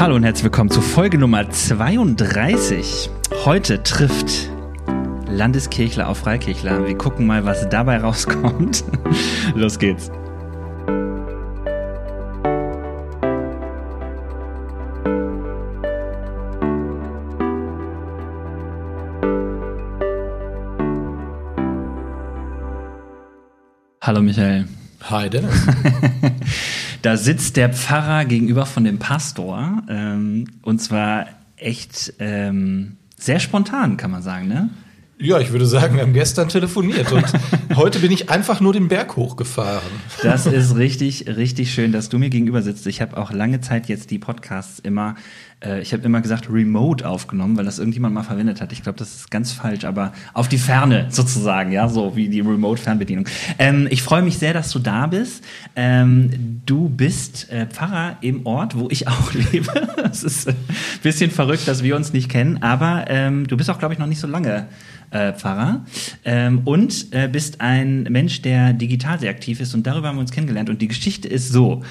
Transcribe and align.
Hallo 0.00 0.14
und 0.16 0.24
herzlich 0.24 0.44
willkommen 0.44 0.70
zu 0.70 0.80
Folge 0.80 1.18
Nummer 1.18 1.50
32. 1.50 3.10
Heute 3.44 3.82
trifft 3.82 4.50
Landeskirchler 5.26 6.08
auf 6.08 6.20
Freikirchler. 6.20 6.86
Wir 6.86 6.96
gucken 6.96 7.26
mal, 7.26 7.44
was 7.44 7.68
dabei 7.68 7.98
rauskommt. 7.98 8.82
Los 9.54 9.78
geht's. 9.78 10.10
Hallo 24.00 24.22
Michael. 24.22 24.64
Hi 25.10 25.28
Dennis. 25.28 25.54
Da 27.02 27.16
sitzt 27.16 27.56
der 27.56 27.72
Pfarrer 27.72 28.26
gegenüber 28.26 28.66
von 28.66 28.84
dem 28.84 28.98
Pastor 28.98 29.82
ähm, 29.88 30.44
und 30.60 30.80
zwar 30.80 31.26
echt 31.56 32.12
ähm, 32.18 32.98
sehr 33.16 33.40
spontan, 33.40 33.96
kann 33.96 34.10
man 34.10 34.20
sagen, 34.22 34.48
ne? 34.48 34.68
Ja, 35.18 35.38
ich 35.38 35.50
würde 35.50 35.64
sagen, 35.64 35.94
wir 35.94 36.02
haben 36.02 36.12
gestern 36.12 36.50
telefoniert 36.50 37.10
und 37.10 37.24
heute 37.80 38.00
bin 38.00 38.12
ich 38.12 38.28
einfach 38.28 38.60
nur 38.60 38.74
den 38.74 38.88
Berg 38.88 39.16
hochgefahren. 39.16 39.80
Das 40.22 40.44
ist 40.44 40.76
richtig, 40.76 41.26
richtig 41.26 41.72
schön, 41.72 41.92
dass 41.92 42.10
du 42.10 42.18
mir 42.18 42.28
gegenüber 42.28 42.60
sitzt. 42.60 42.86
Ich 42.86 43.00
habe 43.00 43.16
auch 43.16 43.32
lange 43.32 43.62
Zeit 43.62 43.88
jetzt 43.88 44.10
die 44.10 44.18
Podcasts 44.18 44.80
immer, 44.80 45.14
äh, 45.64 45.80
ich 45.80 45.94
habe 45.94 46.02
immer 46.02 46.20
gesagt 46.20 46.50
remote 46.52 47.08
aufgenommen, 47.08 47.56
weil 47.56 47.64
das 47.64 47.78
irgendjemand 47.78 48.14
mal 48.14 48.22
verwendet 48.22 48.60
hat. 48.60 48.72
Ich 48.72 48.82
glaube, 48.82 48.98
das 48.98 49.14
ist 49.14 49.30
ganz 49.30 49.52
falsch, 49.52 49.86
aber 49.86 50.12
auf 50.34 50.46
die 50.46 50.58
Ferne 50.58 51.06
sozusagen, 51.08 51.72
ja, 51.72 51.88
so 51.88 52.16
wie 52.16 52.28
die 52.28 52.40
Remote-Fernbedienung. 52.40 53.26
Ähm, 53.58 53.88
ich 53.90 54.02
freue 54.02 54.20
mich 54.20 54.36
sehr, 54.36 54.52
dass 54.52 54.70
du 54.72 54.78
da 54.78 55.06
bist. 55.06 55.42
Ähm, 55.74 56.60
du 56.66 56.90
bist 56.90 57.50
äh, 57.50 57.66
Pfarrer 57.66 58.18
im 58.20 58.44
Ort, 58.44 58.78
wo 58.78 58.88
ich 58.90 59.08
auch 59.08 59.32
lebe. 59.52 59.88
Es 60.12 60.22
ist 60.22 60.48
ein 60.48 60.56
bisschen 61.02 61.30
verrückt, 61.30 61.66
dass 61.66 61.82
wir 61.82 61.96
uns 61.96 62.12
nicht 62.12 62.28
kennen, 62.28 62.62
aber 62.62 63.06
ähm, 63.08 63.46
du 63.46 63.56
bist 63.56 63.70
auch, 63.70 63.78
glaube 63.78 63.94
ich, 63.94 63.98
noch 63.98 64.06
nicht 64.06 64.20
so 64.20 64.26
lange 64.26 64.68
äh, 65.10 65.32
Pfarrer 65.32 65.84
ähm, 66.24 66.62
und 66.64 67.12
äh, 67.12 67.28
bist 67.28 67.60
ein 67.60 67.69
Mensch, 67.78 68.42
der 68.42 68.72
digital 68.72 69.18
sehr 69.20 69.30
aktiv 69.30 69.60
ist 69.60 69.74
und 69.74 69.86
darüber 69.86 70.08
haben 70.08 70.16
wir 70.16 70.20
uns 70.20 70.32
kennengelernt. 70.32 70.70
Und 70.70 70.82
die 70.82 70.88
Geschichte 70.88 71.28
ist 71.28 71.50
so. 71.50 71.82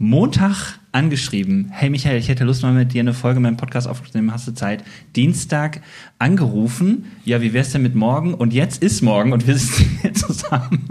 Montag 0.00 0.78
angeschrieben, 0.92 1.70
hey 1.72 1.90
Michael, 1.90 2.18
ich 2.18 2.28
hätte 2.28 2.44
Lust 2.44 2.62
mal 2.62 2.72
mit 2.72 2.92
dir 2.94 3.00
eine 3.00 3.14
Folge 3.14 3.38
in 3.38 3.42
meinem 3.42 3.56
Podcast 3.56 3.88
aufzunehmen, 3.88 4.32
hast 4.32 4.46
du 4.46 4.52
Zeit? 4.52 4.84
Dienstag 5.16 5.80
angerufen, 6.20 7.06
ja, 7.24 7.40
wie 7.42 7.52
wär's 7.52 7.72
denn 7.72 7.82
mit 7.82 7.96
morgen? 7.96 8.32
Und 8.32 8.52
jetzt 8.52 8.80
ist 8.80 9.02
morgen 9.02 9.32
und 9.32 9.48
wir 9.48 9.56
sitzen 9.56 9.98
hier 10.00 10.14
zusammen. 10.14 10.88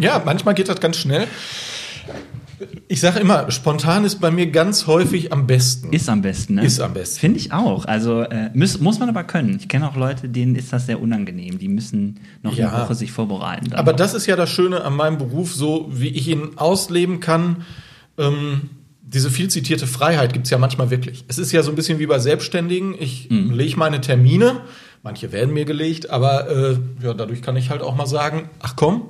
Ja, 0.00 0.20
manchmal 0.24 0.54
geht 0.54 0.68
das 0.68 0.80
ganz 0.80 0.96
schnell. 0.96 1.28
Ich 2.88 3.00
sage 3.00 3.20
immer, 3.20 3.50
spontan 3.50 4.04
ist 4.04 4.20
bei 4.20 4.30
mir 4.30 4.50
ganz 4.50 4.86
häufig 4.86 5.32
am 5.32 5.46
besten. 5.46 5.92
Ist 5.92 6.08
am 6.08 6.22
besten, 6.22 6.54
ne? 6.56 6.64
Ist 6.64 6.80
am 6.80 6.94
besten. 6.94 7.20
Finde 7.20 7.38
ich 7.38 7.52
auch. 7.52 7.84
Also 7.84 8.22
äh, 8.22 8.50
muss, 8.54 8.80
muss 8.80 8.98
man 8.98 9.08
aber 9.08 9.24
können. 9.24 9.56
Ich 9.60 9.68
kenne 9.68 9.88
auch 9.88 9.96
Leute, 9.96 10.28
denen 10.28 10.54
ist 10.56 10.72
das 10.72 10.86
sehr 10.86 11.00
unangenehm. 11.00 11.58
Die 11.58 11.68
müssen 11.68 12.20
noch 12.42 12.54
Ja. 12.54 12.70
eine 12.72 12.82
Woche 12.84 12.94
sich 12.94 13.12
vorbereiten. 13.12 13.72
Aber 13.74 13.92
noch. 13.92 13.98
das 13.98 14.14
ist 14.14 14.26
ja 14.26 14.36
das 14.36 14.50
Schöne 14.50 14.82
an 14.84 14.94
meinem 14.96 15.18
Beruf, 15.18 15.54
so 15.54 15.88
wie 15.90 16.08
ich 16.08 16.28
ihn 16.28 16.50
ausleben 16.56 17.20
kann. 17.20 17.64
Ähm, 18.16 18.70
diese 19.02 19.30
viel 19.30 19.48
zitierte 19.48 19.86
Freiheit 19.86 20.32
gibt's 20.32 20.50
ja 20.50 20.58
manchmal 20.58 20.90
wirklich. 20.90 21.24
Es 21.28 21.38
ist 21.38 21.52
ja 21.52 21.62
so 21.62 21.70
ein 21.70 21.76
bisschen 21.76 21.98
wie 21.98 22.06
bei 22.06 22.18
Selbstständigen. 22.18 22.94
Ich 22.98 23.30
Mhm. 23.30 23.52
lege 23.52 23.76
meine 23.78 24.00
Termine, 24.00 24.60
manche 25.02 25.32
werden 25.32 25.54
mir 25.54 25.64
gelegt, 25.64 26.10
aber 26.10 26.50
äh, 26.50 26.76
ja, 27.02 27.14
dadurch 27.14 27.40
kann 27.40 27.56
ich 27.56 27.70
halt 27.70 27.80
auch 27.82 27.94
mal 27.96 28.06
sagen, 28.06 28.50
ach 28.60 28.74
komm, 28.76 29.02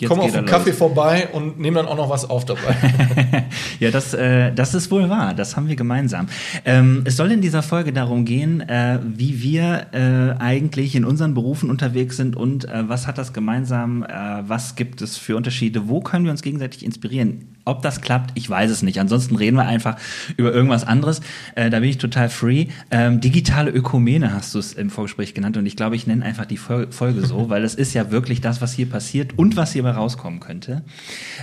Jetzt 0.00 0.08
komm 0.08 0.20
auf 0.20 0.32
den 0.32 0.42
los. 0.42 0.50
Kaffee 0.50 0.72
vorbei 0.72 1.28
und 1.32 1.60
nehme 1.60 1.76
dann 1.76 1.86
auch 1.86 1.96
noch 1.96 2.08
was 2.08 2.28
auf 2.28 2.44
dabei. 2.44 2.76
Ja, 3.80 3.90
das, 3.90 4.12
äh, 4.12 4.52
das 4.52 4.74
ist 4.74 4.90
wohl 4.90 5.08
wahr. 5.08 5.32
Das 5.32 5.56
haben 5.56 5.66
wir 5.66 5.74
gemeinsam. 5.74 6.26
Ähm, 6.66 7.02
es 7.06 7.16
soll 7.16 7.32
in 7.32 7.40
dieser 7.40 7.62
Folge 7.62 7.94
darum 7.94 8.26
gehen, 8.26 8.60
äh, 8.60 8.98
wie 9.02 9.42
wir 9.42 9.86
äh, 9.92 10.38
eigentlich 10.38 10.94
in 10.94 11.06
unseren 11.06 11.32
Berufen 11.32 11.70
unterwegs 11.70 12.18
sind 12.18 12.36
und 12.36 12.66
äh, 12.66 12.88
was 12.88 13.06
hat 13.06 13.16
das 13.16 13.32
gemeinsam, 13.32 14.02
äh, 14.02 14.08
was 14.46 14.76
gibt 14.76 15.00
es 15.00 15.16
für 15.16 15.34
Unterschiede, 15.34 15.88
wo 15.88 16.00
können 16.00 16.24
wir 16.24 16.30
uns 16.30 16.42
gegenseitig 16.42 16.84
inspirieren. 16.84 17.49
Ob 17.70 17.82
das 17.82 18.00
klappt, 18.00 18.32
ich 18.34 18.50
weiß 18.50 18.68
es 18.68 18.82
nicht. 18.82 18.98
Ansonsten 18.98 19.36
reden 19.36 19.56
wir 19.56 19.66
einfach 19.66 19.96
über 20.36 20.52
irgendwas 20.52 20.82
anderes. 20.84 21.20
Äh, 21.54 21.70
da 21.70 21.78
bin 21.78 21.88
ich 21.88 21.98
total 21.98 22.28
free. 22.28 22.66
Ähm, 22.90 23.20
digitale 23.20 23.70
Ökumene 23.70 24.32
hast 24.32 24.54
du 24.56 24.58
es 24.58 24.72
im 24.72 24.90
Vorgespräch 24.90 25.34
genannt 25.34 25.56
und 25.56 25.66
ich 25.66 25.76
glaube, 25.76 25.94
ich 25.94 26.06
nenne 26.06 26.24
einfach 26.24 26.46
die 26.46 26.56
Fol 26.56 26.88
Folge 26.90 27.24
so, 27.24 27.48
weil 27.48 27.62
es 27.62 27.76
ist 27.76 27.94
ja 27.94 28.10
wirklich 28.10 28.40
das, 28.40 28.60
was 28.60 28.72
hier 28.72 28.86
passiert 28.86 29.38
und 29.38 29.56
was 29.56 29.72
hierbei 29.72 29.92
rauskommen 29.92 30.40
könnte. 30.40 30.82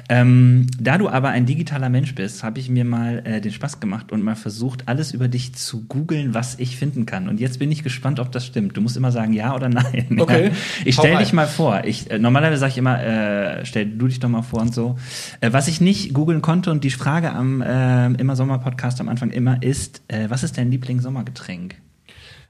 Ähm, 0.09 0.67
da 0.77 0.97
du 0.97 1.07
aber 1.07 1.29
ein 1.29 1.45
digitaler 1.45 1.87
Mensch 1.87 2.13
bist, 2.13 2.43
habe 2.43 2.59
ich 2.59 2.69
mir 2.69 2.83
mal 2.83 3.21
äh, 3.23 3.39
den 3.39 3.53
Spaß 3.53 3.79
gemacht 3.79 4.11
und 4.11 4.21
mal 4.21 4.35
versucht, 4.35 4.89
alles 4.89 5.13
über 5.13 5.29
dich 5.29 5.55
zu 5.55 5.85
googeln, 5.85 6.33
was 6.33 6.59
ich 6.59 6.75
finden 6.75 7.05
kann. 7.05 7.29
Und 7.29 7.39
jetzt 7.39 7.59
bin 7.59 7.71
ich 7.71 7.83
gespannt, 7.83 8.19
ob 8.19 8.33
das 8.33 8.45
stimmt. 8.45 8.75
Du 8.75 8.81
musst 8.81 8.97
immer 8.97 9.13
sagen 9.13 9.31
ja 9.31 9.55
oder 9.55 9.69
nein. 9.69 10.07
Okay. 10.27 10.47
Ja. 10.47 10.51
Ich 10.83 10.95
stell 10.95 11.17
dich 11.17 11.31
mal 11.31 11.47
vor. 11.47 11.83
Ich, 11.85 12.11
äh, 12.11 12.19
normalerweise 12.19 12.59
sage 12.59 12.71
ich 12.71 12.77
immer, 12.77 13.01
äh, 13.01 13.65
stell 13.65 13.85
du 13.85 14.07
dich 14.07 14.19
doch 14.19 14.27
mal 14.27 14.41
vor 14.41 14.61
und 14.61 14.73
so. 14.73 14.97
Äh, 15.39 15.53
was 15.53 15.67
ich 15.67 15.79
nicht 15.79 16.13
googeln 16.17 16.41
konnte 16.41 16.71
und 16.71 16.83
die 16.83 16.89
Frage 16.89 17.31
am 17.31 17.61
äh, 17.61 18.07
immer 18.13 18.35
Sommer 18.35 18.57
Podcast 18.57 18.99
am 18.99 19.07
Anfang 19.07 19.29
immer 19.29 19.61
ist, 19.61 20.01
äh, 20.07 20.31
was 20.31 20.41
ist 20.41 20.57
dein 20.57 20.71
Lieblingssommergetränk? 20.71 21.75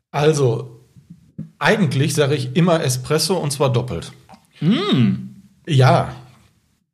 Also, 0.10 0.80
eigentlich 1.60 2.14
sage 2.16 2.36
ich 2.36 2.56
immer 2.56 2.82
Espresso 2.82 3.36
und 3.38 3.52
zwar 3.52 3.74
doppelt. 3.74 4.14
Ja, 5.68 6.16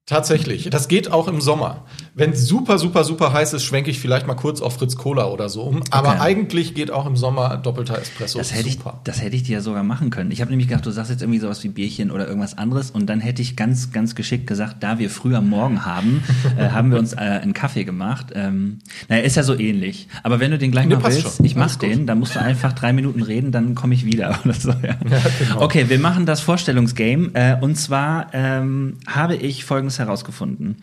tatsächlich. 0.07 0.67
Das 0.71 0.87
geht 0.87 1.11
auch 1.11 1.27
im 1.27 1.41
Sommer. 1.41 1.85
Wenn 2.15 2.31
es 2.31 2.47
super, 2.47 2.77
super, 2.77 3.03
super 3.03 3.33
heiß 3.33 3.53
ist, 3.53 3.63
schwenke 3.63 3.89
ich 3.89 3.99
vielleicht 3.99 4.27
mal 4.27 4.35
kurz 4.35 4.61
auf 4.61 4.75
Fritz 4.75 4.95
Cola 4.95 5.25
oder 5.25 5.49
so 5.49 5.63
um. 5.63 5.81
Aber 5.89 6.09
Okay. 6.09 6.19
eigentlich 6.21 6.75
geht 6.75 6.91
auch 6.91 7.07
im 7.07 7.15
Sommer 7.17 7.57
doppelter 7.57 7.97
Espresso. 7.99 8.37
Das 8.37 8.53
hätte, 8.53 8.67
ich, 8.67 8.75
super. 8.75 8.99
das 9.03 9.21
hätte 9.21 9.35
ich 9.35 9.41
dir 9.43 9.53
ja 9.53 9.61
sogar 9.61 9.81
machen 9.83 10.11
können. 10.11 10.29
Ich 10.29 10.39
habe 10.41 10.51
nämlich 10.51 10.67
gedacht, 10.67 10.85
du 10.85 10.91
sagst 10.91 11.09
jetzt 11.09 11.23
irgendwie 11.23 11.39
sowas 11.39 11.63
wie 11.63 11.69
Bierchen 11.69 12.11
oder 12.11 12.27
irgendwas 12.27 12.55
anderes 12.57 12.91
und 12.91 13.07
dann 13.07 13.19
hätte 13.19 13.41
ich 13.41 13.55
ganz, 13.55 13.91
ganz 13.91 14.13
geschickt 14.13 14.45
gesagt, 14.45 14.77
da 14.83 14.99
wir 14.99 15.09
früher 15.09 15.41
Morgen 15.41 15.85
haben, 15.87 16.23
äh, 16.57 16.69
haben 16.69 16.91
wir 16.91 16.99
uns 16.99 17.13
äh, 17.13 17.17
einen 17.17 17.53
Kaffee 17.53 17.83
gemacht. 17.83 18.27
Ähm, 18.35 18.79
naja, 19.09 19.23
ist 19.23 19.35
ja 19.35 19.41
so 19.43 19.57
ähnlich. 19.57 20.07
Aber 20.21 20.39
wenn 20.39 20.51
du 20.51 20.59
den 20.59 20.69
gleich 20.71 20.85
Nee, 20.85 20.95
mal 20.97 21.05
willst, 21.05 21.37
schon. 21.37 21.45
ich 21.45 21.55
mach 21.55 21.75
den, 21.77 22.05
dann 22.05 22.19
musst 22.19 22.35
du 22.35 22.39
einfach 22.41 22.73
drei 22.73 22.93
Minuten 22.93 23.23
reden, 23.23 23.51
dann 23.51 23.73
komme 23.73 23.95
ich 23.95 24.05
wieder 24.05 24.39
oder 24.45 24.53
so. 24.53 24.69
Ja. 24.69 24.97
genau. 25.39 25.61
Okay, 25.63 25.89
wir 25.89 25.97
machen 25.97 26.27
das 26.27 26.41
Vorstellungsgame 26.41 27.31
äh, 27.33 27.55
und 27.59 27.75
zwar 27.75 28.27
ähm, 28.33 28.97
habe 29.07 29.35
ich 29.35 29.65
Folgendes 29.65 29.97
herausgefunden. 29.97 30.77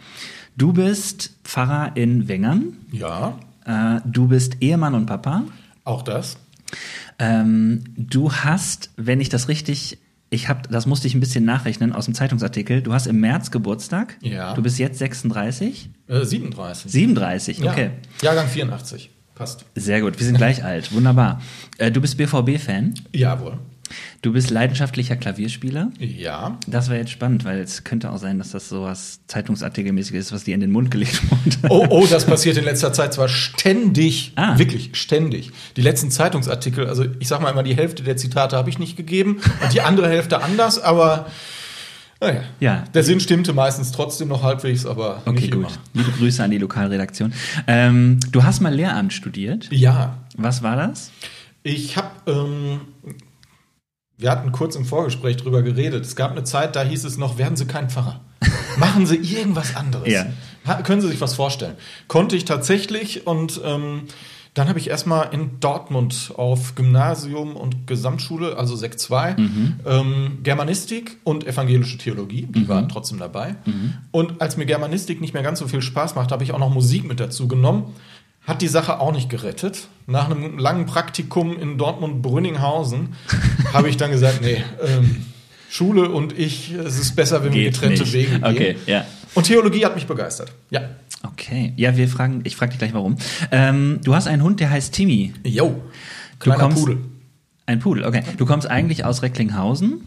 Du 0.56 0.72
bist 0.72 1.36
Pfarrer 1.44 1.92
in 1.96 2.28
Wengern, 2.28 2.74
Ja, 2.92 3.38
äh, 3.64 4.00
du 4.04 4.28
bist 4.28 4.56
Ehemann 4.60 4.94
und 4.94 5.06
Papa. 5.06 5.44
auch 5.84 6.02
das. 6.02 6.36
Ähm, 7.18 7.82
du 7.96 8.32
hast, 8.32 8.90
wenn 8.96 9.20
ich 9.20 9.28
das 9.28 9.48
richtig, 9.48 9.98
ich 10.30 10.48
habe, 10.48 10.62
das 10.70 10.86
musste 10.86 11.06
ich 11.08 11.14
ein 11.14 11.20
bisschen 11.20 11.44
nachrechnen 11.44 11.92
aus 11.92 12.04
dem 12.04 12.14
Zeitungsartikel. 12.14 12.82
Du 12.82 12.92
hast 12.92 13.06
im 13.06 13.20
März 13.20 13.50
Geburtstag. 13.50 14.16
Ja. 14.20 14.54
Du 14.54 14.62
bist 14.62 14.78
jetzt 14.78 14.98
36, 14.98 15.90
Äh, 16.08 16.24
37. 16.24 16.90
37. 16.92 17.58
Ja. 17.58 17.72
Okay, 17.72 17.90
Jahrgang 18.22 18.46
84. 18.48 19.10
Passt. 19.34 19.64
sehr 19.74 20.02
gut. 20.02 20.18
Wir 20.18 20.26
sind 20.26 20.36
gleich 20.36 20.62
alt. 20.64 20.92
Wunderbar. 20.92 21.40
Äh, 21.78 21.90
du 21.90 22.00
bist 22.02 22.16
BVB-Fan. 22.18 22.92
Jawohl. 23.12 23.58
Du 24.22 24.32
bist 24.32 24.50
leidenschaftlicher 24.50 25.16
Klavierspieler. 25.16 25.90
Ja. 25.98 26.58
Das 26.66 26.88
wäre 26.88 26.98
jetzt 27.00 27.10
spannend, 27.10 27.44
weil 27.44 27.60
es 27.60 27.84
könnte 27.84 28.10
auch 28.10 28.18
sein, 28.18 28.38
dass 28.38 28.50
das 28.50 28.68
sowas 28.68 29.20
Zeitungsartikelmäßiges 29.26 30.26
ist, 30.26 30.32
was 30.32 30.44
dir 30.44 30.54
in 30.54 30.60
den 30.60 30.70
Mund 30.70 30.90
gelegt 30.90 31.20
wurde. 31.30 31.56
Oh, 31.68 31.86
oh, 31.90 32.06
das 32.08 32.26
passiert 32.26 32.56
in 32.56 32.64
letzter 32.64 32.92
Zeit 32.92 33.14
zwar 33.14 33.28
ständig. 33.28 34.32
Ah. 34.36 34.58
Wirklich, 34.58 34.90
ständig. 34.94 35.50
Die 35.76 35.82
letzten 35.82 36.10
Zeitungsartikel, 36.10 36.86
also 36.86 37.04
ich 37.18 37.28
sag 37.28 37.40
mal 37.40 37.50
immer, 37.50 37.62
die 37.62 37.76
Hälfte 37.76 38.02
der 38.02 38.16
Zitate 38.16 38.56
habe 38.56 38.70
ich 38.70 38.78
nicht 38.78 38.96
gegeben 38.96 39.40
und 39.62 39.72
die 39.72 39.80
andere 39.80 40.08
Hälfte 40.08 40.42
anders, 40.42 40.78
aber 40.78 41.26
naja. 42.22 42.42
Ja. 42.60 42.84
Der 42.92 43.02
Sinn 43.02 43.18
stimmte 43.18 43.54
meistens 43.54 43.92
trotzdem 43.92 44.28
noch 44.28 44.42
halbwegs, 44.42 44.84
aber 44.84 45.22
Okay, 45.24 45.32
nicht 45.40 45.52
gut. 45.52 45.60
immer. 45.60 45.70
Liebe 45.94 46.10
Grüße 46.12 46.44
an 46.44 46.50
die 46.50 46.58
Lokalredaktion. 46.58 47.32
Ähm, 47.66 48.20
du 48.30 48.42
hast 48.44 48.60
mal 48.60 48.74
Lehramt 48.74 49.14
studiert. 49.14 49.68
Ja, 49.70 50.18
Was 50.36 50.62
war 50.62 50.76
das? 50.76 51.10
ich 51.62 51.96
habe, 51.96 52.08
ähm, 52.30 52.80
wir 54.20 54.30
hatten 54.30 54.52
kurz 54.52 54.76
im 54.76 54.84
Vorgespräch 54.84 55.38
drüber 55.38 55.62
geredet. 55.62 56.04
Es 56.04 56.14
gab 56.14 56.30
eine 56.30 56.44
Zeit, 56.44 56.76
da 56.76 56.82
hieß 56.82 57.04
es 57.04 57.16
noch, 57.16 57.38
werden 57.38 57.56
Sie 57.56 57.66
kein 57.66 57.90
Pfarrer. 57.90 58.20
Machen 58.76 59.06
Sie 59.06 59.16
irgendwas 59.16 59.76
anderes. 59.76 60.08
Ja. 60.08 60.26
Können 60.82 61.00
Sie 61.00 61.08
sich 61.08 61.20
was 61.20 61.34
vorstellen? 61.34 61.74
Konnte 62.06 62.36
ich 62.36 62.44
tatsächlich 62.44 63.26
und 63.26 63.60
ähm, 63.64 64.02
dann 64.54 64.68
habe 64.68 64.78
ich 64.80 64.90
erstmal 64.90 65.32
in 65.32 65.60
Dortmund 65.60 66.32
auf 66.36 66.74
Gymnasium 66.74 67.54
und 67.54 67.86
Gesamtschule, 67.86 68.56
also 68.56 68.74
Sek 68.74 68.98
2, 68.98 69.36
ähm, 69.86 70.38
Germanistik 70.42 71.18
und 71.22 71.46
evangelische 71.46 71.98
Theologie, 71.98 72.48
die 72.50 72.68
waren 72.68 72.88
trotzdem 72.88 73.18
dabei. 73.18 73.54
Und 74.10 74.40
als 74.40 74.56
mir 74.56 74.66
Germanistik 74.66 75.20
nicht 75.20 75.34
mehr 75.34 75.44
ganz 75.44 75.60
so 75.60 75.68
viel 75.68 75.82
Spaß 75.82 76.16
macht, 76.16 76.32
habe 76.32 76.42
ich 76.42 76.52
auch 76.52 76.58
noch 76.58 76.74
Musik 76.74 77.04
mit 77.04 77.20
dazu 77.20 77.46
genommen. 77.46 77.94
Hat 78.46 78.62
die 78.62 78.68
Sache 78.68 79.00
auch 79.00 79.12
nicht 79.12 79.28
gerettet. 79.28 79.88
Nach 80.06 80.30
einem 80.30 80.58
langen 80.58 80.86
Praktikum 80.86 81.58
in 81.58 81.78
Dortmund-Brünninghausen 81.78 83.14
habe 83.72 83.88
ich 83.88 83.96
dann 83.96 84.10
gesagt, 84.10 84.40
nee, 84.42 84.62
ähm, 84.84 85.26
Schule 85.68 86.08
und 86.10 86.36
ich, 86.36 86.72
es 86.72 86.98
ist 86.98 87.14
besser, 87.14 87.44
wenn 87.44 87.52
wir 87.52 87.62
Geht 87.62 87.74
getrennte 87.74 88.02
nicht. 88.02 88.12
Wege 88.12 88.30
gehen. 88.40 88.44
Okay, 88.44 88.76
ja. 88.86 89.04
Und 89.34 89.44
Theologie 89.44 89.84
hat 89.84 89.94
mich 89.94 90.06
begeistert. 90.06 90.52
Ja. 90.70 90.80
Okay. 91.22 91.74
Ja, 91.76 91.96
wir 91.96 92.08
fragen, 92.08 92.40
ich 92.44 92.56
frage 92.56 92.70
dich 92.70 92.78
gleich 92.78 92.94
warum. 92.94 93.16
Ähm, 93.52 94.00
du 94.02 94.14
hast 94.14 94.26
einen 94.26 94.42
Hund, 94.42 94.58
der 94.58 94.70
heißt 94.70 94.92
Timmy. 94.94 95.32
Jo. 95.44 95.80
Kleiner 96.40 96.58
kommst, 96.58 96.78
Pudel. 96.78 96.98
Ein 97.66 97.78
Pudel, 97.78 98.04
okay. 98.04 98.24
Du 98.38 98.46
kommst 98.46 98.68
eigentlich 98.68 99.04
aus 99.04 99.22
Recklinghausen. 99.22 100.00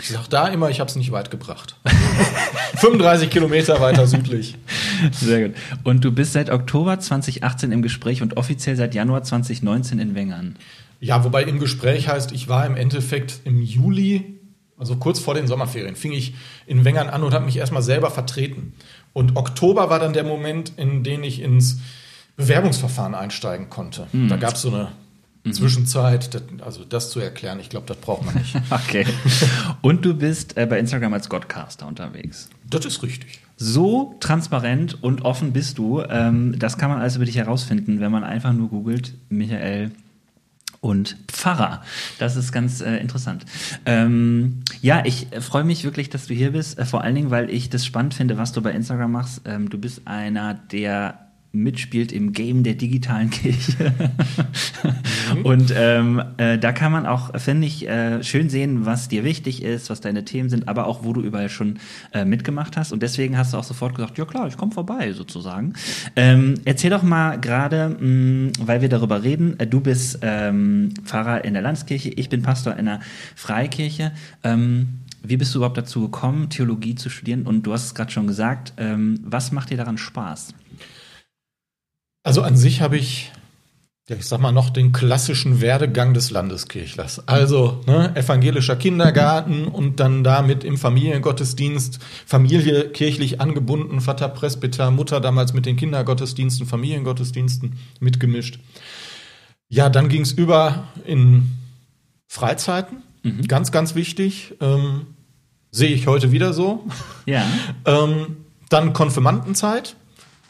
Ich 0.00 0.08
sag 0.08 0.28
da 0.28 0.48
immer, 0.48 0.70
ich 0.70 0.80
habe 0.80 0.88
es 0.88 0.96
nicht 0.96 1.12
weit 1.12 1.30
gebracht. 1.30 1.76
35 2.76 3.30
Kilometer 3.30 3.80
weiter 3.80 4.06
südlich. 4.06 4.56
Sehr 5.12 5.48
gut. 5.48 5.56
Und 5.84 6.04
du 6.04 6.12
bist 6.12 6.34
seit 6.34 6.50
Oktober 6.50 6.98
2018 6.98 7.72
im 7.72 7.82
Gespräch 7.82 8.22
und 8.22 8.36
offiziell 8.36 8.76
seit 8.76 8.94
Januar 8.94 9.22
2019 9.22 9.98
in 9.98 10.14
Wengern. 10.14 10.56
Ja, 11.00 11.24
wobei 11.24 11.44
im 11.44 11.58
Gespräch 11.58 12.08
heißt, 12.08 12.32
ich 12.32 12.48
war 12.48 12.66
im 12.66 12.76
Endeffekt 12.76 13.40
im 13.44 13.60
Juli, 13.60 14.38
also 14.78 14.96
kurz 14.96 15.18
vor 15.18 15.34
den 15.34 15.46
Sommerferien, 15.46 15.96
fing 15.96 16.12
ich 16.12 16.34
in 16.66 16.84
Wengern 16.84 17.08
an 17.08 17.22
und 17.22 17.32
habe 17.34 17.44
mich 17.44 17.56
erstmal 17.56 17.82
selber 17.82 18.10
vertreten. 18.10 18.74
Und 19.12 19.36
Oktober 19.36 19.90
war 19.90 19.98
dann 19.98 20.12
der 20.12 20.24
Moment, 20.24 20.72
in 20.76 21.02
den 21.04 21.22
ich 21.24 21.40
ins 21.40 21.80
Bewerbungsverfahren 22.36 23.14
einsteigen 23.14 23.70
konnte. 23.70 24.06
Da 24.28 24.36
gab 24.36 24.54
es 24.54 24.62
so 24.62 24.68
eine 24.68 24.92
Zwischenzeit, 25.52 26.34
das, 26.34 26.42
also 26.60 26.84
das 26.84 27.10
zu 27.10 27.20
erklären, 27.20 27.60
ich 27.60 27.68
glaube, 27.68 27.86
das 27.86 27.96
braucht 27.98 28.24
man 28.24 28.34
nicht. 28.34 28.54
Okay. 28.70 29.06
Und 29.82 30.04
du 30.04 30.14
bist 30.14 30.56
äh, 30.56 30.66
bei 30.66 30.78
Instagram 30.78 31.14
als 31.14 31.28
Godcaster 31.28 31.86
unterwegs. 31.86 32.48
das 32.68 32.84
ist 32.84 33.02
richtig. 33.02 33.40
So 33.56 34.16
transparent 34.20 35.02
und 35.02 35.24
offen 35.24 35.52
bist 35.52 35.78
du. 35.78 36.02
Ähm, 36.02 36.58
das 36.58 36.76
kann 36.76 36.90
man 36.90 37.00
alles 37.00 37.16
über 37.16 37.24
dich 37.24 37.36
herausfinden, 37.36 38.00
wenn 38.00 38.12
man 38.12 38.22
einfach 38.22 38.52
nur 38.52 38.68
googelt, 38.68 39.14
Michael 39.30 39.92
und 40.80 41.16
Pfarrer. 41.28 41.82
Das 42.18 42.36
ist 42.36 42.52
ganz 42.52 42.80
äh, 42.80 42.96
interessant. 42.98 43.44
Ähm, 43.86 44.62
ja, 44.82 45.02
ich 45.04 45.32
äh, 45.32 45.40
freue 45.40 45.64
mich 45.64 45.84
wirklich, 45.84 46.10
dass 46.10 46.26
du 46.26 46.34
hier 46.34 46.52
bist. 46.52 46.78
Äh, 46.78 46.84
vor 46.84 47.02
allen 47.02 47.14
Dingen, 47.14 47.30
weil 47.30 47.50
ich 47.50 47.70
das 47.70 47.84
spannend 47.84 48.14
finde, 48.14 48.38
was 48.38 48.52
du 48.52 48.62
bei 48.62 48.72
Instagram 48.72 49.12
machst. 49.12 49.42
Ähm, 49.46 49.68
du 49.68 49.78
bist 49.78 50.02
einer, 50.04 50.54
der 50.54 51.25
mitspielt 51.52 52.12
im 52.12 52.32
Game 52.32 52.62
der 52.62 52.74
digitalen 52.74 53.30
Kirche. 53.30 53.92
Und 55.42 55.72
ähm, 55.76 56.22
äh, 56.36 56.58
da 56.58 56.72
kann 56.72 56.92
man 56.92 57.06
auch, 57.06 57.38
finde 57.40 57.66
ich, 57.66 57.88
äh, 57.88 58.22
schön 58.22 58.48
sehen, 58.48 58.86
was 58.86 59.08
dir 59.08 59.24
wichtig 59.24 59.62
ist, 59.62 59.90
was 59.90 60.00
deine 60.00 60.24
Themen 60.24 60.48
sind, 60.48 60.68
aber 60.68 60.86
auch, 60.86 61.04
wo 61.04 61.12
du 61.12 61.22
überall 61.22 61.48
schon 61.48 61.78
äh, 62.12 62.24
mitgemacht 62.24 62.76
hast. 62.76 62.92
Und 62.92 63.02
deswegen 63.02 63.36
hast 63.36 63.52
du 63.52 63.58
auch 63.58 63.64
sofort 63.64 63.94
gesagt, 63.94 64.18
ja 64.18 64.24
klar, 64.24 64.46
ich 64.48 64.56
komme 64.56 64.72
vorbei, 64.72 65.12
sozusagen. 65.12 65.74
Ähm, 66.14 66.54
erzähl 66.64 66.90
doch 66.90 67.02
mal 67.02 67.40
gerade, 67.40 67.88
mh, 67.88 68.52
weil 68.60 68.82
wir 68.82 68.88
darüber 68.88 69.22
reden, 69.22 69.58
äh, 69.58 69.66
du 69.66 69.80
bist 69.80 70.18
ähm, 70.22 70.90
Pfarrer 71.04 71.44
in 71.44 71.54
der 71.54 71.62
Landeskirche, 71.62 72.10
ich 72.10 72.28
bin 72.28 72.42
Pastor 72.42 72.76
in 72.76 72.86
der 72.86 73.00
Freikirche. 73.34 74.12
Ähm, 74.42 75.00
wie 75.22 75.36
bist 75.36 75.54
du 75.54 75.58
überhaupt 75.58 75.78
dazu 75.78 76.02
gekommen, 76.02 76.50
Theologie 76.50 76.94
zu 76.94 77.10
studieren? 77.10 77.42
Und 77.42 77.62
du 77.62 77.72
hast 77.72 77.84
es 77.86 77.94
gerade 77.94 78.12
schon 78.12 78.26
gesagt, 78.26 78.74
ähm, 78.76 79.18
was 79.24 79.50
macht 79.50 79.70
dir 79.70 79.76
daran 79.76 79.98
Spaß? 79.98 80.54
Also 82.26 82.42
an 82.42 82.56
sich 82.56 82.80
habe 82.80 82.96
ich, 82.96 83.30
ja, 84.08 84.16
ich 84.16 84.26
sag 84.26 84.40
mal, 84.40 84.50
noch 84.50 84.70
den 84.70 84.90
klassischen 84.90 85.60
Werdegang 85.60 86.12
des 86.12 86.32
Landeskirchlers. 86.32 87.28
Also 87.28 87.82
ne, 87.86 88.16
evangelischer 88.16 88.74
Kindergarten 88.74 89.68
und 89.68 90.00
dann 90.00 90.24
damit 90.24 90.64
im 90.64 90.76
Familiengottesdienst, 90.76 92.00
Familie 92.26 92.88
kirchlich 92.88 93.40
angebunden, 93.40 94.00
Vater 94.00 94.28
Presbyter, 94.28 94.90
Mutter 94.90 95.20
damals 95.20 95.52
mit 95.52 95.66
den 95.66 95.76
Kindergottesdiensten, 95.76 96.66
Familiengottesdiensten 96.66 97.78
mitgemischt. 98.00 98.58
Ja, 99.68 99.88
dann 99.88 100.08
ging 100.08 100.22
es 100.22 100.32
über 100.32 100.88
in 101.04 101.52
Freizeiten, 102.26 103.04
ganz, 103.46 103.70
ganz 103.70 103.94
wichtig. 103.94 104.54
Ähm, 104.60 105.06
Sehe 105.70 105.90
ich 105.90 106.08
heute 106.08 106.32
wieder 106.32 106.52
so. 106.52 106.84
Ja. 107.26 107.44
Ähm, 107.84 108.38
dann 108.68 108.94
Konfirmandenzeit. 108.94 109.94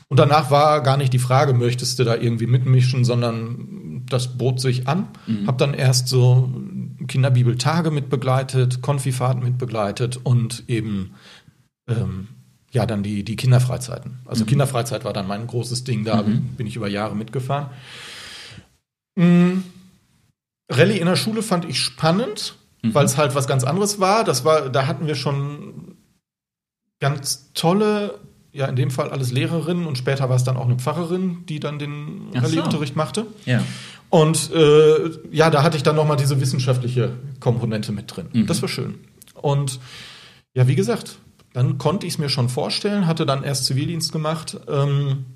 Und 0.09 0.19
danach 0.19 0.51
war 0.51 0.83
gar 0.83 0.97
nicht 0.97 1.13
die 1.13 1.19
Frage, 1.19 1.53
möchtest 1.53 1.99
du 1.99 2.05
da 2.05 2.15
irgendwie 2.15 2.47
mitmischen, 2.47 3.05
sondern 3.05 4.05
das 4.09 4.39
bot 4.39 4.61
sich 4.61 4.87
an. 4.87 5.09
Hab 5.47 5.59
dann 5.59 5.75
erst 5.75 6.09
so 6.09 6.53
Kinderbibeltage 7.09 7.91
mitbegleitet, 7.91 8.83
Konfifahrten 8.83 9.43
mitbegleitet 9.43 10.19
und 10.23 10.65
eben 10.69 11.15
ähm, 11.89 12.29
ja 12.71 12.87
dann 12.87 13.03
die, 13.03 13.25
die 13.25 13.37
Kinderfreizeiten. 13.37 14.19
Also 14.27 14.45
Kinderfreizeit 14.45 15.05
war 15.05 15.13
dann 15.13 15.27
mein 15.27 15.47
großes 15.47 15.85
Ding, 15.85 16.05
da 16.05 16.23
bin 16.57 16.67
ich 16.67 16.77
über 16.77 16.89
Jahre 16.89 17.17
mitgefahren. 17.17 17.71
Mm, 19.17 19.59
Rallye 20.71 20.99
in 20.99 21.07
der 21.07 21.17
Schule 21.17 21.43
fand 21.43 21.65
ich 21.65 21.81
spannend, 21.81 22.55
weil 22.83 23.07
es 23.07 23.17
halt 23.17 23.35
was 23.35 23.49
ganz 23.49 23.65
anderes 23.65 23.99
war. 23.99 24.25
Das 24.25 24.45
war, 24.45 24.69
da 24.69 24.87
hatten 24.87 25.07
wir 25.07 25.15
schon 25.15 25.97
ganz 27.01 27.53
tolle, 27.55 28.21
ja 28.57 28.67
in 28.67 28.77
dem 28.77 28.91
Fall 28.91 29.11
alles 29.11 29.33
Lehrerinnen 29.33 29.87
und 29.87 29.99
später 29.99 30.29
war 30.29 30.37
es 30.37 30.45
dann 30.45 30.57
auch 30.57 30.65
eine 30.65 30.77
Pfarrerin, 30.77 31.45
die 31.47 31.61
dann 31.61 31.79
den 31.79 32.29
so. 32.33 32.41
Rallyeunterricht 32.41 32.97
machte. 32.97 33.27
Ja. 33.45 33.63
Und 34.09 34.51
äh, 34.53 35.11
ja, 35.31 35.51
da 35.51 35.63
hatte 35.63 35.77
ich 35.77 35.83
dann 35.83 35.97
nochmal 35.97 36.17
diese 36.17 36.41
wissenschaftliche 36.41 37.13
Komponente 37.41 37.93
mit 37.93 38.15
drin. 38.15 38.29
Mhm. 38.33 38.47
Das 38.47 38.63
war 38.63 38.69
schön. 38.69 38.95
Und 39.35 39.79
ja, 40.55 40.67
wie 40.69 40.75
gesagt, 40.75 41.19
dann 41.53 41.79
konnte 41.79 42.07
ich 42.07 42.15
es 42.15 42.19
mir 42.19 42.29
schon 42.29 42.49
vorstellen, 42.49 43.07
hatte 43.07 43.27
dann 43.27 43.43
erst 43.43 43.67
Zivildienst 43.67 44.13
gemacht 44.13 44.59
ähm, 44.69 45.27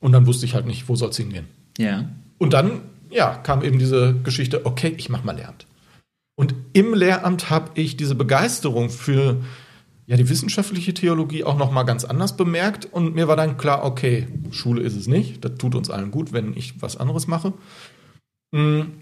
und 0.00 0.12
dann 0.12 0.26
wusste 0.26 0.46
ich 0.46 0.54
halt 0.54 0.66
nicht, 0.66 0.88
wo 0.88 0.96
soll 0.96 1.10
es 1.10 1.16
hingehen. 1.16 1.46
Ja. 1.78 2.08
Und 2.38 2.52
dann, 2.52 2.80
ja, 3.10 3.34
kam 3.34 3.62
eben 3.62 3.78
diese 3.78 4.14
Geschichte, 4.14 4.66
okay, 4.66 4.94
ich 4.96 5.08
mache 5.08 5.24
mal 5.24 5.36
Lehramt. 5.36 5.66
Und 6.34 6.54
im 6.72 6.94
Lehramt 6.94 7.50
habe 7.50 7.70
ich 7.74 7.96
diese 7.96 8.14
Begeisterung 8.14 8.90
für 8.90 9.36
ja, 10.06 10.16
die 10.16 10.28
wissenschaftliche 10.28 10.94
Theologie 10.94 11.44
auch 11.44 11.56
noch 11.56 11.70
mal 11.70 11.84
ganz 11.84 12.04
anders 12.04 12.36
bemerkt 12.36 12.86
und 12.86 13.14
mir 13.14 13.28
war 13.28 13.36
dann 13.36 13.56
klar, 13.56 13.84
okay, 13.84 14.26
Schule 14.50 14.82
ist 14.82 14.96
es 14.96 15.06
nicht, 15.06 15.44
das 15.44 15.54
tut 15.58 15.74
uns 15.74 15.90
allen 15.90 16.10
gut, 16.10 16.32
wenn 16.32 16.56
ich 16.56 16.82
was 16.82 16.96
anderes 16.96 17.26
mache. 17.26 17.52
Hm, 18.54 18.92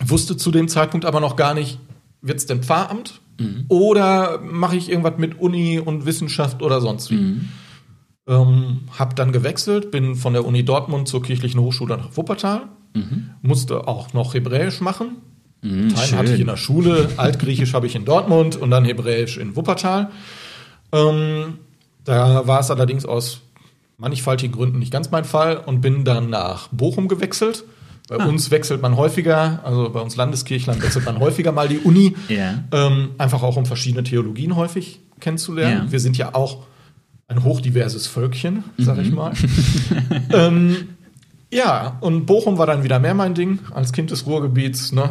wusste 0.00 0.36
zu 0.36 0.50
dem 0.50 0.68
Zeitpunkt 0.68 1.04
aber 1.06 1.20
noch 1.20 1.36
gar 1.36 1.54
nicht, 1.54 1.78
wird 2.22 2.38
es 2.38 2.46
denn 2.46 2.62
Pfarramt 2.62 3.20
oder 3.68 4.40
mache 4.40 4.76
ich 4.76 4.88
irgendwas 4.88 5.18
mit 5.18 5.38
Uni 5.40 5.78
und 5.78 6.06
Wissenschaft 6.06 6.62
oder 6.62 6.80
sonst 6.80 7.10
wie. 7.10 7.16
Ähm, 8.28 8.82
hab 8.98 9.16
dann 9.16 9.32
gewechselt, 9.32 9.90
bin 9.90 10.14
von 10.14 10.32
der 10.32 10.46
Uni 10.46 10.64
Dortmund 10.64 11.08
zur 11.08 11.22
Kirchlichen 11.22 11.60
Hochschule 11.60 11.96
nach 11.96 12.16
Wuppertal, 12.16 12.68
musste 13.42 13.88
auch 13.88 14.12
noch 14.12 14.34
Hebräisch 14.34 14.80
machen. 14.80 15.16
Mhm, 15.62 15.94
Teil 15.94 16.12
hatte 16.18 16.34
ich 16.34 16.40
in 16.40 16.46
der 16.48 16.56
Schule, 16.56 17.08
Altgriechisch 17.16 17.72
habe 17.74 17.86
ich 17.86 17.94
in 17.94 18.04
Dortmund 18.04 18.56
und 18.56 18.70
dann 18.70 18.84
Hebräisch 18.84 19.36
in 19.38 19.54
Wuppertal. 19.56 20.10
Ähm, 20.92 21.54
da 22.04 22.46
war 22.46 22.60
es 22.60 22.70
allerdings 22.70 23.04
aus 23.06 23.40
mannigfaltigen 23.98 24.54
Gründen 24.54 24.78
nicht 24.80 24.92
ganz 24.92 25.10
mein 25.10 25.24
Fall 25.24 25.56
und 25.56 25.80
bin 25.80 26.04
dann 26.04 26.28
nach 26.30 26.68
Bochum 26.68 27.06
gewechselt. 27.08 27.64
Bei 28.08 28.16
Ah. 28.18 28.26
uns 28.26 28.50
wechselt 28.50 28.82
man 28.82 28.96
häufiger, 28.96 29.60
also 29.64 29.88
bei 29.90 30.00
uns 30.00 30.16
Landeskirchlern 30.16 30.82
wechselt 30.82 31.04
man 31.06 31.20
häufiger 31.20 31.52
mal 31.52 31.68
die 31.68 31.78
Uni. 31.78 32.16
Ja. 32.28 32.64
Ähm, 32.72 33.10
einfach 33.16 33.42
auch 33.44 33.56
um 33.56 33.64
verschiedene 33.64 34.02
Theologien 34.02 34.56
häufig 34.56 34.98
kennenzulernen. 35.20 35.86
Ja. 35.86 35.92
Wir 35.92 36.00
sind 36.00 36.18
ja 36.18 36.34
auch 36.34 36.64
ein 37.28 37.44
hochdiverses 37.44 38.08
Völkchen, 38.08 38.64
sag 38.76 38.96
Mhm. 38.98 39.02
ich 39.04 39.12
mal. 39.12 39.32
ähm, 40.32 40.88
ja, 41.52 41.96
und 42.00 42.26
Bochum 42.26 42.58
war 42.58 42.66
dann 42.66 42.82
wieder 42.82 42.98
mehr 42.98 43.14
mein 43.14 43.34
Ding 43.34 43.60
als 43.72 43.92
Kind 43.92 44.10
des 44.10 44.26
Ruhrgebiets. 44.26 44.90
Ne? 44.92 45.10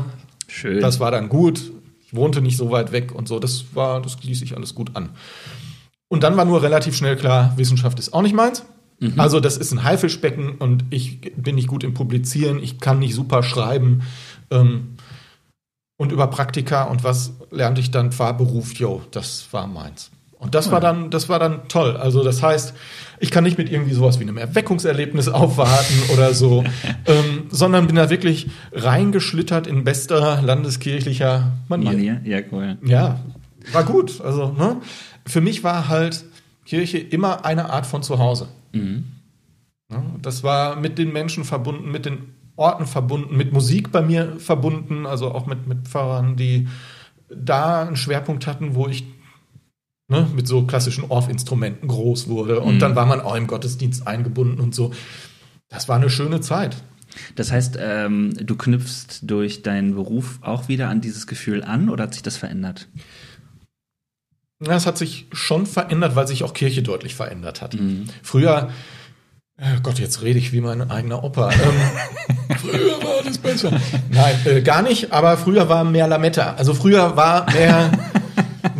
Schön. 0.51 0.81
Das 0.81 0.99
war 0.99 1.11
dann 1.11 1.29
gut. 1.29 1.71
Ich 2.05 2.13
wohnte 2.13 2.41
nicht 2.41 2.57
so 2.57 2.71
weit 2.71 2.91
weg 2.91 3.13
und 3.15 3.27
so. 3.27 3.39
Das 3.39 3.73
war, 3.73 4.01
das 4.01 4.21
ließ 4.21 4.39
sich 4.39 4.55
alles 4.55 4.75
gut 4.75 4.95
an. 4.95 5.09
Und 6.09 6.23
dann 6.23 6.35
war 6.35 6.43
nur 6.43 6.61
relativ 6.61 6.95
schnell 6.95 7.15
klar, 7.15 7.53
Wissenschaft 7.55 7.97
ist 7.97 8.13
auch 8.13 8.21
nicht 8.21 8.35
meins. 8.35 8.65
Also 9.17 9.39
das 9.39 9.57
ist 9.57 9.71
ein 9.71 9.83
Haifischbecken 9.83 10.57
und 10.59 10.85
ich 10.91 11.21
bin 11.35 11.55
nicht 11.55 11.67
gut 11.67 11.83
im 11.83 11.95
Publizieren, 11.95 12.61
ich 12.61 12.79
kann 12.79 12.99
nicht 12.99 13.15
super 13.15 13.41
schreiben. 13.41 14.03
Ähm, 14.51 14.97
und 15.97 16.11
über 16.11 16.27
Praktika 16.27 16.83
und 16.83 17.03
was 17.03 17.33
lernte 17.49 17.81
ich 17.81 17.89
dann 17.89 18.11
Fahrberuf, 18.11 18.73
jo, 18.75 19.01
das 19.11 19.47
war 19.51 19.65
meins. 19.65 20.11
Und 20.41 20.55
das 20.55 20.71
war 20.71 20.79
dann, 20.79 21.11
das 21.11 21.29
war 21.29 21.37
dann 21.37 21.67
toll. 21.67 21.95
Also 21.95 22.23
das 22.23 22.41
heißt, 22.41 22.73
ich 23.19 23.29
kann 23.29 23.43
nicht 23.43 23.59
mit 23.59 23.71
irgendwie 23.71 23.93
sowas 23.93 24.19
wie 24.19 24.23
einem 24.23 24.37
Erweckungserlebnis 24.37 25.29
aufwarten 25.29 25.93
oder 26.11 26.33
so, 26.33 26.63
ähm, 27.05 27.43
sondern 27.51 27.85
bin 27.85 27.95
da 27.95 28.09
wirklich 28.09 28.49
reingeschlittert 28.71 29.67
in 29.67 29.83
bester 29.83 30.41
landeskirchlicher 30.41 31.51
Manier. 31.67 31.91
Manier? 31.91 32.21
Ja, 32.23 32.39
cool. 32.51 32.79
Ja, 32.83 33.19
war 33.71 33.83
gut. 33.83 34.19
Also, 34.19 34.51
ne? 34.53 34.77
Für 35.27 35.41
mich 35.41 35.63
war 35.63 35.89
halt 35.89 36.25
Kirche 36.65 36.97
immer 36.97 37.45
eine 37.45 37.69
Art 37.69 37.85
von 37.85 38.01
Zuhause. 38.01 38.47
Ja, 39.91 40.03
das 40.23 40.43
war 40.43 40.75
mit 40.75 40.97
den 40.97 41.13
Menschen 41.13 41.43
verbunden, 41.43 41.91
mit 41.91 42.07
den 42.07 42.33
Orten 42.55 42.87
verbunden, 42.87 43.37
mit 43.37 43.53
Musik 43.53 43.91
bei 43.91 44.01
mir 44.01 44.37
verbunden, 44.39 45.05
also 45.05 45.35
auch 45.35 45.45
mit, 45.45 45.67
mit 45.67 45.87
Pfarrern, 45.87 46.35
die 46.35 46.67
da 47.29 47.83
einen 47.83 47.95
Schwerpunkt 47.95 48.47
hatten, 48.47 48.73
wo 48.73 48.87
ich 48.87 49.05
ne, 50.11 50.27
mit 50.35 50.47
so 50.47 50.63
klassischen 50.67 51.05
Orff-Instrumenten 51.09 51.87
groß 51.87 52.27
wurde. 52.27 52.59
Und 52.59 52.75
Mhm. 52.75 52.79
dann 52.79 52.95
war 52.95 53.05
man 53.07 53.19
auch 53.21 53.35
im 53.35 53.47
Gottesdienst 53.47 54.05
eingebunden 54.05 54.59
und 54.59 54.75
so. 54.75 54.91
Das 55.69 55.87
war 55.89 55.95
eine 55.95 56.09
schöne 56.11 56.41
Zeit. 56.41 56.75
Das 57.35 57.51
heißt, 57.51 57.77
ähm, 57.81 58.33
du 58.37 58.55
knüpfst 58.55 59.21
durch 59.23 59.63
deinen 59.63 59.95
Beruf 59.95 60.39
auch 60.41 60.67
wieder 60.67 60.87
an 60.89 61.01
dieses 61.01 61.25
Gefühl 61.27 61.63
an 61.63 61.89
oder 61.89 62.03
hat 62.03 62.13
sich 62.13 62.23
das 62.23 62.37
verändert? 62.37 62.87
Das 64.59 64.85
hat 64.85 64.97
sich 64.97 65.25
schon 65.31 65.65
verändert, 65.65 66.15
weil 66.15 66.27
sich 66.27 66.43
auch 66.43 66.53
Kirche 66.53 66.83
deutlich 66.83 67.15
verändert 67.15 67.61
hat. 67.61 67.73
Mhm. 67.73 68.05
Früher, 68.21 68.69
oh 69.59 69.79
Gott, 69.81 69.97
jetzt 69.99 70.21
rede 70.21 70.37
ich 70.39 70.51
wie 70.53 70.61
mein 70.61 70.89
eigener 70.91 71.23
Opa. 71.23 71.51
ähm, 71.51 72.57
früher 72.57 73.03
war 73.03 73.23
das 73.25 73.37
besser. 73.39 73.71
Nein, 74.11 74.35
äh, 74.45 74.61
gar 74.61 74.81
nicht, 74.83 75.11
aber 75.11 75.35
früher 75.37 75.67
war 75.67 75.83
mehr 75.83 76.07
Lametta. 76.07 76.53
Also 76.53 76.73
früher 76.75 77.15
war 77.17 77.51
mehr, 77.51 77.91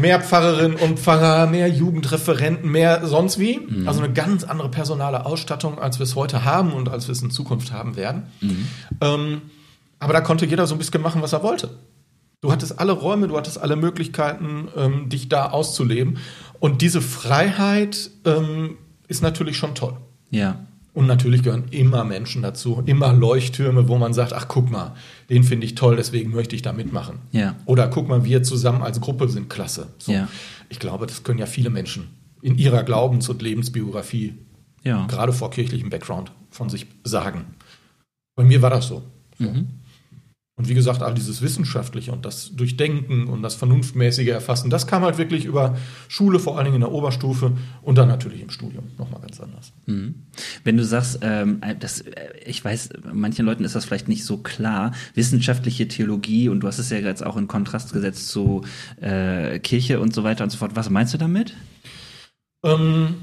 mehr 0.01 0.20
Pfarrerinnen 0.20 0.77
und 0.77 1.00
Pfarrer, 1.00 1.48
mehr 1.48 1.67
Jugendreferenten, 1.67 2.70
mehr 2.70 3.05
sonst 3.08 3.39
wie. 3.39 3.60
Mhm. 3.60 3.88
Also 3.88 4.01
eine 4.01 4.12
ganz 4.12 4.43
andere 4.43 4.70
personale 4.70 5.25
Ausstattung, 5.25 5.79
als 5.79 6.00
wir 6.00 6.03
es 6.03 6.15
heute 6.15 6.43
haben 6.43 6.74
und 6.74 6.89
als 6.89 7.08
wir 7.08 7.13
es 7.13 7.22
in 7.22 7.31
Zukunft 7.31 7.72
haben 7.72 7.96
werden. 7.96 8.24
Mhm. 8.41 8.67
Ähm, 9.00 9.41
aber 10.00 10.13
da 10.13 10.22
konnte 10.22 10.46
jeder 10.46 10.67
so 10.67 10.75
ein 10.75 10.79
bisschen 10.79 11.01
machen, 11.01 11.22
was 11.22 11.34
er 11.34 11.43
wollte. 11.43 11.70
Du 12.41 12.51
hattest 12.51 12.79
alle 12.79 12.91
Räume, 12.91 13.27
du 13.27 13.38
hattest 13.38 13.62
alle 13.62 13.75
Möglichkeiten, 13.75 14.67
ähm, 14.75 15.10
dich 15.10 15.29
da 15.29 15.50
auszuleben. 15.51 16.17
Und 16.60 16.81
diese 16.81 17.01
Freiheit 17.01 18.10
ähm, 18.25 18.77
ist 19.08 19.22
natürlich 19.22 19.58
schon 19.58 19.75
toll. 19.75 19.96
Ja. 20.31 20.65
Und 20.94 21.08
natürlich 21.08 21.42
gehören 21.44 21.66
immer 21.72 22.04
Menschen 22.04 22.42
dazu, 22.42 22.84
immer 22.86 23.14
Leuchttürme, 23.14 23.88
wo 23.88 23.98
man 23.98 24.14
sagt, 24.14 24.34
ach 24.34 24.48
guck 24.50 24.70
mal, 24.70 24.94
den 25.30 25.44
finde 25.46 25.66
ich 25.66 25.76
toll, 25.76 25.96
deswegen 25.96 26.32
möchte 26.32 26.54
ich 26.56 26.62
da 26.64 26.74
mitmachen. 26.74 27.20
Ja. 27.32 27.56
Oder 27.66 27.88
guck 27.88 28.10
mal, 28.10 28.26
wir 28.26 28.44
zusammen 28.44 28.82
als 28.82 29.00
Gruppe 29.00 29.30
sind 29.30 29.50
klasse. 29.50 29.88
So. 30.00 30.12
Ja. 30.12 30.28
Ich 30.68 30.80
glaube, 30.80 31.08
das 31.08 31.24
können 31.24 31.40
ja 31.40 31.46
viele 31.46 31.70
Menschen 31.70 32.10
in 32.42 32.58
ihrer 32.58 32.84
Glaubens- 32.84 33.30
und 33.30 33.42
Lebensbiografie, 33.42 34.34
Ja. 34.84 35.06
gerade 35.08 35.32
vor 35.32 35.50
kirchlichem 35.52 35.90
Background, 35.90 36.32
von 36.50 36.70
sich 36.70 36.88
sagen. 37.06 37.46
Bei 38.36 38.44
mir 38.44 38.62
war 38.62 38.70
das 38.72 38.88
so. 38.88 39.04
so. 39.40 39.46
Mhm. 39.46 39.68
Und 40.62 40.70
wie 40.70 40.75
gesagt, 40.75 41.01
all 41.01 41.15
dieses 41.15 41.41
Wissenschaftliche 41.41 42.12
und 42.12 42.24
das 42.24 42.56
Durchdenken 42.56 43.25
und 43.25 43.41
das 43.41 43.56
vernunftmäßige 43.56 44.27
Erfassen, 44.27 44.70
das 44.70 44.86
kam 44.86 45.01
halt 45.01 45.18
wirklich 45.18 45.46
über 45.46 45.75
Schule, 46.08 46.38
vor 46.38 46.56
allen 46.56 46.65
Dingen 46.65 46.75
in 46.75 46.82
der 46.82 46.91
Oberstufe 46.91 47.53
und 47.82 47.98
dann 47.98 48.08
natürlich 48.08 48.44
im 48.44 48.51
Studium 48.51 48.84
nochmal 49.00 49.22
ganz 49.22 49.39
anders. 49.39 49.74
Mhm. 49.88 50.13
Wenn 50.63 50.77
du 50.77 50.86
sagst, 50.86 51.18
ähm, 51.24 51.62
das, 51.80 52.01
äh, 52.01 52.27
ich 52.46 52.63
weiß, 52.63 52.89
manchen 53.12 53.44
Leuten 53.44 53.63
ist 53.63 53.74
das 53.74 53.86
vielleicht 53.86 54.08
nicht 54.08 54.24
so 54.24 54.38
klar, 54.38 54.91
wissenschaftliche 55.15 55.88
Theologie 55.88 56.48
und 56.48 56.60
du 56.60 56.68
hast 56.68 56.77
es 56.77 56.91
ja 56.91 57.00
jetzt 57.00 57.25
auch 57.25 57.38
in 57.38 57.48
Kontrast 57.48 57.91
gesetzt 57.91 58.30
zu 58.30 58.63
äh, 59.01 59.58
Kirche 59.58 60.00
und 60.00 60.13
so 60.13 60.24
weiter 60.24 60.44
und 60.44 60.51
so 60.51 60.60
fort. 60.60 60.75
Was 60.75 60.91
meinst 60.91 61.12
du 61.12 61.18
damit? 61.18 61.56
Ähm, 62.63 63.15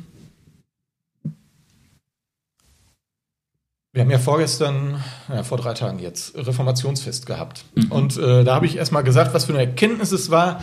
wir 3.98 4.04
haben 4.04 4.12
ja 4.12 4.20
vorgestern, 4.20 5.02
ja, 5.28 5.42
vor 5.42 5.58
drei 5.58 5.74
Tagen 5.74 5.98
jetzt, 5.98 6.36
Reformationsfest 6.36 7.26
gehabt. 7.26 7.64
Und 7.90 8.16
äh, 8.16 8.44
da 8.44 8.54
habe 8.54 8.64
ich 8.64 8.76
erstmal 8.76 9.02
gesagt, 9.02 9.34
was 9.34 9.44
für 9.46 9.52
eine 9.54 9.62
Erkenntnis 9.62 10.12
es 10.12 10.30
war, 10.30 10.62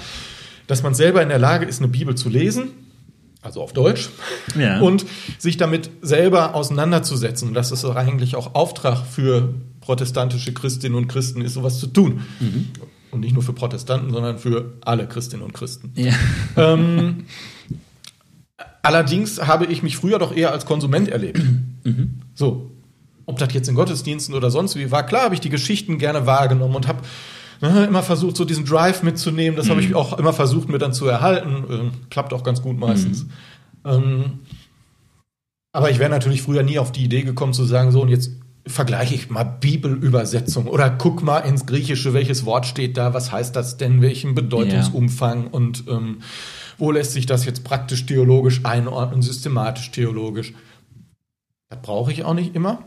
dass 0.68 0.84
man 0.84 0.94
selber 0.96 1.22
in 1.22 1.28
der 1.28 1.38
Lage 1.38 1.66
ist, 1.66 1.80
eine 1.80 1.90
Bibel 1.90 2.16
zu 2.16 2.30
lesen, 2.30 2.70
also 3.42 3.62
auf 3.62 3.74
Deutsch, 3.74 4.08
Ja. 4.58 4.80
und 4.80 5.06
sich 5.38 5.58
damit 5.58 5.90
selber 6.02 6.56
auseinanderzusetzen. 6.56 7.50
Und 7.50 7.56
dass 7.56 7.72
es 7.72 7.84
eigentlich 7.84 8.38
auch 8.38 8.56
Auftrag 8.56 9.06
für 9.06 9.54
protestantische 9.82 10.54
Christinnen 10.54 10.98
und 10.98 11.08
Christen 11.10 11.42
ist, 11.42 11.56
sowas 11.56 11.78
zu 11.78 11.88
tun. 11.88 12.22
Und 13.12 13.20
nicht 13.20 13.34
nur 13.34 13.44
für 13.44 13.52
Protestanten, 13.52 14.14
sondern 14.14 14.40
für 14.40 14.76
alle 14.80 15.08
Christinnen 15.10 15.44
und 15.46 15.54
Christen. 15.54 15.92
Ja. 15.96 16.14
Ähm, 16.56 17.26
allerdings 18.82 19.42
habe 19.46 19.66
ich 19.66 19.84
mich 19.84 19.98
früher 19.98 20.20
doch 20.20 20.34
eher 20.34 20.54
als 20.54 20.66
Konsument 20.66 21.10
erlebt. 21.10 21.42
So. 22.34 22.72
Ob 23.26 23.40
das 23.40 23.54
jetzt 23.54 23.68
in 23.68 23.76
Gottesdiensten 23.76 24.36
oder 24.36 24.52
sonst 24.52 24.76
wie 24.76 24.92
war, 24.92 25.06
klar 25.06 25.24
habe 25.24 25.36
ich 25.36 25.42
die 25.42 25.50
Geschichten 25.50 25.98
gerne 25.98 26.26
wahrgenommen 26.26 26.76
und 26.76 26.88
habe 26.88 27.02
ne, 27.62 27.86
immer 27.86 28.04
versucht, 28.04 28.38
so 28.38 28.46
diesen 28.46 28.66
Drive 28.66 29.04
mitzunehmen. 29.04 29.58
Das 29.58 29.70
habe 29.70 29.82
ich 29.82 29.96
auch 29.96 30.18
immer 30.18 30.34
versucht, 30.34 30.70
mir 30.70 30.78
dann 30.78 30.94
zu 30.94 31.08
erhalten. 31.08 31.66
Ähm, 31.70 31.92
klappt 32.10 32.34
auch 32.34 32.44
ganz 32.44 32.62
gut 32.62 32.78
meistens. 32.78 33.26
Ähm, 33.84 34.40
aber 35.72 35.90
ich 35.90 36.00
wäre 36.00 36.10
natürlich 36.10 36.42
früher 36.42 36.64
nie 36.64 36.80
auf 36.80 36.92
die 36.92 37.04
Idee 37.04 37.24
gekommen 37.24 37.54
zu 37.54 37.66
sagen, 37.66 37.92
so 37.92 38.02
und 38.02 38.10
jetzt 38.10 38.32
vergleiche 38.68 39.14
ich 39.14 39.30
mal 39.30 39.44
Bibelübersetzung 39.44 40.68
oder 40.68 40.90
guck 40.90 41.22
mal 41.22 41.40
ins 41.40 41.66
Griechische, 41.66 42.14
welches 42.14 42.46
Wort 42.46 42.66
steht 42.66 42.98
da, 42.98 43.14
was 43.14 43.32
heißt 43.32 43.56
das 43.56 43.78
denn, 43.78 44.02
welchen 44.02 44.34
Bedeutungsumfang 44.34 45.48
und 45.48 45.84
ähm, 45.88 46.22
wo 46.78 46.92
lässt 46.92 47.12
sich 47.12 47.26
das 47.26 47.46
jetzt 47.46 47.64
praktisch 47.64 48.06
theologisch 48.06 48.66
einordnen, 48.66 49.22
systematisch 49.22 49.92
theologisch. 49.92 50.54
Das 51.70 51.82
brauche 51.82 52.12
ich 52.12 52.24
auch 52.24 52.34
nicht 52.34 52.56
immer. 52.56 52.84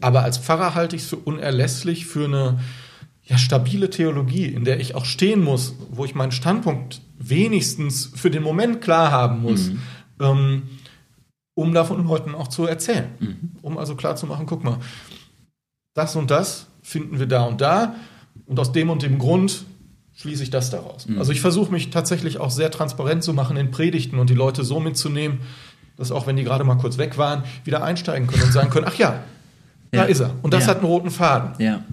Aber 0.00 0.22
als 0.22 0.38
Pfarrer 0.38 0.74
halte 0.74 0.96
ich 0.96 1.02
es 1.02 1.08
für 1.08 1.16
unerlässlich 1.16 2.06
für 2.06 2.24
eine 2.24 2.60
ja, 3.24 3.38
stabile 3.38 3.90
Theologie, 3.90 4.46
in 4.46 4.64
der 4.64 4.80
ich 4.80 4.94
auch 4.94 5.04
stehen 5.04 5.42
muss, 5.42 5.74
wo 5.90 6.04
ich 6.04 6.14
meinen 6.14 6.32
Standpunkt 6.32 7.00
wenigstens 7.18 8.10
für 8.14 8.30
den 8.30 8.42
Moment 8.42 8.80
klar 8.80 9.10
haben 9.10 9.42
muss, 9.42 9.68
ähm, 10.20 10.62
um 11.54 11.72
davon 11.74 12.04
Leuten 12.06 12.34
auch 12.34 12.48
zu 12.48 12.66
erzählen. 12.66 13.06
Um 13.62 13.78
also 13.78 13.94
klar 13.94 14.16
zu 14.16 14.26
machen, 14.26 14.46
guck 14.46 14.64
mal, 14.64 14.78
das 15.94 16.16
und 16.16 16.30
das 16.30 16.66
finden 16.82 17.18
wir 17.18 17.26
da 17.26 17.44
und 17.44 17.60
da 17.60 17.94
und 18.46 18.58
aus 18.58 18.72
dem 18.72 18.90
und 18.90 19.02
dem 19.02 19.18
Grund 19.18 19.64
schließe 20.14 20.42
ich 20.42 20.50
das 20.50 20.70
daraus. 20.70 21.06
Also 21.18 21.32
ich 21.32 21.40
versuche 21.40 21.70
mich 21.72 21.90
tatsächlich 21.90 22.38
auch 22.38 22.50
sehr 22.50 22.70
transparent 22.70 23.22
zu 23.22 23.32
machen 23.32 23.56
in 23.56 23.70
Predigten 23.70 24.18
und 24.18 24.28
die 24.28 24.34
Leute 24.34 24.64
so 24.64 24.80
mitzunehmen, 24.80 25.40
dass 26.00 26.10
auch 26.10 26.26
wenn 26.26 26.34
die 26.36 26.44
gerade 26.44 26.64
mal 26.64 26.76
kurz 26.76 26.96
weg 26.96 27.18
waren, 27.18 27.44
wieder 27.64 27.84
einsteigen 27.84 28.26
können 28.26 28.42
und 28.44 28.52
sagen 28.52 28.70
können, 28.70 28.86
ach 28.88 28.94
ja, 28.94 29.22
da 29.92 29.98
Ja. 29.98 30.04
ist 30.04 30.20
er. 30.20 30.34
Und 30.42 30.54
das 30.54 30.64
Ja. 30.64 30.70
hat 30.70 30.78
einen 30.78 30.86
roten 30.86 31.10
Faden. 31.10 31.52
Ja. 31.62 31.84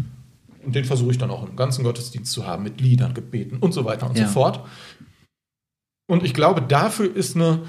Und 0.65 0.73
den 0.75 0.85
versuche 0.85 1.11
ich 1.11 1.17
dann 1.17 1.29
auch 1.29 1.47
im 1.47 1.57
ganzen 1.57 1.83
Gottesdienst 1.83 2.31
zu 2.31 2.47
haben, 2.47 2.63
mit 2.63 2.79
Liedern, 2.79 3.13
Gebeten 3.13 3.57
und 3.57 3.73
so 3.73 3.83
weiter 3.83 4.09
und 4.09 4.17
so 4.17 4.23
fort. 4.25 4.61
Und 6.09 6.23
ich 6.23 6.33
glaube, 6.33 6.61
dafür 6.61 7.13
ist 7.13 7.35
eine 7.35 7.63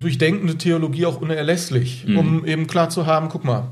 durchdenkende 0.00 0.58
Theologie 0.58 1.06
auch 1.06 1.20
unerlässlich, 1.20 2.04
Mhm. 2.06 2.18
um 2.18 2.44
eben 2.44 2.66
klar 2.66 2.90
zu 2.90 3.06
haben, 3.06 3.28
guck 3.28 3.44
mal, 3.44 3.68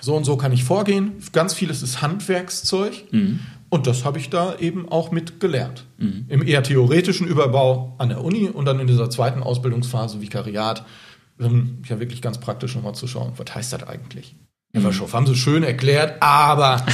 so 0.00 0.16
und 0.16 0.22
so 0.24 0.36
kann 0.36 0.52
ich 0.52 0.62
vorgehen. 0.62 1.14
Ganz 1.32 1.52
vieles 1.52 1.82
ist 1.82 2.00
Handwerkszeug. 2.00 3.04
Mhm. 3.12 3.40
Und 3.72 3.86
das 3.86 4.04
habe 4.04 4.18
ich 4.18 4.28
da 4.28 4.58
eben 4.58 4.86
auch 4.90 5.12
mit 5.12 5.40
gelernt. 5.40 5.86
Im 6.28 6.46
eher 6.46 6.62
theoretischen 6.62 7.26
Überbau 7.26 7.94
an 7.96 8.10
der 8.10 8.22
Uni 8.22 8.50
und 8.50 8.66
dann 8.66 8.78
in 8.80 8.86
dieser 8.86 9.08
zweiten 9.08 9.42
Ausbildungsphase 9.42 10.20
Vikariat, 10.20 10.84
ähm, 11.40 11.78
ja 11.88 11.98
wirklich 11.98 12.20
ganz 12.20 12.38
praktisch 12.38 12.74
nochmal 12.74 12.94
zu 12.94 13.06
schauen, 13.06 13.32
was 13.34 13.54
heißt 13.54 13.72
das 13.72 13.84
eigentlich? 13.84 14.36
Herr 14.74 14.80
Verschoff, 14.80 15.12
haben 15.12 15.26
Sie 15.26 15.34
schön 15.34 15.64
erklärt, 15.64 16.16
aber 16.20 16.86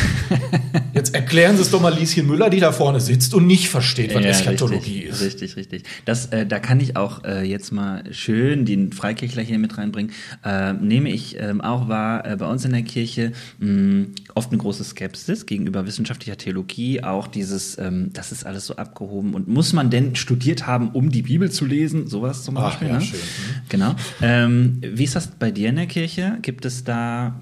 jetzt 0.94 1.14
erklären 1.14 1.54
Sie 1.54 1.62
es 1.62 1.70
doch 1.70 1.80
mal 1.80 1.94
Lieschen 1.94 2.26
Müller, 2.26 2.50
die 2.50 2.58
da 2.58 2.73
vorne 2.73 2.99
sitzt 2.99 3.35
und 3.35 3.47
nicht 3.47 3.68
versteht, 3.68 4.12
was 4.16 4.25
Ja, 4.25 4.30
Eschatologie 4.30 5.06
richtig, 5.06 5.11
ist. 5.11 5.23
Richtig, 5.23 5.56
richtig. 5.56 5.82
Das, 6.04 6.26
äh, 6.26 6.44
da 6.44 6.58
kann 6.58 6.80
ich 6.80 6.97
auch 6.97 7.23
äh, 7.23 7.44
jetzt 7.49 7.70
mal 7.70 8.02
schön 8.12 8.64
den 8.64 8.92
Freikirchler 8.92 9.44
hier 9.44 9.61
mit 9.61 9.78
reinbringen. 9.78 10.11
Äh, 10.44 10.73
nehme 10.73 11.08
ich 11.12 11.37
ähm, 11.38 11.61
auch 11.61 11.87
wahr, 11.88 12.26
äh, 12.28 12.35
bei 12.35 12.47
uns 12.47 12.64
in 12.64 12.73
der 12.73 12.82
Kirche 12.82 13.30
mh, 13.61 14.06
oft 14.35 14.50
eine 14.50 14.58
große 14.58 14.82
Skepsis 14.82 15.47
gegenüber 15.47 15.87
wissenschaftlicher 15.87 16.37
Theologie, 16.37 17.04
auch 17.04 17.28
dieses, 17.28 17.78
ähm, 17.78 18.11
das 18.12 18.32
ist 18.32 18.44
alles 18.44 18.66
so 18.66 18.75
abgehoben 18.75 19.35
und 19.35 19.47
muss 19.47 19.73
man 19.73 19.88
denn 19.88 20.16
studiert 20.16 20.66
haben, 20.66 20.88
um 20.88 21.12
die 21.12 21.23
Bibel 21.23 21.49
zu 21.49 21.64
lesen? 21.64 22.08
Sowas 22.08 22.42
zum 22.42 22.56
Ach, 22.56 22.70
Beispiel. 22.70 22.88
ja, 22.88 22.94
ne? 22.94 23.00
schön. 23.02 23.20
Mhm. 23.20 23.62
Genau. 23.68 23.94
Ähm, 24.20 24.78
wie 24.82 25.04
ist 25.04 25.14
das 25.14 25.28
bei 25.28 25.52
dir 25.52 25.68
in 25.68 25.76
der 25.76 25.87
Kirche? 25.87 26.38
Gibt 26.42 26.64
es 26.64 26.82
da, 26.82 27.40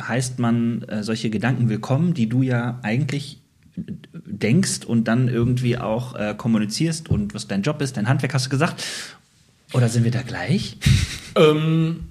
heißt 0.00 0.38
man 0.38 0.82
äh, 0.82 1.02
solche 1.02 1.30
Gedanken 1.30 1.68
willkommen, 1.68 2.14
die 2.14 2.28
du 2.28 2.42
ja 2.42 2.78
eigentlich 2.82 3.40
denkst 3.76 4.84
und 4.84 5.06
dann 5.06 5.28
irgendwie 5.28 5.78
auch 5.78 6.14
äh, 6.16 6.34
kommunizierst 6.36 7.08
und 7.08 7.34
was 7.34 7.46
dein 7.46 7.62
Job 7.62 7.80
ist, 7.80 7.96
dein 7.96 8.08
Handwerk, 8.08 8.34
hast 8.34 8.46
du 8.46 8.50
gesagt? 8.50 8.84
Oder 9.72 9.88
sind 9.88 10.04
wir 10.04 10.10
da 10.10 10.22
gleich? 10.22 10.76
Ähm, 11.36 12.06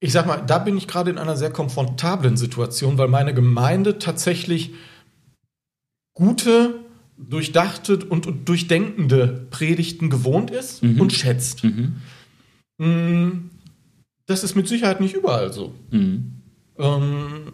ich 0.00 0.12
sag 0.12 0.26
mal, 0.26 0.38
da 0.46 0.58
bin 0.58 0.76
ich 0.76 0.86
gerade 0.86 1.10
in 1.10 1.16
einer 1.16 1.36
sehr 1.36 1.50
komfortablen 1.50 2.36
Situation, 2.36 2.98
weil 2.98 3.08
meine 3.08 3.32
Gemeinde 3.32 3.98
tatsächlich 3.98 4.72
gute, 6.12 6.74
durchdachte 7.16 7.98
und, 8.04 8.26
und 8.26 8.46
durchdenkende 8.48 9.46
Predigten 9.50 10.10
gewohnt 10.10 10.50
ist 10.50 10.82
Mhm. 10.82 11.00
und 11.00 11.12
schätzt. 11.14 11.64
Mhm. 12.78 13.50
Das 14.26 14.42
ist 14.44 14.54
mit 14.56 14.68
Sicherheit 14.68 15.00
nicht 15.00 15.14
überall 15.14 15.52
so. 15.52 15.72
Mhm. 15.90 16.32
Ähm, 16.78 17.52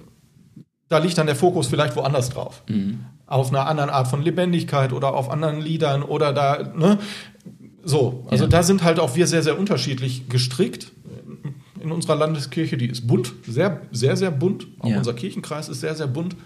da 0.89 0.99
liegt 0.99 1.17
dann 1.19 1.27
der 1.27 1.37
Fokus 1.37 1.69
vielleicht 1.69 1.97
woanders 1.97 2.31
drauf. 2.31 2.63
Mhm. 2.69 3.01
Auf 3.27 3.49
einer 3.51 3.67
anderen 3.67 3.91
Art 3.91 4.09
von 4.09 4.23
Lebendigkeit 4.23 4.93
oder 4.93 5.15
auf 5.15 5.31
anderen 5.31 5.61
Liedern 5.61 6.03
oder 6.03 6.33
da, 6.33 6.73
ne? 6.77 6.99
So, 7.85 8.27
also 8.31 8.45
Ja. 8.45 8.51
da 8.51 8.63
sind 8.63 8.83
halt 8.85 9.01
auch 9.01 9.17
wir 9.17 9.27
sehr, 9.27 9.43
sehr 9.43 9.59
unterschiedlich 9.59 10.29
gestrickt. 10.29 10.93
In 11.81 11.91
unserer 11.91 12.15
Landeskirche, 12.15 12.77
die 12.77 12.87
ist 12.87 13.07
bunt, 13.09 13.33
sehr, 13.47 13.83
sehr, 13.91 14.17
sehr 14.17 14.31
bunt. 14.31 14.67
Auch 14.79 14.89
Ja. 14.89 14.99
unser 14.99 15.15
Kirchenkreis 15.15 15.69
ist 15.69 15.81
sehr, 15.81 15.95
sehr 15.97 16.07
bunt. 16.07 16.37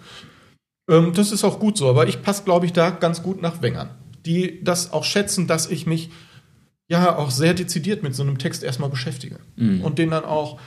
Ähm, 0.88 1.12
das 1.14 1.32
ist 1.32 1.44
auch 1.44 1.58
gut 1.60 1.76
so, 1.76 1.90
aber 1.90 2.08
ich 2.08 2.22
passe, 2.22 2.44
glaube 2.44 2.64
ich, 2.66 2.72
da 2.72 2.90
ganz 2.90 3.22
gut 3.22 3.42
nach 3.42 3.60
Wengern, 3.60 3.90
die 4.24 4.62
das 4.64 4.92
auch 4.92 5.04
schätzen, 5.04 5.46
dass 5.46 5.68
ich 5.70 5.86
mich 5.86 6.10
ja 6.88 7.16
auch 7.16 7.30
sehr 7.30 7.54
dezidiert 7.54 8.02
mit 8.02 8.14
so 8.14 8.22
einem 8.22 8.38
Text 8.38 8.62
erstmal 8.62 8.90
beschäftige 8.90 9.38
Mhm. 9.56 9.82
und 9.82 9.98
den 9.98 10.10
dann 10.10 10.24
auch 10.24 10.58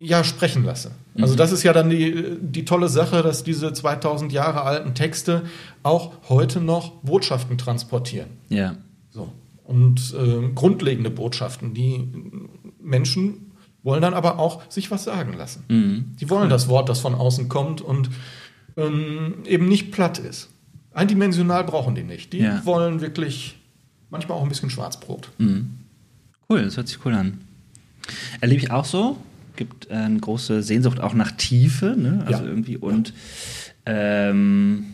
ja 0.00 0.22
sprechen 0.24 0.64
lasse. 0.64 0.92
Also 1.16 1.34
Mhm. 1.34 1.38
das 1.38 1.52
ist 1.52 1.64
ja 1.64 1.72
dann 1.72 1.90
die, 1.90 2.36
die 2.40 2.64
tolle 2.64 2.88
Sache, 2.88 3.22
dass 3.22 3.42
diese 3.42 3.72
2000 3.72 4.32
Jahre 4.32 4.62
alten 4.62 4.94
Texte 4.94 5.42
auch 5.82 6.12
heute 6.28 6.60
noch 6.60 6.92
Botschaften 7.02 7.58
transportieren. 7.58 8.28
Ja. 8.48 8.76
So. 9.10 9.32
Und 9.64 10.14
äh, 10.18 10.48
grundlegende 10.54 11.10
Botschaften, 11.10 11.74
die 11.74 12.08
Menschen 12.80 13.52
wollen 13.82 14.00
dann 14.00 14.14
aber 14.14 14.38
auch 14.38 14.62
sich 14.70 14.90
was 14.90 15.04
sagen 15.04 15.34
lassen. 15.34 15.64
Mhm. 15.68 16.16
Die 16.20 16.30
wollen 16.30 16.48
das 16.48 16.68
Wort, 16.68 16.88
das 16.88 17.00
von 17.00 17.14
außen 17.14 17.48
kommt 17.48 17.80
und 17.80 18.08
ähm, 18.76 19.34
eben 19.46 19.66
nicht 19.68 19.90
platt 19.92 20.18
ist. 20.18 20.48
Eindimensional 20.94 21.64
brauchen 21.64 21.94
die 21.94 22.02
nicht. 22.04 22.32
Die 22.32 22.38
Ja. 22.38 22.64
wollen 22.64 23.00
wirklich 23.00 23.57
manchmal 24.10 24.38
auch 24.38 24.42
ein 24.42 24.48
bisschen 24.48 24.70
Schwarzbrot. 24.70 25.30
Cool, 25.38 26.62
das 26.62 26.76
hört 26.76 26.88
sich 26.88 27.04
cool 27.04 27.14
an. 27.14 27.38
Erlebe 28.40 28.62
ich 28.62 28.70
auch 28.70 28.84
so. 28.84 29.18
Gibt 29.56 29.90
äh, 29.90 29.94
eine 29.94 30.18
große 30.20 30.62
Sehnsucht 30.62 31.00
auch 31.00 31.14
nach 31.14 31.32
Tiefe, 31.32 31.94
ne? 31.98 32.22
Also 32.26 32.44
Ja. 32.44 32.48
irgendwie 32.48 32.76
und 32.76 33.12
ähm, 33.86 34.84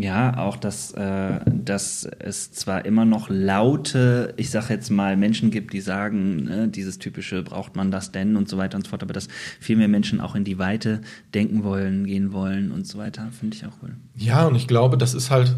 ja, 0.00 0.36
auch 0.38 0.56
dass, 0.56 0.92
äh, 0.92 1.40
dass 1.52 2.04
es 2.04 2.52
zwar 2.52 2.84
immer 2.84 3.04
noch 3.04 3.28
laute, 3.30 4.32
ich 4.36 4.50
sag 4.50 4.70
jetzt 4.70 4.90
mal, 4.90 5.16
Menschen 5.16 5.50
gibt, 5.50 5.72
die 5.72 5.80
sagen, 5.80 6.44
ne, 6.44 6.68
dieses 6.68 6.98
typische, 7.00 7.42
braucht 7.42 7.74
man 7.74 7.90
das 7.90 8.12
denn 8.12 8.36
und 8.36 8.48
so 8.48 8.58
weiter 8.58 8.76
und 8.76 8.84
so 8.84 8.90
fort, 8.90 9.02
aber 9.02 9.12
dass 9.12 9.26
viel 9.58 9.76
mehr 9.76 9.88
Menschen 9.88 10.20
auch 10.20 10.36
in 10.36 10.44
die 10.44 10.58
Weite 10.58 11.00
denken 11.34 11.64
wollen, 11.64 12.06
gehen 12.06 12.32
wollen 12.32 12.70
und 12.70 12.86
so 12.86 12.96
weiter, 12.98 13.28
finde 13.32 13.56
ich 13.56 13.66
auch 13.66 13.72
cool. 13.82 13.96
Ja, 14.14 14.46
und 14.46 14.54
ich 14.54 14.68
glaube, 14.68 14.98
das 14.98 15.14
ist 15.14 15.30
halt 15.30 15.56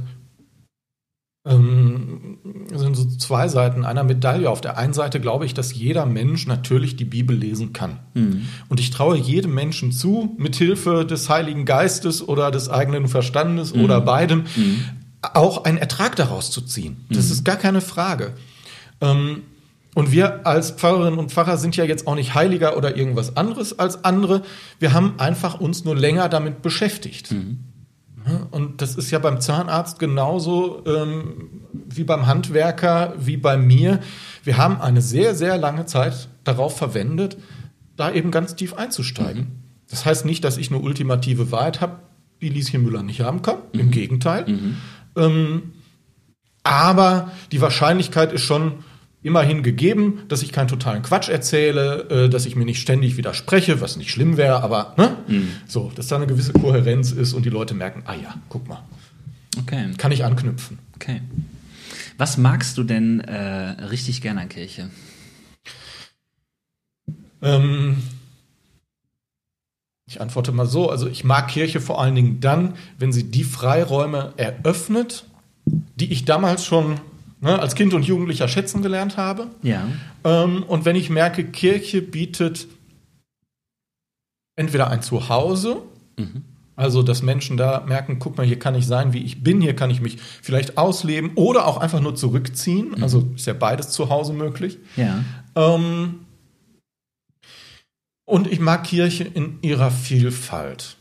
ähm, 1.51 2.39
sind 2.73 2.97
so 2.97 3.05
zwei 3.05 3.49
Seiten 3.49 3.85
einer 3.85 4.05
Medaille. 4.05 4.49
Auf 4.49 4.61
der 4.61 4.79
einen 4.79 4.93
Seite 4.93 5.21
glaube 5.21 5.45
ich, 5.45 5.53
dass 5.53 5.75
jeder 5.75 6.07
Mensch 6.07 6.47
natürlich 6.47 6.97
die 6.97 7.05
Bibel 7.05 7.37
lesen 7.37 7.73
kann. 7.73 7.99
Und 8.69 8.81
ich 8.81 8.91
traue 8.91 9.17
jedem 9.17 9.55
Menschen 9.55 9.93
zu, 9.93 10.35
mit 10.39 10.57
Hilfe 10.57 11.05
des 11.05 11.29
Heiligen 11.29 11.65
Geistes 11.65 12.27
oder 12.27 12.51
des 12.51 12.69
eigenen 12.69 13.09
Verstandes 13.09 13.75
oder 13.75 14.01
beidem, 14.01 14.45
auch 15.35 15.65
einen 15.65 15.79
Ertrag 15.79 16.17
daraus 16.17 16.51
zu 16.51 16.61
ziehen. 16.63 17.05
Das 17.11 17.31
ist 17.31 17.45
gar 17.45 17.57
keine 17.57 17.81
Frage. 17.81 18.33
Ähm, 19.01 19.43
und 19.95 20.13
wir 20.13 20.47
als 20.47 20.71
Pfarrerinnen 20.71 21.19
und 21.19 21.33
Pfarrer 21.33 21.57
sind 21.57 21.77
ja 21.77 21.85
jetzt 21.85 22.07
auch 22.07 22.15
nicht 22.15 22.35
heiliger 22.35 22.77
oder 22.77 22.97
irgendwas 22.97 23.37
anderes 23.37 23.79
als 23.79 24.05
andere. 24.05 24.43
Wir 24.79 24.93
haben 24.93 25.15
einfach 25.19 25.61
uns 25.61 25.85
nur 25.85 25.97
länger 25.97 26.29
damit 26.29 26.63
beschäftigt. 26.63 27.33
Ja, 27.33 27.37
Und 28.51 28.83
das 28.83 28.97
ist 28.97 29.11
ja 29.11 29.19
beim 29.19 29.41
Zahnarzt 29.41 29.99
genauso 29.99 30.85
ähm, 30.87 31.63
wie 31.73 32.05
beim 32.05 32.27
Handwerker, 32.27 33.15
wie 33.19 33.37
bei 33.37 33.57
mir. 33.57 34.01
Wir 34.45 34.57
haben 34.57 34.81
eine 34.81 35.03
sehr, 35.03 35.35
sehr 35.35 35.57
lange 35.57 35.87
Zeit 35.87 36.29
darauf 36.45 36.77
verwendet, 36.77 37.37
da 37.97 38.13
eben 38.13 38.31
ganz 38.31 38.55
tief 38.57 38.75
einzusteigen. 38.75 39.63
Das 39.89 40.05
heißt 40.05 40.25
nicht, 40.25 40.45
dass 40.45 40.57
ich 40.57 40.71
eine 40.71 40.81
ultimative 40.81 41.51
Wahrheit 41.51 41.81
habe, 41.81 41.99
die 42.41 42.49
Lieschen 42.49 42.83
Müller 42.83 43.03
nicht 43.03 43.21
haben 43.21 43.43
kann. 43.43 43.59
Im 43.73 43.91
Gegenteil. 43.91 44.45
Ähm, 45.17 45.73
aber 46.63 47.31
die 47.53 47.61
Wahrscheinlichkeit 47.61 48.33
ist 48.33 48.43
schon 48.43 48.85
immerhin 49.23 49.63
gegeben, 49.63 50.21
dass 50.29 50.43
ich 50.43 50.53
keinen 50.53 50.69
totalen 50.69 51.03
Quatsch 51.03 51.29
erzähle, 51.29 52.09
äh, 52.09 52.29
dass 52.29 52.47
ich 52.47 52.57
mir 52.57 52.65
nicht 52.65 52.81
ständig 52.81 53.17
widerspreche, 53.17 53.81
was 53.81 53.97
nicht 53.97 54.11
schlimm 54.11 54.37
wäre, 54.37 54.63
aber 54.63 54.95
ne? 54.97 55.17
so, 55.67 55.93
dass 55.95 56.09
da 56.09 56.17
eine 56.17 56.27
gewisse 56.27 56.53
Kohärenz 56.53 57.13
ist 57.13 57.35
und 57.35 57.45
die 57.45 57.51
Leute 57.51 57.75
merken, 57.75 58.03
ah 58.07 58.15
ja, 58.15 58.35
guck 58.49 58.67
mal, 58.69 58.83
Okay, 59.59 59.91
kann 59.99 60.13
ich 60.13 60.25
anknüpfen. 60.25 60.79
okay. 60.95 61.21
Was 62.19 62.37
magst 62.39 62.79
du 62.79 62.85
denn 62.85 63.21
äh, 63.21 63.85
richtig 63.85 64.21
gerne 64.23 64.43
an 64.43 64.49
Kirche? 64.49 64.91
Ähm, 67.43 67.97
ich 70.07 70.21
antworte 70.21 70.53
mal 70.53 70.67
so, 70.67 70.91
also 70.91 71.09
ich 71.09 71.25
mag 71.25 71.49
Kirche 71.49 71.81
vor 71.81 72.01
allen 72.01 72.15
Dingen 72.15 72.41
dann, 72.41 72.75
wenn 72.99 73.13
sie 73.13 73.31
die 73.31 73.45
Freiräume 73.45 74.35
eröffnet, 74.37 75.25
die 75.67 76.13
ich 76.13 76.25
damals 76.25 76.65
schon 76.65 77.01
ne, 77.41 77.59
als 77.59 77.75
Kind 77.75 77.95
und 77.95 78.05
Jugendlicher 78.05 78.49
schätzen 78.49 78.83
gelernt 78.83 79.17
habe. 79.17 79.49
Ja. 79.63 79.87
Ähm, 80.25 80.63
und 80.63 80.85
wenn 80.85 80.97
ich 80.97 81.11
merke, 81.11 81.45
Kirche 81.45 82.03
bietet 82.03 82.67
entweder 84.57 84.91
ein 84.91 85.03
Zuhause, 85.03 85.83
also 86.77 87.03
dass 87.03 87.23
Menschen 87.23 87.57
da 87.57 87.85
merken, 87.87 88.19
guck 88.19 88.37
mal, 88.37 88.47
hier 88.47 88.59
kann 88.59 88.75
ich 88.75 88.87
sein, 88.87 89.13
wie 89.13 89.23
ich 89.23 89.43
bin, 89.43 89.61
hier 89.61 89.77
kann 89.77 89.91
ich 89.91 90.01
mich 90.01 90.19
vielleicht 90.43 90.79
ausleben 90.79 91.33
oder 91.35 91.67
auch 91.67 91.79
einfach 91.79 92.01
nur 92.01 92.15
zurückziehen. 92.15 93.03
Also 93.03 93.31
ist 93.35 93.47
ja 93.47 93.53
beides 93.53 93.91
zu 93.91 94.11
Hause 94.11 94.33
möglich. 94.33 94.79
Ja. 94.97 95.25
Ähm, 95.57 96.21
und 98.25 98.47
ich 98.47 98.61
mag 98.61 98.85
Kirche 98.85 99.25
in 99.25 99.59
ihrer 99.63 99.91
Vielfalt. 99.91 100.97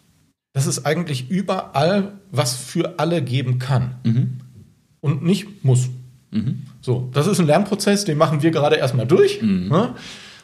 Das 0.53 0.67
ist 0.67 0.85
eigentlich 0.85 1.29
überall, 1.29 2.13
was 2.31 2.55
für 2.55 2.97
alle 2.97 3.21
geben 3.21 3.59
kann. 3.59 3.95
Und 5.01 5.23
nicht 5.23 5.63
muss. 5.63 5.89
So, 6.81 7.09
das 7.13 7.27
ist 7.27 7.39
ein 7.39 7.47
Lernprozess, 7.47 8.05
den 8.05 8.17
machen 8.17 8.41
wir 8.43 8.51
gerade 8.51 8.75
erstmal 8.75 9.07
durch. 9.07 9.41
Ne? 9.69 9.95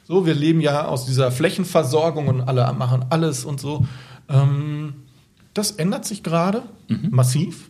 So, 0.07 0.25
wir 0.25 0.33
leben 0.35 0.61
ja 0.61 0.85
aus 0.85 1.05
dieser 1.05 1.31
Flächenversorgung 1.31 2.27
und 2.27 2.41
alle 2.41 2.71
machen 2.73 3.05
alles 3.09 3.45
und 3.45 3.59
so. 3.59 3.85
Ähm, 4.29 4.93
das 5.53 5.71
ändert 5.71 6.05
sich 6.05 6.21
gerade 6.23 6.63
massiv. 7.11 7.69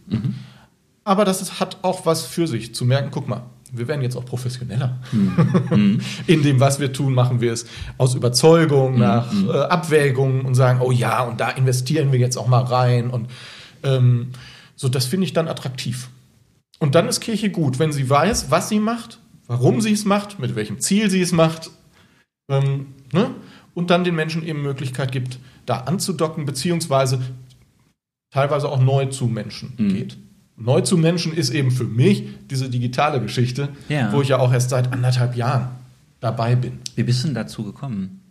Aber 1.03 1.23
das 1.23 1.41
ist, 1.41 1.59
hat 1.59 1.77
auch 1.83 2.05
was 2.05 2.25
für 2.25 2.47
sich, 2.47 2.73
zu 2.73 2.83
merken, 2.83 3.09
guck 3.11 3.27
mal, 3.27 3.43
wir 3.71 3.87
werden 3.87 4.01
jetzt 4.01 4.15
auch 4.15 4.25
professioneller. 4.25 4.97
In 6.27 6.43
dem, 6.43 6.59
was 6.59 6.79
wir 6.79 6.93
tun, 6.93 7.13
machen 7.13 7.41
wir 7.41 7.53
es 7.53 7.65
aus 7.97 8.15
Überzeugung, 8.15 8.97
nach 8.97 9.31
äh, 9.47 9.51
Abwägung 9.51 10.45
und 10.45 10.55
sagen, 10.55 10.79
oh 10.81 10.91
ja, 10.91 11.23
und 11.23 11.39
da 11.39 11.49
investieren 11.49 12.11
wir 12.11 12.19
jetzt 12.19 12.37
auch 12.37 12.47
mal 12.47 12.63
rein. 12.63 13.09
Und 13.09 13.29
ähm, 13.83 14.29
so, 14.75 14.89
das 14.89 15.05
finde 15.05 15.25
ich 15.25 15.33
dann 15.33 15.47
attraktiv. 15.47 16.09
Und 16.79 16.95
dann 16.95 17.07
ist 17.07 17.19
Kirche 17.21 17.49
gut, 17.49 17.79
wenn 17.79 17.91
sie 17.91 18.09
weiß, 18.09 18.51
was 18.51 18.69
sie 18.69 18.79
macht, 18.79 19.19
warum 19.47 19.81
sie 19.81 19.91
es 19.93 20.05
macht, 20.05 20.39
mit 20.39 20.55
welchem 20.55 20.79
Ziel 20.79 21.09
sie 21.09 21.21
es 21.21 21.31
macht. 21.31 21.71
Ähm, 22.49 22.87
ne? 23.13 23.31
Und 23.73 23.89
dann 23.89 24.03
den 24.03 24.15
Menschen 24.15 24.45
eben 24.45 24.61
Möglichkeit 24.61 25.11
gibt, 25.11 25.39
da 25.65 25.77
anzudocken, 25.81 26.45
beziehungsweise 26.45 27.19
teilweise 28.31 28.69
auch 28.69 28.81
neu 28.81 29.05
zu 29.07 29.27
Menschen 29.27 29.73
geht. 29.77 30.17
Neu 30.57 30.81
zu 30.81 30.97
Menschen 30.97 31.33
ist 31.33 31.49
eben 31.49 31.71
für 31.71 31.83
mich 31.83 32.23
diese 32.49 32.69
digitale 32.69 33.19
Geschichte, 33.21 33.69
Ja. 33.89 34.11
wo 34.13 34.21
ich 34.21 34.29
ja 34.29 34.39
auch 34.39 34.53
erst 34.53 34.69
seit 34.69 34.93
anderthalb 34.93 35.35
Jahren 35.35 35.69
dabei 36.21 36.55
bin. 36.55 36.79
Wie 36.95 37.03
bist 37.03 37.23
du 37.23 37.27
denn 37.27 37.35
dazu 37.35 37.63
gekommen? 37.63 38.21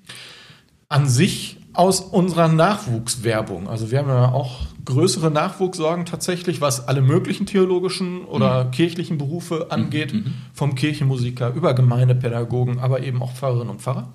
An 0.89 1.07
sich 1.09 1.59
aus 1.75 2.01
unserer 2.01 2.49
Nachwuchswerbung. 2.49 3.69
Also 3.69 3.91
wir 3.91 3.99
haben 3.99 4.09
ja 4.09 4.33
auch 4.33 4.61
größere 4.85 5.31
Nachwuchssorgen 5.31 6.07
tatsächlich, 6.07 6.61
was 6.61 6.89
alle 6.89 7.03
möglichen 7.03 7.47
theologischen 7.47 8.25
oder 8.25 8.67
kirchlichen 8.67 9.19
Berufe 9.19 9.67
angeht, 9.71 10.15
vom 10.53 10.75
Kirchenmusiker 10.75 11.53
über 11.53 11.75
Gemeindepädagogen, 11.75 12.79
aber 12.79 13.03
eben 13.03 13.23
auch 13.23 13.33
Pfarrerinnen 13.33 13.71
und 13.71 13.83
Pfarrer. 13.83 14.13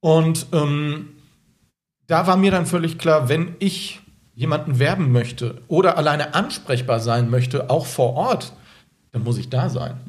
Und 0.00 0.46
ähm, 0.52 1.08
da 2.06 2.26
war 2.26 2.36
mir 2.36 2.50
dann 2.50 2.66
völlig 2.66 2.98
klar, 2.98 3.28
wenn 3.28 3.54
ich 3.58 4.00
jemanden 4.34 4.78
werben 4.78 5.12
möchte 5.12 5.62
oder 5.68 5.96
alleine 5.96 6.34
ansprechbar 6.34 7.00
sein 7.00 7.30
möchte, 7.30 7.70
auch 7.70 7.86
vor 7.86 8.14
Ort, 8.14 8.52
dann 9.12 9.24
muss 9.24 9.36
ich 9.36 9.50
da 9.50 9.68
sein. 9.68 10.00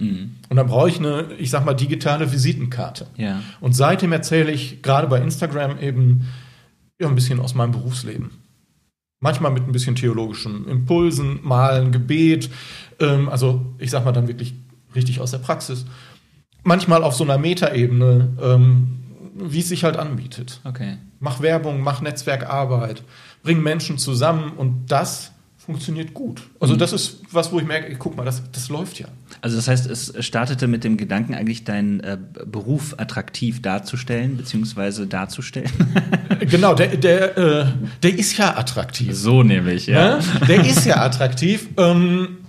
Und 0.50 0.56
dann 0.56 0.68
brauche 0.68 0.90
ich 0.90 0.98
eine, 0.98 1.28
ich 1.38 1.50
sag 1.50 1.66
mal, 1.66 1.74
digitale 1.74 2.32
Visitenkarte. 2.32 3.08
Ja. 3.18 3.42
Und 3.60 3.76
seitdem 3.76 4.14
erzähle 4.14 4.52
ich 4.52 4.82
gerade 4.82 5.08
bei 5.08 5.20
Instagram 5.20 5.78
eben 5.80 6.28
ja, 7.00 7.08
ein 7.08 7.16
bisschen 7.16 7.42
aus 7.42 7.54
meinem 7.54 7.72
Berufsleben. 7.72 8.32
Manchmal 9.20 9.52
mit 9.52 9.68
ein 9.68 9.72
bisschen 9.74 9.96
theologischen 9.96 10.68
Impulsen, 10.68 11.40
mal 11.44 11.82
ein 11.82 11.92
Gebet, 11.92 12.50
ähm, 13.00 13.30
also 13.30 13.66
ich 13.78 13.92
sag 13.92 14.06
mal 14.06 14.12
dann 14.14 14.28
wirklich 14.28 14.54
richtig 14.96 15.20
aus 15.20 15.32
der 15.32 15.38
Praxis. 15.40 15.86
Manchmal 16.64 17.04
auf 17.04 17.14
so 17.14 17.26
einer 17.26 17.38
Metaebene, 17.38 18.30
ähm, 18.42 19.00
wie 19.36 19.60
es 19.60 19.68
sich 19.68 19.84
halt 19.84 19.98
anbietet. 19.98 20.62
Okay. 20.64 20.98
Mach 21.20 21.42
Werbung, 21.42 21.82
mach 21.82 22.02
Netzwerkarbeit, 22.02 23.04
bring 23.44 23.62
Menschen 23.62 23.98
zusammen 23.98 24.54
und 24.56 24.92
das 24.92 25.33
funktioniert 25.66 26.14
gut. 26.14 26.42
Also 26.60 26.76
das 26.76 26.92
ist 26.92 27.22
was, 27.32 27.52
wo 27.52 27.60
ich 27.60 27.66
merke, 27.66 27.96
guck 27.96 28.18
mal, 28.18 28.26
das, 28.26 28.44
das 28.52 28.70
läuft 28.70 29.00
ja. 29.00 29.08
Also 29.42 29.56
das 29.56 29.68
heißt, 29.68 29.90
es 29.90 30.14
startete 30.20 30.68
mit 30.68 30.84
dem 30.84 30.98
Gedanken, 30.98 31.34
eigentlich 31.34 31.64
deinen 31.64 32.02
äh, 32.02 32.18
Beruf 32.46 32.96
attraktiv 32.98 33.62
darzustellen, 33.62 34.38
beziehungsweise 34.38 35.08
darzustellen. 35.08 35.72
Genau, 36.40 36.74
der, 36.74 36.98
der, 36.98 37.38
äh, 37.38 37.66
der 38.02 38.20
ist 38.20 38.38
ja 38.38 38.58
attraktiv. 38.58 39.16
so 39.16 39.44
nämlich, 39.44 39.88
Ja? 39.88 40.20
Der 40.48 40.66
ist 40.66 40.86
ja 40.86 40.98
attraktiv. 40.98 41.70
Ähm, 41.78 42.40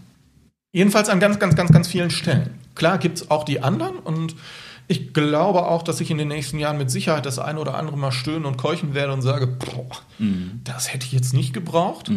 jedenfalls 0.72 1.08
an 1.08 1.20
ganz, 1.20 1.38
ganz, 1.38 1.54
ganz, 1.54 1.70
ganz 1.70 1.86
vielen 1.86 2.10
Stellen. 2.10 2.50
Klar 2.74 2.98
gibt 2.98 3.18
es 3.18 3.30
auch 3.30 3.44
die 3.44 3.62
anderen 3.62 3.96
und 3.98 4.34
ich 4.86 5.14
glaube 5.14 5.66
auch, 5.66 5.82
dass 5.82 6.00
ich 6.00 6.10
in 6.10 6.18
den 6.18 6.28
nächsten 6.28 6.58
Jahren 6.58 6.76
mit 6.76 6.90
Sicherheit 6.90 7.24
das 7.24 7.38
eine 7.38 7.58
oder 7.60 7.76
andere 7.76 7.96
mal 7.96 8.12
stöhnen 8.12 8.44
und 8.44 8.58
keuchen 8.58 8.94
werde 8.94 9.12
und 9.12 9.22
sage, 9.22 9.46
boah, 9.46 9.86
das 10.64 10.92
hätte 10.92 11.06
ich 11.06 11.12
jetzt 11.12 11.32
nicht 11.32 11.54
gebraucht. 11.54 12.10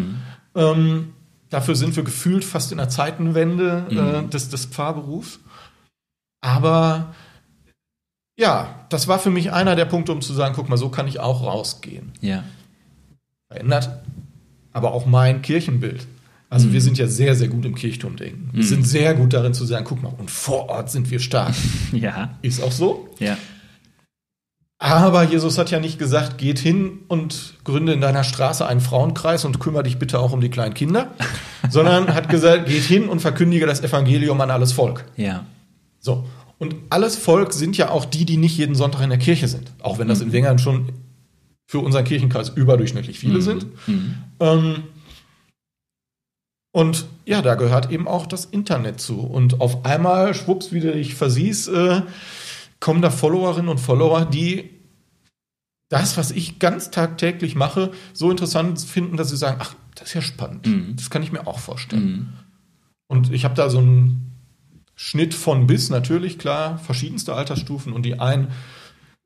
Ähm, 0.57 1.13
dafür 1.49 1.75
sind 1.75 1.95
wir 1.95 2.03
gefühlt 2.03 2.43
fast 2.43 2.71
in 2.71 2.77
der 2.79 2.89
Zeitenwende 2.89 3.85
äh, 3.89 4.27
des, 4.29 4.49
des 4.49 4.65
Pfarrberufs. 4.65 5.39
Aber 6.41 7.13
ja, 8.39 8.85
das 8.89 9.07
war 9.07 9.19
für 9.19 9.29
mich 9.31 9.51
einer 9.51 9.75
der 9.75 9.85
Punkte, 9.85 10.11
um 10.11 10.21
zu 10.21 10.33
sagen, 10.33 10.53
guck 10.55 10.69
mal, 10.69 10.77
so 10.77 10.89
kann 10.89 11.07
ich 11.07 11.19
auch 11.19 11.43
rausgehen 11.43 12.11
Ja. 12.21 12.43
verändert, 13.51 13.89
aber 14.73 14.91
auch 14.93 15.05
mein 15.05 15.41
Kirchenbild. 15.41 16.05
Also 16.49 16.71
wir 16.71 16.81
sind 16.81 16.97
ja 16.97 17.07
sehr, 17.07 17.35
sehr 17.35 17.49
gut 17.49 17.65
im 17.65 17.75
Kirchturmdenken. 17.75 18.49
Wir 18.53 18.63
sind 18.63 18.87
sehr 18.87 19.13
gut 19.15 19.33
darin 19.33 19.53
zu 19.53 19.65
sagen, 19.65 19.83
guck 19.85 20.01
mal, 20.01 20.13
und 20.17 20.31
vor 20.31 20.69
Ort 20.69 20.89
sind 20.89 21.09
wir 21.11 21.19
stark. 21.19 21.53
Ja. 21.91 22.37
Ist 22.41 22.61
auch 22.63 22.71
so. 22.71 23.09
Ja. 23.19 23.37
Aber 24.79 25.23
Jesus 25.23 25.57
hat 25.57 25.71
ja 25.71 25.79
nicht 25.79 25.97
gesagt, 25.97 26.37
geht 26.37 26.59
hin 26.59 26.99
und 27.07 27.55
gründe 27.63 27.93
in 27.93 28.01
deiner 28.01 28.23
Straße 28.23 28.65
einen 28.65 28.79
Frauenkreis 28.79 29.43
und 29.43 29.59
kümmere 29.59 29.83
dich 29.83 29.97
bitte 29.97 30.19
auch 30.19 30.33
um 30.33 30.41
die 30.41 30.49
kleinen 30.49 30.75
Kinder, 30.75 31.11
sondern 31.69 32.13
hat 32.13 32.29
gesagt, 32.29 32.67
geht 32.67 32.83
hin 32.83 33.09
und 33.09 33.19
verkündige 33.19 33.65
das 33.65 33.81
Evangelium 33.81 34.39
an 34.39 34.51
alles 34.51 34.73
Volk. 34.73 35.05
Ja. 35.15 35.45
So. 35.99 36.25
Und 36.59 36.75
alles 36.89 37.15
Volk 37.15 37.53
sind 37.53 37.77
ja 37.77 37.89
auch 37.89 38.05
die, 38.05 38.25
die 38.25 38.37
nicht 38.37 38.57
jeden 38.57 38.75
Sonntag 38.75 39.01
in 39.01 39.09
der 39.09 39.19
Kirche 39.19 39.47
sind. 39.47 39.71
Auch 39.81 39.99
wenn 39.99 40.07
das 40.07 40.21
in 40.21 40.31
Wengern 40.31 40.59
schon 40.59 40.89
für 41.67 41.79
unseren 41.79 42.05
Kirchenkreis 42.05 42.49
überdurchschnittlich 42.49 43.19
viele 43.19 43.41
sind. 43.41 43.67
Ähm, 44.39 44.83
und 46.71 47.05
ja, 47.25 47.41
da 47.41 47.55
gehört 47.55 47.91
eben 47.91 48.07
auch 48.07 48.25
das 48.25 48.45
Internet 48.45 49.01
zu. 49.01 49.19
Und 49.19 49.61
auf 49.61 49.85
einmal, 49.85 50.33
schwupps, 50.33 50.71
wie 50.71 50.79
du 50.79 50.91
dich 50.91 51.15
versiehst, 51.15 51.67
äh, 51.69 52.01
kommen 52.79 53.01
da 53.01 53.09
Followerinnen 53.09 53.69
und 53.69 53.79
Follower, 53.79 54.25
die 54.25 54.69
das, 55.89 56.17
was 56.17 56.31
ich 56.31 56.59
ganz 56.59 56.91
tagtäglich 56.91 57.55
mache, 57.55 57.91
so 58.13 58.29
interessant 58.29 58.81
finden, 58.81 59.17
dass 59.17 59.29
sie 59.29 59.37
sagen, 59.37 59.57
ach, 59.61 59.73
das 59.95 60.09
ist 60.09 60.13
ja 60.13 60.21
spannend. 60.21 60.67
Das 60.99 61.09
kann 61.09 61.23
ich 61.23 61.31
mir 61.31 61.47
auch 61.47 61.59
vorstellen. 61.59 62.33
Und 63.07 63.31
ich 63.31 63.45
habe 63.45 63.55
da 63.55 63.69
so 63.69 63.79
einen 63.79 64.33
Schnitt 64.95 65.33
von 65.33 65.65
bis, 65.65 65.89
natürlich, 65.89 66.37
klar, 66.37 66.77
verschiedenste 66.77 67.33
Altersstufen. 67.33 67.93
Und 67.93 68.03
die 68.03 68.19
einen 68.19 68.49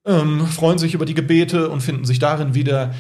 ähm, 0.06 0.46
freuen 0.46 0.78
sich 0.78 0.94
über 0.94 1.06
die 1.06 1.14
Gebete 1.14 1.70
und 1.70 1.82
finden 1.82 2.06
sich 2.06 2.20
darin 2.20 2.54
wieder. 2.54 2.94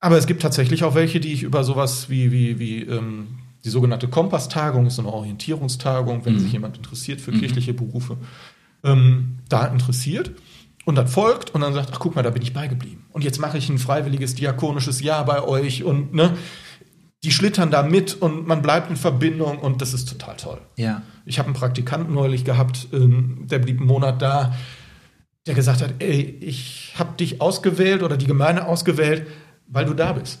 Aber 0.00 0.18
es 0.18 0.26
gibt 0.26 0.42
tatsächlich 0.42 0.84
auch 0.84 0.94
welche, 0.94 1.18
die 1.18 1.32
ich 1.32 1.42
über 1.42 1.64
sowas 1.64 2.10
wie, 2.10 2.30
wie, 2.30 2.58
wie 2.58 2.82
ähm, 2.82 3.38
die 3.64 3.70
sogenannte 3.70 4.08
Kompass-Tagung, 4.08 4.86
ist 4.86 4.96
so 4.96 5.02
eine 5.02 5.12
Orientierungstagung, 5.12 6.24
wenn 6.24 6.38
sich 6.38 6.52
jemand 6.52 6.76
interessiert 6.76 7.20
für 7.20 7.32
kirchliche 7.32 7.74
Berufe, 7.74 8.16
ähm, 8.86 9.38
da 9.48 9.66
interessiert 9.66 10.32
und 10.84 10.94
dann 10.94 11.08
folgt 11.08 11.50
und 11.54 11.60
dann 11.60 11.74
sagt, 11.74 11.90
ach 11.92 11.98
guck 11.98 12.14
mal, 12.14 12.22
da 12.22 12.30
bin 12.30 12.42
ich 12.42 12.52
beigeblieben. 12.52 13.04
Und 13.10 13.24
jetzt 13.24 13.38
mache 13.38 13.58
ich 13.58 13.68
ein 13.68 13.78
freiwilliges 13.78 14.34
diakonisches 14.34 15.02
Jahr 15.02 15.24
bei 15.24 15.42
euch 15.42 15.84
und 15.84 16.14
ne, 16.14 16.36
die 17.24 17.32
schlittern 17.32 17.70
da 17.70 17.82
mit 17.82 18.14
und 18.14 18.46
man 18.46 18.62
bleibt 18.62 18.88
in 18.88 18.96
Verbindung 18.96 19.58
und 19.58 19.82
das 19.82 19.94
ist 19.94 20.08
total 20.08 20.36
toll. 20.36 20.60
Ja. 20.76 21.02
Ich 21.24 21.38
habe 21.38 21.46
einen 21.46 21.56
Praktikanten 21.56 22.14
neulich 22.14 22.44
gehabt, 22.44 22.88
ähm, 22.92 23.46
der 23.50 23.58
blieb 23.58 23.78
einen 23.78 23.88
Monat 23.88 24.22
da, 24.22 24.54
der 25.46 25.54
gesagt 25.54 25.82
hat, 25.82 25.94
ey, 25.98 26.38
ich 26.40 26.94
habe 26.96 27.16
dich 27.16 27.40
ausgewählt 27.40 28.02
oder 28.02 28.16
die 28.16 28.26
Gemeinde 28.26 28.66
ausgewählt, 28.66 29.26
weil 29.68 29.84
du 29.84 29.94
da 29.94 30.12
bist. 30.12 30.38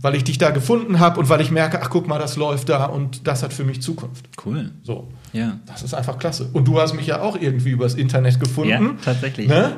Weil 0.00 0.14
ich 0.14 0.24
dich 0.24 0.38
da 0.38 0.50
gefunden 0.50 1.00
habe 1.00 1.18
und 1.18 1.28
weil 1.28 1.40
ich 1.40 1.50
merke, 1.50 1.80
ach 1.82 1.90
guck 1.90 2.06
mal, 2.06 2.18
das 2.18 2.36
läuft 2.36 2.68
da 2.68 2.86
und 2.86 3.26
das 3.26 3.42
hat 3.42 3.52
für 3.52 3.64
mich 3.64 3.82
Zukunft. 3.82 4.28
Cool. 4.44 4.70
So. 4.82 5.08
Ja. 5.32 5.58
Das 5.66 5.82
ist 5.82 5.94
einfach 5.94 6.18
klasse. 6.18 6.50
Und 6.52 6.68
du 6.68 6.80
hast 6.80 6.94
mich 6.94 7.06
ja 7.06 7.20
auch 7.20 7.40
irgendwie 7.40 7.70
übers 7.70 7.94
Internet 7.94 8.40
gefunden. 8.40 8.70
Ja, 8.70 8.94
tatsächlich. 9.04 9.48
Ne? 9.48 9.76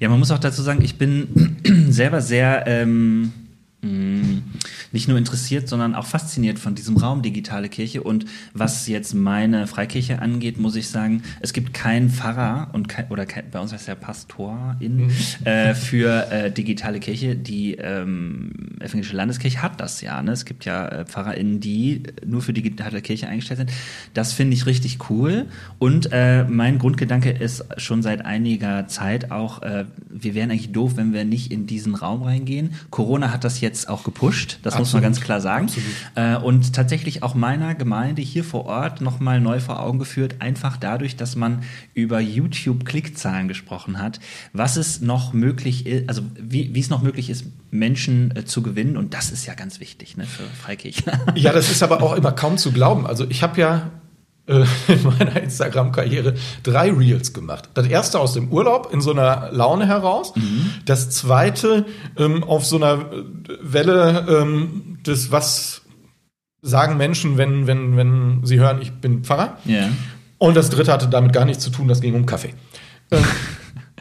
Ja, 0.00 0.08
man 0.08 0.18
muss 0.18 0.30
auch 0.30 0.38
dazu 0.38 0.62
sagen, 0.62 0.82
ich 0.82 0.98
bin 0.98 1.56
selber 1.88 2.20
sehr 2.20 2.64
ähm, 2.66 3.32
nicht 3.82 5.08
nur 5.08 5.18
interessiert, 5.18 5.68
sondern 5.68 5.96
auch 5.96 6.06
fasziniert 6.06 6.60
von 6.60 6.76
diesem 6.76 6.96
Raum 6.96 7.22
digitale 7.22 7.68
Kirche. 7.68 8.04
Und 8.04 8.26
was 8.54 8.86
jetzt 8.86 9.12
meine 9.12 9.66
Freikirche 9.66 10.22
angeht, 10.22 10.58
muss 10.58 10.76
ich 10.76 10.88
sagen, 10.88 11.22
es 11.40 11.52
gibt 11.52 11.74
keinen 11.74 12.08
Pfarrer 12.08 12.70
und 12.74 12.88
kein, 12.88 13.08
oder 13.08 13.26
kein, 13.26 13.50
bei 13.50 13.58
uns 13.58 13.72
heißt 13.72 13.88
der 13.88 13.96
Pastorin 13.96 15.10
äh, 15.44 15.74
für 15.74 16.30
äh, 16.30 16.52
digitale 16.52 17.00
Kirche. 17.00 17.34
Die 17.34 17.74
ähm, 17.74 18.52
evangelische 18.78 19.16
Landeskirche 19.16 19.62
hat 19.62 19.80
das 19.80 20.00
ja. 20.00 20.22
Ne? 20.22 20.30
Es 20.30 20.44
gibt 20.44 20.64
ja 20.64 20.86
äh, 20.86 21.04
PfarrerInnen, 21.04 21.58
die 21.58 22.04
nur 22.24 22.42
für 22.42 22.52
digitale 22.52 23.02
Kirche 23.02 23.26
eingestellt 23.26 23.58
sind. 23.58 23.72
Das 24.14 24.32
finde 24.32 24.54
ich 24.54 24.66
richtig 24.66 25.10
cool. 25.10 25.46
Und 25.80 26.10
äh, 26.12 26.44
mein 26.44 26.78
Grundgedanke 26.78 27.30
ist 27.30 27.64
schon 27.78 28.02
seit 28.02 28.24
einiger 28.24 28.86
Zeit 28.86 29.32
auch, 29.32 29.62
äh, 29.62 29.86
wir 30.08 30.34
wären 30.36 30.52
eigentlich 30.52 30.70
doof, 30.70 30.92
wenn 30.94 31.12
wir 31.12 31.24
nicht 31.24 31.50
in 31.50 31.66
diesen 31.66 31.96
Raum 31.96 32.22
reingehen. 32.22 32.74
Corona 32.90 33.32
hat 33.32 33.42
das 33.42 33.60
jetzt 33.60 33.71
auch 33.88 34.04
gepusht. 34.04 34.58
Das 34.62 34.78
muss 34.78 34.92
man 34.92 35.02
Absolut. 35.02 35.02
ganz 35.02 35.20
klar 35.20 35.40
sagen. 35.40 35.68
Äh, 36.14 36.36
und 36.36 36.74
tatsächlich 36.74 37.22
auch 37.22 37.34
meiner 37.34 37.74
Gemeinde 37.74 38.22
hier 38.22 38.44
vor 38.44 38.66
Ort 38.66 39.00
nochmal 39.00 39.40
neu 39.40 39.60
vor 39.60 39.80
Augen 39.80 39.98
geführt, 39.98 40.36
einfach 40.40 40.76
dadurch, 40.76 41.16
dass 41.16 41.36
man 41.36 41.62
über 41.94 42.20
YouTube 42.20 42.84
Klickzahlen 42.84 43.48
gesprochen 43.48 43.98
hat, 43.98 44.20
was 44.52 44.76
es 44.76 45.00
noch 45.00 45.32
möglich 45.32 45.86
ist, 45.86 46.08
also 46.08 46.22
wie, 46.38 46.74
wie 46.74 46.80
es 46.80 46.90
noch 46.90 47.02
möglich 47.02 47.30
ist, 47.30 47.46
Menschen 47.70 48.36
äh, 48.36 48.44
zu 48.44 48.62
gewinnen. 48.62 48.96
Und 48.96 49.14
das 49.14 49.30
ist 49.30 49.46
ja 49.46 49.54
ganz 49.54 49.80
wichtig 49.80 50.16
ne, 50.16 50.24
für 50.24 50.44
Freikirche. 50.44 51.04
Ja, 51.34 51.52
das 51.52 51.70
ist 51.70 51.82
aber 51.82 52.02
auch 52.02 52.14
immer 52.14 52.32
kaum 52.32 52.58
zu 52.58 52.72
glauben. 52.72 53.06
Also 53.06 53.26
ich 53.28 53.42
habe 53.42 53.60
ja 53.60 53.90
äh, 54.52 54.64
in 54.92 55.02
meiner 55.04 55.42
Instagram-Karriere 55.42 56.34
drei 56.62 56.90
Reels 56.90 57.32
gemacht. 57.32 57.70
Das 57.74 57.86
erste 57.86 58.20
aus 58.20 58.34
dem 58.34 58.48
Urlaub 58.50 58.92
in 58.92 59.00
so 59.00 59.12
einer 59.12 59.50
Laune 59.52 59.86
heraus. 59.86 60.32
Das 60.84 61.10
zweite 61.10 61.86
ähm, 62.16 62.44
auf 62.44 62.64
so 62.64 62.76
einer 62.76 63.12
äh, 63.12 63.24
Welle 63.62 64.26
ähm, 64.28 64.98
des 65.06 65.30
was 65.30 65.82
sagen 66.62 66.96
Menschen, 66.96 67.38
wenn, 67.38 67.66
wenn, 67.66 67.96
wenn 67.96 68.40
sie 68.44 68.60
hören, 68.60 68.80
ich 68.80 68.92
bin 68.92 69.24
Pfarrer. 69.24 69.58
ja. 69.64 69.88
Und 70.38 70.56
das 70.56 70.70
dritte 70.70 70.92
hatte 70.92 71.06
damit 71.06 71.32
gar 71.32 71.44
nichts 71.44 71.62
zu 71.62 71.70
tun, 71.70 71.86
das 71.86 72.00
ging 72.00 72.16
um 72.16 72.26
Kaffee. 72.26 72.52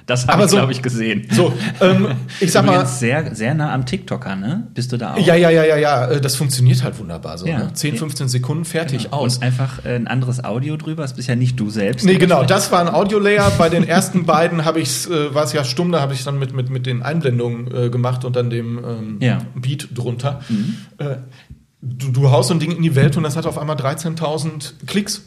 Das 0.06 0.28
habe 0.28 0.44
ich, 0.44 0.50
so- 0.50 0.58
glaube 0.58 0.72
ich, 0.72 0.82
gesehen. 0.82 1.28
so, 1.32 1.54
ähm, 1.80 2.08
ich 2.40 2.52
sag 2.52 2.66
mal, 2.66 2.74
Übrigens 2.74 3.00
sehr, 3.00 3.36
sehr 3.36 3.54
nah 3.54 3.74
am 3.74 3.86
TikToker, 3.86 4.36
ne? 4.36 4.68
Bist 4.74 4.92
du 4.92 4.98
da 4.98 5.14
auch? 5.14 5.20
ja, 5.20 5.36
ja, 5.36 5.50
ja, 5.50 5.64
ja, 5.64 5.78
ja, 5.78 6.08
äh, 6.08 6.22
das 6.22 6.36
funktioniert 6.36 6.84
halt 6.84 6.98
wunderbar 7.00 7.38
so. 7.38 7.46
Ja. 7.48 7.60
Ne? 7.60 7.74
10, 7.74 7.98
15 7.98 8.28
Sekunden 8.30 8.66
fertig 8.66 9.04
Genau. 9.06 9.18
aus. 9.18 9.38
Und 9.38 9.44
einfach 9.44 9.86
äh, 9.86 9.96
ein 9.96 10.08
anderes 10.08 10.44
Audio 10.44 10.78
drüber. 10.78 11.04
Das 11.04 11.14
bist 11.14 11.28
ja 11.28 11.36
nicht 11.36 11.60
du 11.60 11.70
selbst. 11.70 12.06
Nee, 12.06 12.14
der 12.14 12.20
genau, 12.20 12.44
das 12.44 12.72
war 12.72 12.82
ein 12.82 12.90
Audio-Layer. 12.90 13.52
Bei 13.58 13.70
den 13.70 13.88
ersten 13.88 14.26
beiden 14.26 14.66
habe 14.66 14.80
ich 14.80 15.10
äh, 15.10 15.34
war 15.34 15.44
es 15.44 15.54
ja 15.54 15.64
stumm, 15.64 15.92
da 15.92 16.02
habe 16.02 16.14
ich 16.14 16.24
dann 16.24 16.38
mit, 16.40 16.54
mit, 16.54 16.70
mit 16.70 16.86
den 16.86 17.02
Einblendungen 17.04 17.70
äh, 17.74 17.90
gemacht 17.90 18.26
und 18.26 18.36
dann 18.36 18.50
dem 18.50 18.78
ähm, 18.80 19.18
Ja. 19.22 19.40
Beat 19.56 19.90
drunter. 19.94 20.42
Äh, 20.98 21.18
du, 21.82 22.12
du 22.12 22.32
haust 22.32 22.50
so 22.50 22.54
ein 22.54 22.60
Ding 22.60 22.72
in 22.76 22.82
die 22.84 22.96
Welt 22.96 23.18
und 23.18 23.24
das 23.24 23.36
hat 23.36 23.46
auf 23.46 23.58
einmal 23.58 23.76
13.000 23.76 24.86
Klicks. 24.88 25.24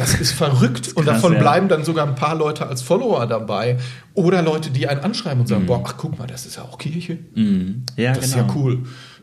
Das 0.00 0.14
ist 0.18 0.32
verrückt 0.32 0.94
und 0.94 1.04
krass, 1.04 1.16
davon 1.16 1.34
ja. 1.34 1.40
bleiben 1.40 1.68
dann 1.68 1.84
sogar 1.84 2.06
ein 2.08 2.14
paar 2.14 2.34
Leute 2.34 2.66
als 2.66 2.80
Follower 2.80 3.26
dabei 3.26 3.76
oder 4.14 4.40
Leute, 4.40 4.70
die 4.70 4.88
einen 4.88 5.00
anschreiben 5.00 5.40
und 5.40 5.46
sagen, 5.46 5.66
boah, 5.66 5.82
ach 5.86 5.98
guck 5.98 6.18
mal, 6.18 6.26
das 6.26 6.46
ist 6.46 6.56
ja 6.56 6.62
auch 6.62 6.78
Kirche. 6.78 7.18
Mhm. 7.34 7.84
Ja, 7.98 8.14
Das 8.14 8.32
genau. 8.32 8.46
ist 8.46 8.48
ja 8.48 8.54
cool. 8.56 8.78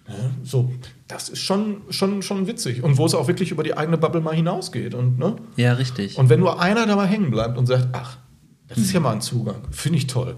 Ja, 0.08 0.14
so, 0.44 0.72
das 1.08 1.30
ist 1.30 1.40
schon, 1.40 1.82
schon, 1.90 2.22
schon 2.22 2.46
witzig. 2.46 2.84
Und 2.84 3.00
wo 3.00 3.08
es 3.08 3.16
auch 3.16 3.28
wirklich 3.28 3.50
über 3.50 3.64
die 3.64 3.76
eigene 3.76 3.98
Bubble 3.98 4.22
mal 4.22 4.36
hinausgeht. 4.36 4.94
Und, 4.94 5.18
ne? 5.18 5.38
Ja, 5.56 5.74
richtig. 5.74 6.16
Und 6.20 6.30
wenn 6.30 6.40
nur 6.40 6.62
einer 6.62 6.86
da 6.86 6.96
mal 6.96 7.08
hängen 7.08 7.32
bleibt 7.32 7.58
und 7.58 7.66
sagt, 7.66 7.88
ach, 7.94 8.18
das 8.68 8.78
ist 8.78 8.94
ja 8.94 9.00
mal 9.00 9.14
ein 9.14 9.22
Zugang, 9.22 9.64
finde 9.72 9.98
ich 9.98 10.06
toll, 10.06 10.36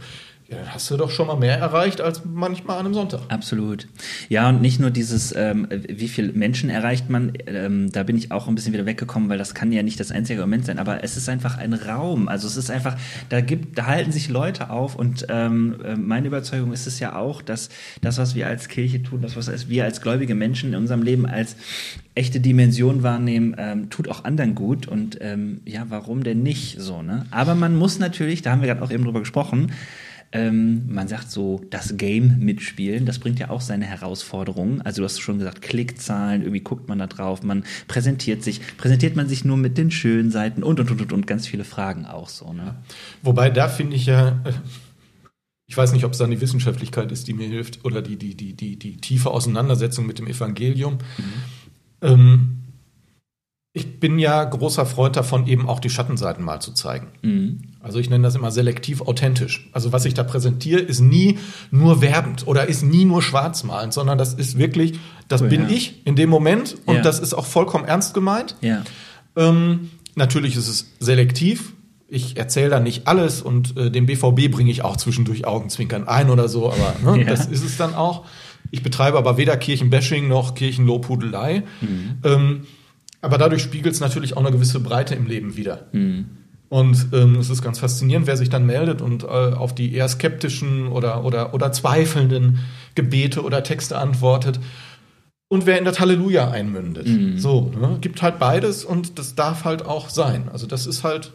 ja, 0.49 0.57
dann 0.57 0.73
hast 0.73 0.89
du 0.89 0.97
doch 0.97 1.11
schon 1.11 1.27
mal 1.27 1.35
mehr 1.35 1.59
erreicht 1.59 2.01
als 2.01 2.23
manchmal 2.25 2.79
an 2.79 2.85
einem 2.87 2.95
Sonntag. 2.95 3.21
Absolut. 3.27 3.87
Ja, 4.29 4.49
und 4.49 4.61
nicht 4.61 4.79
nur 4.79 4.89
dieses, 4.89 5.33
ähm, 5.35 5.67
wie 5.69 6.07
viel 6.07 6.31
Menschen 6.31 6.71
erreicht 6.71 7.07
man, 7.07 7.33
ähm, 7.45 7.91
da 7.91 8.01
bin 8.01 8.17
ich 8.17 8.31
auch 8.31 8.47
ein 8.47 8.55
bisschen 8.55 8.73
wieder 8.73 8.87
weggekommen, 8.87 9.29
weil 9.29 9.37
das 9.37 9.53
kann 9.53 9.71
ja 9.71 9.83
nicht 9.83 9.99
das 9.99 10.11
einzige 10.11 10.41
Moment 10.41 10.65
sein, 10.65 10.79
aber 10.79 11.03
es 11.03 11.17
ist 11.17 11.29
einfach 11.29 11.59
ein 11.59 11.73
Raum. 11.73 12.27
Also 12.27 12.47
es 12.47 12.57
ist 12.57 12.71
einfach, 12.71 12.97
da 13.29 13.41
gibt, 13.41 13.77
da 13.77 13.85
halten 13.85 14.11
sich 14.11 14.27
Leute 14.27 14.71
auf 14.71 14.95
und 14.95 15.27
ähm, 15.29 15.75
äh, 15.85 15.95
meine 15.95 16.27
Überzeugung 16.27 16.73
ist 16.73 16.87
es 16.87 16.99
ja 16.99 17.15
auch, 17.15 17.43
dass 17.43 17.69
das, 18.01 18.17
was 18.17 18.33
wir 18.33 18.47
als 18.47 18.69
Kirche 18.69 19.03
tun, 19.03 19.21
das, 19.21 19.35
was 19.35 19.69
wir 19.69 19.83
als 19.83 20.01
gläubige 20.01 20.33
Menschen 20.33 20.69
in 20.69 20.75
unserem 20.79 21.03
Leben 21.03 21.27
als 21.27 21.57
echte 22.15 22.39
Dimension 22.39 23.03
wahrnehmen, 23.03 23.55
ähm, 23.59 23.91
tut 23.91 24.09
auch 24.09 24.23
anderen 24.23 24.55
gut 24.55 24.87
und 24.87 25.19
ähm, 25.21 25.61
ja, 25.65 25.85
warum 25.89 26.23
denn 26.23 26.41
nicht 26.41 26.81
so, 26.81 27.03
ne? 27.03 27.27
Aber 27.29 27.53
man 27.53 27.75
muss 27.75 27.99
natürlich, 27.99 28.41
da 28.41 28.51
haben 28.51 28.61
wir 28.61 28.67
gerade 28.67 28.81
auch 28.81 28.91
eben 28.91 29.03
drüber 29.03 29.19
gesprochen, 29.19 29.71
ähm, 30.31 30.83
man 30.87 31.07
sagt 31.07 31.31
so, 31.31 31.61
das 31.69 31.97
Game 31.97 32.39
mitspielen, 32.39 33.05
das 33.05 33.19
bringt 33.19 33.39
ja 33.39 33.49
auch 33.49 33.61
seine 33.61 33.85
Herausforderungen. 33.85 34.81
Also 34.81 35.01
du 35.01 35.05
hast 35.05 35.19
schon 35.19 35.39
gesagt, 35.39 35.61
Klickzahlen, 35.61 36.41
irgendwie 36.41 36.61
guckt 36.61 36.87
man 36.87 36.99
da 36.99 37.07
drauf, 37.07 37.41
man 37.41 37.63
präsentiert 37.87 38.43
sich, 38.43 38.61
präsentiert 38.77 39.15
man 39.15 39.27
sich 39.27 39.43
nur 39.43 39.57
mit 39.57 39.77
den 39.77 39.89
schönen 39.89 40.29
Seiten 40.29 40.61
und 40.61 40.79
und 40.79 40.91
und 40.91 41.01
und, 41.01 41.13
und 41.13 41.27
ganz 41.27 41.47
viele 41.47 41.63
Fragen 41.63 42.05
auch 42.05 42.29
so, 42.29 42.53
ne? 42.53 42.75
Wobei 43.23 43.49
da 43.49 43.67
finde 43.67 43.95
ich 43.95 44.05
ja, 44.05 44.43
ich 45.65 45.75
weiß 45.75 45.93
nicht, 45.93 46.05
ob 46.05 46.11
es 46.11 46.19
dann 46.19 46.31
die 46.31 46.41
Wissenschaftlichkeit 46.41 47.11
ist, 47.11 47.27
die 47.27 47.33
mir 47.33 47.47
hilft, 47.47 47.83
oder 47.85 48.01
die, 48.01 48.17
die, 48.17 48.35
die, 48.35 48.53
die, 48.53 48.77
die 48.77 48.97
tiefe 48.97 49.31
Auseinandersetzung 49.31 50.05
mit 50.05 50.19
dem 50.19 50.27
Evangelium. 50.27 50.99
Ähm, 52.01 52.59
ich 53.73 53.99
bin 53.99 54.19
ja 54.19 54.43
großer 54.43 54.85
Freund 54.85 55.15
davon, 55.15 55.47
eben 55.47 55.67
auch 55.69 55.79
die 55.79 55.89
Schattenseiten 55.89 56.43
mal 56.43 56.59
zu 56.59 56.73
zeigen. 56.73 57.07
Mhm. 57.21 57.61
Also 57.81 57.99
ich 57.99 58.09
nenne 58.09 58.23
das 58.23 58.35
immer 58.35 58.51
selektiv 58.51 59.01
authentisch. 59.01 59.69
Also 59.71 59.93
was 59.93 60.03
ich 60.05 60.13
da 60.13 60.23
präsentiere, 60.23 60.81
ist 60.81 60.99
nie 60.99 61.39
nur 61.71 62.01
werbend 62.01 62.45
oder 62.45 62.67
ist 62.67 62.83
nie 62.83 63.05
nur 63.05 63.21
schwarzmalend, 63.21 63.93
sondern 63.93 64.17
das 64.17 64.33
ist 64.33 64.57
wirklich, 64.57 64.99
das 65.29 65.41
Cool, 65.41 65.47
bin 65.49 65.61
ja. 65.63 65.69
ich 65.69 66.05
in 66.05 66.15
dem 66.15 66.29
Moment 66.29 66.75
und 66.85 66.95
Ja. 66.95 67.01
das 67.01 67.19
ist 67.19 67.33
auch 67.33 67.45
vollkommen 67.45 67.85
ernst 67.85 68.13
gemeint. 68.13 68.55
Ja. 68.61 68.83
Ähm, 69.37 69.91
natürlich 70.15 70.57
ist 70.57 70.67
es 70.67 70.91
selektiv. 70.99 71.73
Ich 72.09 72.37
erzähle 72.37 72.69
da 72.69 72.79
nicht 72.79 73.07
alles 73.07 73.41
und 73.41 73.77
äh, 73.77 73.91
dem 73.91 74.07
BVB 74.07 74.51
bringe 74.51 74.71
ich 74.71 74.83
auch 74.83 74.97
zwischendurch 74.97 75.45
Augenzwinkern 75.45 76.07
ein 76.07 76.29
oder 76.29 76.49
so, 76.49 76.71
aber 76.73 77.15
ne, 77.17 77.23
das 77.29 77.45
ist 77.45 77.63
es 77.63 77.77
dann 77.77 77.93
auch. 77.93 78.25
Ich 78.71 78.83
betreibe 78.83 79.17
aber 79.17 79.37
weder 79.37 79.55
Kirchenbashing 79.55 80.27
noch 80.27 80.53
Kirchenlobhudelei. 80.53 81.63
Mhm. 81.81 82.17
Ähm, 82.23 82.61
aber 83.21 83.37
dadurch 83.37 83.61
spiegelt 83.61 83.93
es 83.93 83.99
natürlich 84.01 84.35
auch 84.35 84.41
eine 84.41 84.51
gewisse 84.51 84.79
Breite 84.79 85.15
im 85.15 85.27
Leben 85.27 85.55
wieder. 85.55 85.87
Mhm. 85.93 86.25
Und 86.69 87.07
ähm, 87.13 87.35
es 87.35 87.49
ist 87.49 87.63
ganz 87.63 87.79
faszinierend, 87.79 88.27
wer 88.27 88.37
sich 88.37 88.49
dann 88.49 88.65
meldet 88.65 89.01
und 89.01 89.23
äh, 89.23 89.27
auf 89.27 89.73
die 89.73 89.93
eher 89.93 90.07
skeptischen 90.07 90.87
oder, 90.87 91.25
oder, 91.25 91.53
oder 91.53 91.71
zweifelnden 91.71 92.59
Gebete 92.93 93.43
oder 93.43 93.63
Texte 93.63 93.97
antwortet 93.97 94.59
und 95.49 95.65
wer 95.65 95.79
in 95.79 95.85
das 95.85 95.99
Halleluja 95.99 96.51
einmündet. 96.51 97.07
Mhm. 97.07 97.37
So, 97.37 97.71
ne? 97.75 97.97
gibt 97.99 98.21
halt 98.21 98.37
beides 98.39 98.85
und 98.85 99.17
das 99.17 99.35
darf 99.35 99.65
halt 99.65 99.83
auch 99.83 100.09
sein. 100.09 100.47
Also 100.53 100.67
das 100.67 100.85
ist 100.85 101.03
halt 101.03 101.33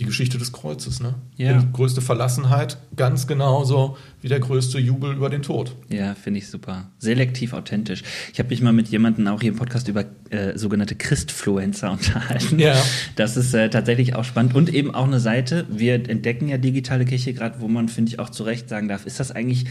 die 0.00 0.06
Geschichte 0.06 0.38
des 0.38 0.52
Kreuzes, 0.52 1.00
ne? 1.00 1.14
Ja. 1.36 1.52
Die 1.52 1.72
größte 1.72 2.00
Verlassenheit, 2.00 2.78
ganz 2.96 3.26
genauso 3.26 3.98
wie 4.22 4.28
der 4.28 4.40
größte 4.40 4.78
Jubel 4.78 5.14
über 5.14 5.28
den 5.28 5.42
Tod. 5.42 5.76
Ja, 5.90 6.14
finde 6.14 6.38
ich 6.38 6.48
super. 6.48 6.90
Selektiv 6.98 7.52
authentisch. 7.52 8.02
Ich 8.32 8.38
habe 8.38 8.48
mich 8.48 8.62
mal 8.62 8.72
mit 8.72 8.88
jemandem 8.88 9.28
auch 9.28 9.42
hier 9.42 9.52
im 9.52 9.58
Podcast 9.58 9.88
über 9.88 10.06
äh, 10.30 10.56
sogenannte 10.56 10.94
Christfluencer 10.94 11.92
unterhalten. 11.92 12.58
Ja. 12.58 12.82
Das 13.16 13.36
ist 13.36 13.52
äh, 13.52 13.68
tatsächlich 13.68 14.14
auch 14.14 14.24
spannend. 14.24 14.54
Und 14.54 14.72
eben 14.72 14.94
auch 14.94 15.06
eine 15.06 15.20
Seite, 15.20 15.66
wir 15.68 15.94
entdecken 16.08 16.48
ja 16.48 16.56
digitale 16.56 17.04
Kirche 17.04 17.34
gerade, 17.34 17.60
wo 17.60 17.68
man, 17.68 17.90
finde 17.90 18.12
ich, 18.12 18.18
auch 18.18 18.30
zu 18.30 18.44
Recht 18.44 18.70
sagen 18.70 18.88
darf, 18.88 19.04
ist 19.04 19.20
das 19.20 19.30
eigentlich 19.30 19.66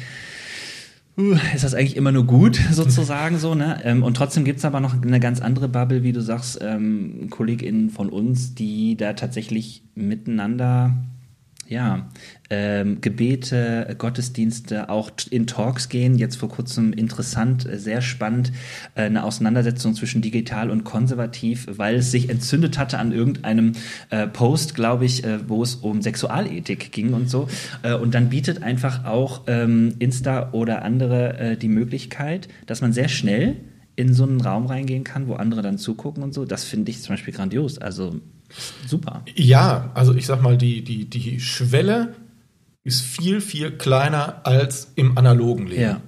Ist 1.54 1.63
das 1.63 1.74
eigentlich 1.74 1.97
immer 1.97 2.12
nur 2.12 2.26
gut, 2.26 2.56
sozusagen 2.71 3.38
so, 3.38 3.54
ne? 3.54 3.82
Ähm, 3.84 4.04
und 4.04 4.15
trotzdem 4.15 4.45
gibt's 4.45 4.65
aber 4.65 4.80
noch 4.80 5.02
eine 5.02 5.19
ganz 5.19 5.41
andere 5.41 5.67
Bubble, 5.67 6.04
wie 6.04 6.13
du 6.13 6.21
sagst, 6.21 6.60
ähm, 6.62 7.28
KollegInnen 7.30 7.89
von 7.89 8.10
uns, 8.10 8.56
die 8.56 8.95
da 8.95 9.13
tatsächlich 9.13 9.84
miteinander 9.93 10.95
ja, 11.71 12.10
ähm, 12.49 12.99
Gebete, 12.99 13.95
Gottesdienste, 13.97 14.89
auch 14.89 15.10
in 15.29 15.47
Talks 15.47 15.88
gehen. 15.88 16.17
Jetzt 16.17 16.36
vor 16.36 16.49
kurzem 16.49 16.91
interessant, 16.91 17.65
äh, 17.65 17.79
sehr 17.79 18.01
spannend, 18.01 18.51
äh, 18.95 19.03
eine 19.03 19.23
Auseinandersetzung 19.23 19.95
zwischen 19.95 20.21
digital 20.21 20.69
und 20.69 20.84
konservativ, 20.84 21.67
weil 21.71 21.95
es 21.95 22.12
sich 22.12 22.29
entzündet 22.29 22.77
hatte 22.77 22.99
an 22.99 23.13
irgendeinem 23.13 23.71
äh, 24.10 24.27
Post, 24.27 24.75
glaube 24.75 25.05
ich, 25.05 25.23
äh, 25.23 25.47
wo 25.47 25.63
es 25.63 25.75
um 25.75 26.01
Sexualethik 26.01 26.91
ging 26.91 27.13
und 27.13 27.29
so. 27.29 27.47
Äh, 27.84 27.95
und 27.95 28.13
dann 28.13 28.27
bietet 28.27 28.62
einfach 28.63 29.05
auch 29.05 29.43
ähm, 29.47 29.95
Insta 29.99 30.51
oder 30.51 30.84
andere 30.84 31.38
äh, 31.39 31.57
die 31.57 31.69
Möglichkeit, 31.69 32.49
dass 32.65 32.81
man 32.81 32.91
sehr 32.91 33.07
schnell 33.07 33.55
in 33.95 34.13
so 34.13 34.23
einen 34.23 34.41
Raum 34.41 34.65
reingehen 34.65 35.05
kann, 35.05 35.29
wo 35.29 35.36
andere 35.36 35.62
dann 35.62 35.77
zugucken 35.77 36.21
und 36.21 36.34
so. 36.34 36.43
Das 36.43 36.65
finde 36.65 36.91
ich 36.91 37.01
zum 37.01 37.13
Beispiel 37.13 37.34
grandios. 37.34 37.77
Also 37.77 38.19
Super. 38.87 39.23
Ja, 39.35 39.91
also 39.93 40.13
ich 40.13 40.25
sag 40.25 40.41
mal, 40.41 40.57
die, 40.57 40.83
die, 40.83 41.09
die 41.09 41.39
Schwelle 41.39 42.15
ist 42.83 43.01
viel, 43.01 43.41
viel 43.41 43.71
kleiner 43.71 44.45
als 44.45 44.91
im 44.95 45.17
analogen 45.17 45.67
Leben. 45.67 45.81
Ja. 45.81 46.01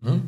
Ne? 0.00 0.22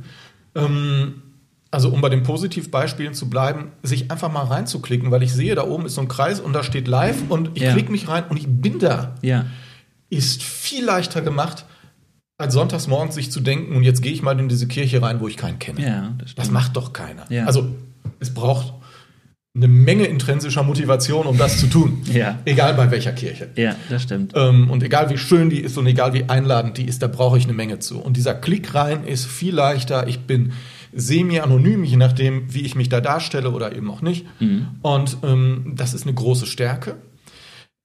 Ähm, 0.55 1.23
also 1.71 1.91
um 1.91 2.01
bei 2.01 2.09
den 2.09 2.23
Positivbeispielen 2.23 3.13
zu 3.13 3.29
bleiben, 3.29 3.73
sich 3.83 4.11
einfach 4.11 4.33
mal 4.33 4.45
reinzuklicken, 4.45 5.11
weil 5.11 5.23
ich 5.23 5.33
sehe, 5.33 5.55
da 5.55 5.65
oben 5.65 5.87
ist 5.87 5.97
so 5.97 6.01
ein 6.01 6.09
Kreis 6.09 6.41
und 6.41 6.53
da 6.53 6.63
steht 6.63 6.89
live 6.89 7.29
und 7.29 7.51
ich 7.55 7.65
ja. 7.65 7.73
klicke 7.73 7.93
mich 7.93 8.09
rein 8.09 8.25
und 8.29 8.39
ich 8.39 8.47
bin 8.49 8.79
da. 8.79 9.15
Ja. 9.23 9.47
Ist 10.09 10.43
viel 10.43 10.85
leichter 10.85 11.21
gemacht, 11.21 11.67
als 12.39 12.55
sonntags 12.55 12.87
morgens 12.87 13.15
sich 13.15 13.31
zu 13.31 13.41
denken, 13.41 13.77
und 13.77 13.83
jetzt 13.83 14.03
gehe 14.03 14.13
ich 14.13 14.23
mal 14.23 14.39
in 14.39 14.49
diese 14.49 14.69
Kirche 14.69 15.03
rein, 15.03 15.21
wo 15.21 15.29
ich 15.29 15.37
keinen 15.37 15.59
kenne. 15.59 15.83
Ja, 15.83 16.15
das, 16.19 16.35
das 16.35 16.51
macht 16.51 16.77
doch 16.77 16.93
keiner. 16.93 17.31
Ja. 17.31 17.45
Also 17.47 17.75
es 18.21 18.33
braucht 18.33 18.73
eine 19.57 19.69
Menge 19.69 20.05
intrinsischer 20.05 20.63
Motivation, 20.63 21.27
um 21.27 21.39
das 21.39 21.59
zu 21.59 21.67
tun. 21.67 22.03
Ja. 22.13 22.39
Egal 22.45 22.75
bei 22.75 22.91
welcher 22.91 23.13
Kirche. 23.13 23.49
Ja, 23.57 23.75
das 23.89 24.03
stimmt. 24.03 24.33
Ähm, 24.37 24.71
und 24.71 24.83
egal 24.83 25.09
wie 25.09 25.17
schön 25.17 25.49
die 25.49 25.61
ist 25.61 25.79
und 25.79 25.87
egal 25.87 26.13
wie 26.13 26.29
einladend 26.29 26.77
die 26.77 26.85
ist, 26.85 27.03
da 27.03 27.07
brauche 27.09 27.39
ich 27.39 27.45
eine 27.45 27.55
Menge 27.55 27.79
zu. 27.79 27.99
Und 27.99 28.17
dieser 28.17 28.35
Klick 28.35 28.75
rein 28.75 29.05
ist 29.05 29.27
viel 29.27 29.55
leichter. 29.55 30.09
Ich 30.09 30.21
bin 30.21 30.53
semi-anonym, 30.93 31.85
je 31.85 31.97
nachdem, 31.97 32.53
wie 32.53 32.63
ich 32.63 32.75
mich 32.75 32.89
da 32.89 33.01
darstelle 33.01 33.51
oder 33.51 33.75
eben 33.75 33.91
auch 33.91 34.03
nicht. 34.03 34.27
Mhm. 34.41 34.69
Und 34.83 35.19
ähm, 35.23 35.73
das 35.75 35.95
ist 35.95 36.05
eine 36.05 36.15
große 36.15 36.47
Stärke. 36.47 36.97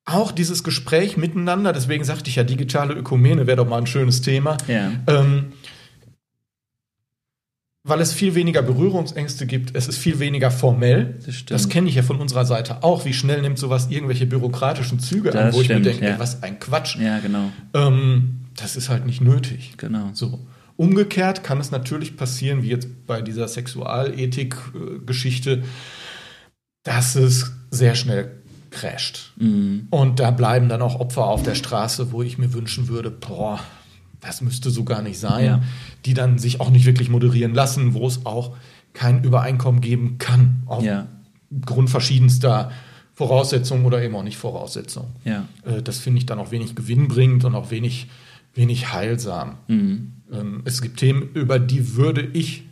Auch 0.05 0.31
dieses 0.31 0.63
Gespräch 0.63 1.15
miteinander, 1.15 1.73
deswegen 1.73 2.03
sagte 2.03 2.29
ich 2.29 2.35
ja, 2.35 2.43
digitale 2.43 2.93
Ökumene 2.95 3.47
wäre 3.47 3.57
doch 3.57 3.67
mal 3.67 3.77
ein 3.77 3.87
schönes 3.87 4.21
Thema. 4.21 4.57
Ja. 4.67 4.91
Ähm, 5.07 5.53
weil 7.83 7.99
es 7.99 8.13
viel 8.13 8.35
weniger 8.35 8.61
Berührungsängste 8.61 9.47
gibt, 9.47 9.75
es 9.75 9.87
ist 9.87 9.97
viel 9.97 10.19
weniger 10.19 10.51
formell. 10.51 11.17
Das, 11.25 11.43
das 11.45 11.67
kenne 11.69 11.89
ich 11.89 11.95
ja 11.95 12.03
von 12.03 12.17
unserer 12.17 12.45
Seite 12.45 12.83
auch. 12.83 13.05
Wie 13.05 13.13
schnell 13.13 13.41
nimmt 13.41 13.57
sowas 13.57 13.87
irgendwelche 13.89 14.27
bürokratischen 14.27 14.99
Züge 14.99 15.31
das 15.31 15.41
an, 15.41 15.53
wo 15.53 15.63
stimmt, 15.63 15.79
ich 15.79 15.85
mir 15.85 15.91
denke, 15.91 16.05
ja. 16.05 16.11
ey, 16.13 16.19
was 16.19 16.43
ein 16.43 16.59
Quatsch. 16.59 16.97
Ja, 16.97 17.17
genau. 17.19 17.51
Ähm, 17.73 18.41
das 18.55 18.75
ist 18.75 18.89
halt 18.89 19.07
nicht 19.07 19.21
nötig. 19.21 19.73
Genau. 19.77 20.09
So. 20.13 20.39
Umgekehrt 20.77 21.43
kann 21.43 21.59
es 21.59 21.71
natürlich 21.71 22.15
passieren, 22.17 22.61
wie 22.63 22.69
jetzt 22.69 22.87
bei 23.07 23.21
dieser 23.21 23.47
Sexualethik-Geschichte, 23.47 25.63
dass 26.83 27.15
es 27.15 27.51
sehr 27.71 27.95
schnell 27.95 28.41
crasht. 28.69 29.31
Mhm. 29.37 29.87
Und 29.89 30.19
da 30.19 30.29
bleiben 30.31 30.69
dann 30.69 30.81
auch 30.81 30.99
Opfer 30.99 31.25
auf 31.25 31.43
der 31.43 31.55
Straße, 31.55 32.11
wo 32.11 32.21
ich 32.21 32.37
mir 32.37 32.53
wünschen 32.53 32.87
würde, 32.87 33.11
boah, 33.11 33.59
das 34.21 34.41
müsste 34.41 34.69
so 34.69 34.83
gar 34.83 35.01
nicht 35.01 35.19
sein, 35.19 35.45
ja. 35.45 35.61
die 36.05 36.13
dann 36.13 36.37
sich 36.37 36.61
auch 36.61 36.69
nicht 36.69 36.85
wirklich 36.85 37.09
moderieren 37.09 37.53
lassen, 37.53 37.93
wo 37.93 38.07
es 38.07 38.25
auch 38.25 38.55
kein 38.93 39.23
Übereinkommen 39.23 39.81
geben 39.81 40.17
kann, 40.17 40.63
aufgrund 40.65 41.87
ja. 41.87 41.91
verschiedenster 41.91 42.71
Voraussetzungen 43.13 43.85
oder 43.85 44.01
eben 44.01 44.15
auch 44.15 44.23
nicht 44.23 44.37
Voraussetzungen. 44.37 45.09
Ja. 45.25 45.47
Äh, 45.65 45.81
das 45.81 45.99
finde 45.99 46.19
ich 46.19 46.25
dann 46.25 46.39
auch 46.39 46.51
wenig 46.51 46.75
gewinnbringend 46.75 47.45
und 47.45 47.55
auch 47.55 47.71
wenig, 47.71 48.07
wenig 48.53 48.93
heilsam. 48.93 49.57
Mhm. 49.67 50.13
Ähm, 50.31 50.61
es 50.65 50.81
gibt 50.81 50.97
Themen, 50.97 51.29
über 51.33 51.59
die 51.59 51.95
würde 51.95 52.21
ich 52.21 52.63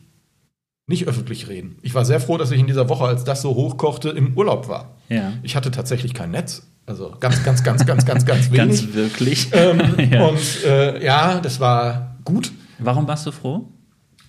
nicht 0.88 1.08
öffentlich 1.08 1.48
reden. 1.48 1.76
Ich 1.84 1.94
war 1.94 2.04
sehr 2.04 2.20
froh, 2.20 2.38
dass 2.38 2.50
ich 2.50 2.60
in 2.60 2.66
dieser 2.66 2.90
Woche, 2.90 3.06
als 3.06 3.24
das 3.24 3.44
so 3.44 3.54
hochkochte, 3.54 4.10
im 4.10 4.36
Urlaub 4.36 4.68
war. 4.68 4.96
Ja. 5.08 5.34
Ich 5.44 5.56
hatte 5.56 5.70
tatsächlich 5.70 6.16
kein 6.16 6.32
Netz. 6.32 6.68
Also 6.90 7.16
ganz, 7.20 7.44
ganz, 7.44 7.64
ganz, 7.64 7.86
ganz, 7.86 8.04
ganz, 8.04 8.26
ganz 8.26 8.52
wenig. 8.52 8.58
Ganz 8.58 8.94
wirklich. 8.94 9.50
Ähm, 9.54 9.80
ja. 10.12 10.26
Und 10.26 10.64
äh, 10.66 11.06
ja, 11.06 11.40
das 11.40 11.60
war 11.60 12.18
gut. 12.26 12.52
Warum 12.80 13.08
warst 13.08 13.28
du 13.28 13.32
froh? 13.32 13.68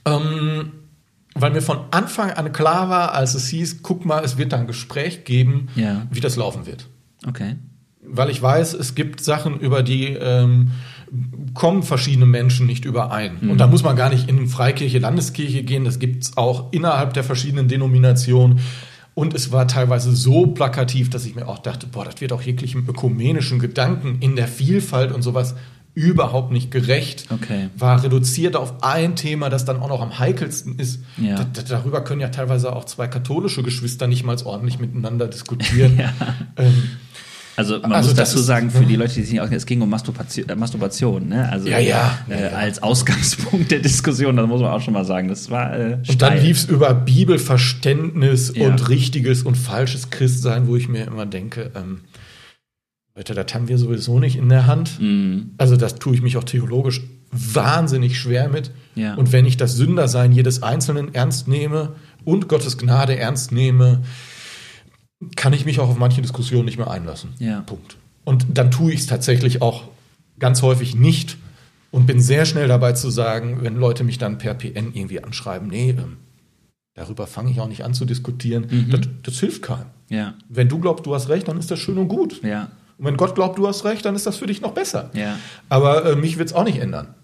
Ähm, 0.05 0.73
weil 1.35 1.53
mir 1.53 1.63
von 1.63 1.79
Anfang 1.91 2.33
an 2.33 2.53
klar 2.53 2.91
war, 2.91 3.15
als 3.15 3.35
es 3.35 3.49
hieß, 3.49 3.83
guck 3.83 4.05
mal, 4.05 4.23
es 4.25 4.37
wird 4.37 4.53
da 4.53 4.59
ein 4.59 4.67
Gespräch 4.67 5.25
geben, 5.25 5.69
ja. 5.75 6.07
wie 6.11 6.21
das 6.21 6.37
laufen 6.37 6.67
wird. 6.67 6.89
Okay. 7.27 7.57
Weil 8.03 8.29
ich 8.29 8.43
weiß, 8.43 8.75
es 8.75 8.95
gibt 8.95 9.25
Sachen, 9.25 9.59
über 9.61 9.83
die 9.83 10.09
ähm, 10.09 10.73
kommen 11.55 11.83
verschiedene 11.83 12.27
Menschen 12.27 12.67
nicht 12.67 12.85
überein. 12.85 13.39
Mhm. 13.41 13.51
Und 13.51 13.59
da 13.59 13.69
muss 13.69 13.83
man 13.83 13.97
gar 13.97 14.11
nicht 14.11 14.29
in 14.29 14.49
Freikirche, 14.49 14.99
Landeskirche 14.99 15.63
gehen, 15.63 15.85
das 15.85 15.99
gibt 15.99 16.25
es 16.25 16.37
auch 16.37 16.73
innerhalb 16.73 17.15
der 17.15 17.25
verschiedenen 17.25 17.69
Denominationen. 17.69 18.61
Und 19.15 19.35
es 19.35 19.53
war 19.53 19.67
teilweise 19.67 20.15
so 20.15 20.47
plakativ, 20.47 21.11
dass 21.11 21.27
ich 21.27 21.35
mir 21.35 21.49
auch 21.49 21.59
dachte, 21.59 21.87
boah, 21.87 22.05
das 22.05 22.21
wird 22.21 22.33
auch 22.33 22.43
jeglichem 22.43 22.89
ökumenischen 22.89 23.59
Gedanken 23.59 24.19
in 24.21 24.37
der 24.37 24.49
Vielfalt 24.49 25.13
und 25.13 25.23
sowas 25.23 25.55
überhaupt 25.95 26.53
nicht 26.53 26.71
gerecht. 26.71 27.27
Okay. 27.31 27.69
War 27.77 28.03
reduziert 28.03 28.57
auf 28.57 28.83
ein 28.83 29.17
Thema, 29.17 29.51
das 29.51 29.65
dann 29.65 29.81
auch 29.81 29.89
noch 29.89 30.01
am 30.01 30.19
heikelsten 30.19 30.79
ist. 30.79 31.01
Ja. 31.17 31.45
Da, 31.45 31.63
darüber 31.63 32.03
können 32.03 32.21
ja 32.21 32.29
teilweise 32.29 32.75
auch 32.75 32.85
zwei 32.85 33.09
katholische 33.09 33.63
Geschwister 33.63 34.07
nicht 34.07 34.25
mal 34.25 34.37
ordentlich 34.45 34.79
miteinander 34.79 35.27
diskutieren. 35.27 35.99
ja. 35.99 36.13
ähm, 36.57 36.91
also 37.57 37.81
man 37.81 37.93
also 37.93 38.11
muss 38.11 38.17
dazu 38.17 38.39
sagen, 38.39 38.71
für 38.71 38.85
die 38.85 38.97
Leute, 38.97 39.15
die 39.15 39.23
sich 39.23 39.33
nicht 39.33 39.41
auskennen, 39.41 39.59
es 39.59 39.67
ging 39.67 39.81
um 39.83 39.91
Masturbation, 39.91 40.49
äh, 40.49 40.57
Masturbation 40.57 41.29
ne? 41.29 41.51
Also 41.51 41.69
ja, 41.69 41.79
ja. 41.79 42.19
Äh, 42.29 42.49
als 42.55 42.83
Ausgangspunkt 42.83 43.71
der 43.71 43.81
Diskussion, 43.81 44.37
das 44.37 44.47
muss 44.47 44.61
man 44.61 44.71
auch 44.71 44.81
schon 44.81 44.95
mal 44.95 45.05
sagen. 45.05 45.29
Das 45.29 45.51
war 45.51 45.79
äh, 45.79 45.99
Und 46.09 46.23
dann 46.23 46.39
lief 46.39 46.59
es 46.59 46.65
über 46.65 46.95
Bibelverständnis 46.95 48.53
ja. 48.55 48.69
und 48.69 48.89
richtiges 48.89 49.43
und 49.43 49.57
falsches 49.57 50.11
Christsein, 50.11 50.69
wo 50.69 50.77
ich 50.77 50.89
mir 50.89 51.07
immer 51.07 51.27
denke, 51.27 51.71
ähm, 51.75 52.03
Leute, 53.17 53.35
das 53.35 53.53
haben 53.53 53.69
wir 53.69 53.77
sowieso 53.77 54.19
nicht 54.19 54.37
in 54.37 54.49
der 54.49 54.67
Hand. 54.67 55.01
Mhm. 55.01 55.51
Also 55.59 55.77
das 55.77 55.97
tue 55.97 56.15
ich 56.15 56.23
mich 56.23 56.37
auch 56.37 56.45
theologisch 56.45 57.03
wahnsinnig 57.33 58.19
schwer 58.19 58.49
mit. 58.49 58.71
Ja. 58.95 59.15
Und 59.15 59.33
wenn 59.33 59.47
ich 59.47 59.57
das 59.57 59.77
Sündersein 59.77 60.33
jedes 60.33 60.63
Einzelnen 60.63 61.15
ernst 61.15 61.49
nehme 61.49 61.93
und 62.25 62.49
Gottes 62.49 62.79
Gnade 62.79 63.17
ernst 63.19 63.53
nehme, 63.53 64.03
kann 65.37 65.53
ich 65.53 65.67
mich 65.67 65.81
auch 65.81 65.89
auf 65.89 65.99
manche 65.99 66.23
Diskussionen 66.23 66.65
nicht 66.65 66.79
mehr 66.79 66.91
einlassen. 66.91 67.31
Ja. 67.39 67.61
Punkt. 67.61 67.97
Und 68.25 68.47
dann 68.55 68.71
tue 68.71 68.93
ich 68.93 69.01
es 69.01 69.07
tatsächlich 69.07 69.63
auch 69.63 69.85
ganz 70.39 70.63
häufig 70.63 70.95
nicht 70.95 71.37
und 71.91 72.07
bin 72.07 72.21
sehr 72.21 72.47
schnell 72.47 72.69
dabei 72.69 72.93
zu 72.93 73.11
sagen, 73.11 73.59
wenn 73.63 73.77
Leute 73.77 74.05
mich 74.05 74.19
dann 74.19 74.39
per 74.39 74.55
PN 74.55 74.95
irgendwie 74.95 75.23
anschreiben, 75.23 75.69
nee, 75.69 75.91
ähm, 75.91 76.19
darüber 76.95 77.27
fange 77.27 77.51
ich 77.51 77.61
auch 77.61 77.69
nicht 77.69 77.85
an 77.85 77.95
zu 77.95 78.05
diskutieren. 78.05 78.67
Mhm. 78.71 78.91
Das, 78.91 79.01
das, 79.23 79.41
hilft 79.41 79.63
keinem. 79.63 79.87
Ja. 80.09 80.35
Wenn 80.49 80.69
du 80.69 80.79
glaubst, 80.79 81.07
du 81.07 81.15
hast 81.15 81.29
recht, 81.29 81.49
dann 81.49 81.59
ist 81.59 81.71
das 81.71 81.79
schön 81.79 81.99
und 81.99 82.09
gut. 82.09 82.43
Ja. 82.43 82.71
Und 82.99 83.07
wenn 83.07 83.17
Gott 83.17 83.35
glaubt, 83.35 83.59
du 83.59 83.67
hast 83.67 83.85
recht, 83.85 84.05
dann 84.05 84.15
ist 84.15 84.27
das 84.27 84.37
für 84.37 84.47
dich 84.47 84.61
noch 84.61 84.73
besser. 84.73 85.11
Ja. 85.15 85.39
Aber 85.69 86.05
äh, 86.05 86.17
mich 86.17 86.39
wird 86.39 86.49
es 86.49 86.55
auch 86.55 86.65
nicht 86.65 86.79
ändern. 86.79 87.15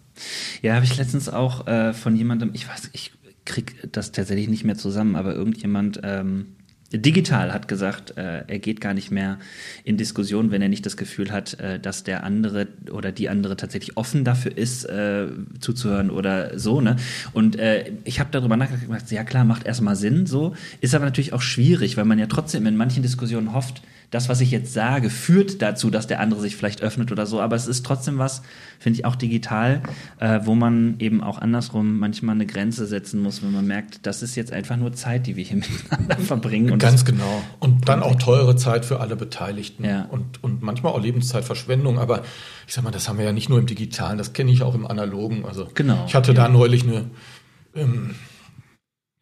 Ja, 0.63 0.75
habe 0.75 0.85
ich 0.85 0.97
letztens 0.97 1.29
auch 1.29 1.67
äh, 1.67 1.93
von 1.93 2.17
jemandem, 2.17 2.51
ich 2.55 2.67
weiß, 2.67 2.91
ich 2.93 3.13
krieg 3.45 3.77
das 3.93 4.13
tatsächlich 4.13 4.49
nicht 4.49 4.65
mehr 4.65 4.77
zusammen, 4.77 5.15
aber 5.15 5.35
irgendjemand 5.35 6.01
ähm, 6.03 6.56
Digital 6.93 7.53
hat 7.53 7.67
gesagt, 7.67 8.17
äh, 8.17 8.45
er 8.47 8.59
geht 8.59 8.81
gar 8.81 8.95
nicht 8.95 9.11
mehr 9.11 9.39
in 9.85 9.97
Diskussion, 9.97 10.51
wenn 10.51 10.63
er 10.63 10.69
nicht 10.69 10.87
das 10.87 10.97
Gefühl 10.97 11.33
hat, 11.33 11.59
äh, 11.59 11.81
dass 11.81 12.05
der 12.05 12.23
andere 12.23 12.69
oder 12.91 13.13
die 13.13 13.29
andere 13.29 13.57
tatsächlich 13.57 13.97
offen 13.97 14.25
dafür 14.25 14.57
ist, 14.57 14.85
äh, 14.85 15.27
zuzuhören 15.61 16.11
oder 16.11 16.59
so. 16.59 16.81
Ne? 16.81 16.97
Und 17.33 17.57
äh, 17.59 17.93
ich 18.05 18.21
habe 18.21 18.31
darüber 18.31 18.57
nachgedacht, 18.57 19.11
ja 19.11 19.25
klar, 19.25 19.45
macht 19.45 19.67
erstmal 19.67 19.97
Sinn, 19.97 20.27
so 20.27 20.55
ist 20.81 20.95
aber 20.95 21.05
natürlich 21.05 21.33
auch 21.33 21.43
schwierig, 21.43 21.97
weil 21.97 22.05
man 22.05 22.19
ja 22.19 22.27
trotzdem 22.27 22.67
in 22.67 22.77
manchen 22.77 23.03
Diskussionen 23.03 23.53
hofft, 23.53 23.83
das, 24.11 24.29
was 24.29 24.41
ich 24.41 24.51
jetzt 24.51 24.73
sage, 24.73 25.11
führt 25.11 25.63
dazu, 25.63 25.91
dass 25.91 26.07
der 26.07 26.21
andere 26.21 26.41
sich 26.41 26.57
vielleicht 26.57 26.83
öffnet 26.83 27.13
oder 27.13 27.27
so. 27.27 27.41
Aber 27.41 27.57
es 27.57 27.67
ist 27.67 27.85
trotzdem 27.85 28.19
was, 28.19 28.43
finde 28.79 28.99
ich 28.99 29.05
auch 29.05 29.17
digital, 29.17 29.83
äh, 30.21 30.41
wo 30.45 30.55
man 30.55 30.97
eben 30.99 31.23
auch 31.23 31.39
andersrum 31.39 31.99
manchmal 31.99 32.35
eine 32.35 32.47
Grenze 32.47 32.87
setzen 32.87 33.21
muss, 33.21 33.43
wenn 33.43 33.53
man 33.53 33.67
merkt, 33.67 34.07
das 34.07 34.23
ist 34.23 34.37
jetzt 34.37 34.53
einfach 34.53 34.77
nur 34.77 34.93
Zeit, 34.93 35.27
die 35.27 35.37
wir 35.37 35.45
hier 35.45 35.57
miteinander 35.91 36.17
verbringen. 36.19 36.73
Und 36.73 36.79
Ganz 36.79 37.05
genau. 37.05 37.43
Und 37.59 37.89
dann 37.89 38.03
auch 38.03 38.17
teure 38.17 38.57
Zeit 38.57 38.85
für 38.85 39.01
alle 39.01 39.17
Beteiligten. 39.17 39.85
Ja. 39.85 40.07
Und, 40.11 40.43
und 40.43 40.63
manchmal 40.63 40.93
auch 40.93 41.01
Lebenszeitverschwendung. 41.01 41.99
Aber 41.99 42.23
ich 42.67 42.75
sag 42.75 42.85
mal, 42.85 42.91
das 42.91 43.09
haben 43.09 43.19
wir 43.19 43.25
ja 43.25 43.33
nicht 43.33 43.49
nur 43.49 43.59
im 43.59 43.67
Digitalen, 43.67 44.19
das 44.19 44.33
kenne 44.33 44.51
ich 44.53 44.63
auch 44.63 44.75
im 44.75 44.87
Analogen. 44.87 45.45
Also 45.45 45.69
Genau, 45.75 46.05
ich 46.07 46.15
hatte 46.15 46.33
ja. 46.33 46.45
da 46.45 46.49
neulich 46.49 46.85
eine 46.85 47.11
ähm, 47.75 48.15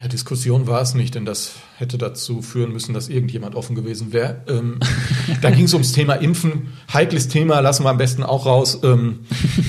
ja, 0.05 0.09
Diskussion 0.09 0.67
war 0.67 0.81
es 0.81 0.93
nicht, 0.93 1.15
denn 1.15 1.25
das 1.25 1.53
hätte 1.77 1.97
dazu 1.97 2.43
führen 2.43 2.71
müssen, 2.71 2.93
dass 2.93 3.09
irgendjemand 3.09 3.55
offen 3.55 3.75
gewesen 3.75 4.13
wäre. 4.13 4.43
Ähm, 4.47 4.79
da 5.41 5.49
ging 5.49 5.65
es 5.65 5.73
ums 5.73 5.93
Thema 5.93 6.13
Impfen. 6.13 6.73
Heikles 6.93 7.27
Thema, 7.27 7.59
lassen 7.61 7.83
wir 7.83 7.89
am 7.89 7.97
besten 7.97 8.21
auch 8.21 8.45
raus. 8.45 8.81
Ähm, 8.83 9.21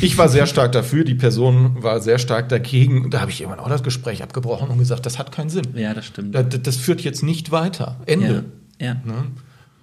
ich 0.02 0.18
war 0.18 0.28
sehr 0.28 0.46
stark 0.46 0.72
dafür, 0.72 1.04
die 1.04 1.14
Person 1.14 1.82
war 1.82 2.00
sehr 2.00 2.18
stark 2.18 2.50
dagegen. 2.50 3.02
Und 3.02 3.14
da 3.14 3.20
habe 3.20 3.30
ich 3.30 3.40
irgendwann 3.40 3.64
auch 3.64 3.70
das 3.70 3.82
Gespräch 3.82 4.22
abgebrochen 4.22 4.68
und 4.68 4.78
gesagt, 4.78 5.06
das 5.06 5.18
hat 5.18 5.32
keinen 5.32 5.48
Sinn. 5.48 5.68
Ja, 5.74 5.94
das 5.94 6.04
stimmt. 6.04 6.34
Das, 6.34 6.44
das 6.62 6.76
führt 6.76 7.00
jetzt 7.00 7.22
nicht 7.22 7.50
weiter. 7.50 7.96
Ende. 8.04 8.44
Ja, 8.78 8.88
ja 8.88 8.94
Ne? 9.04 9.28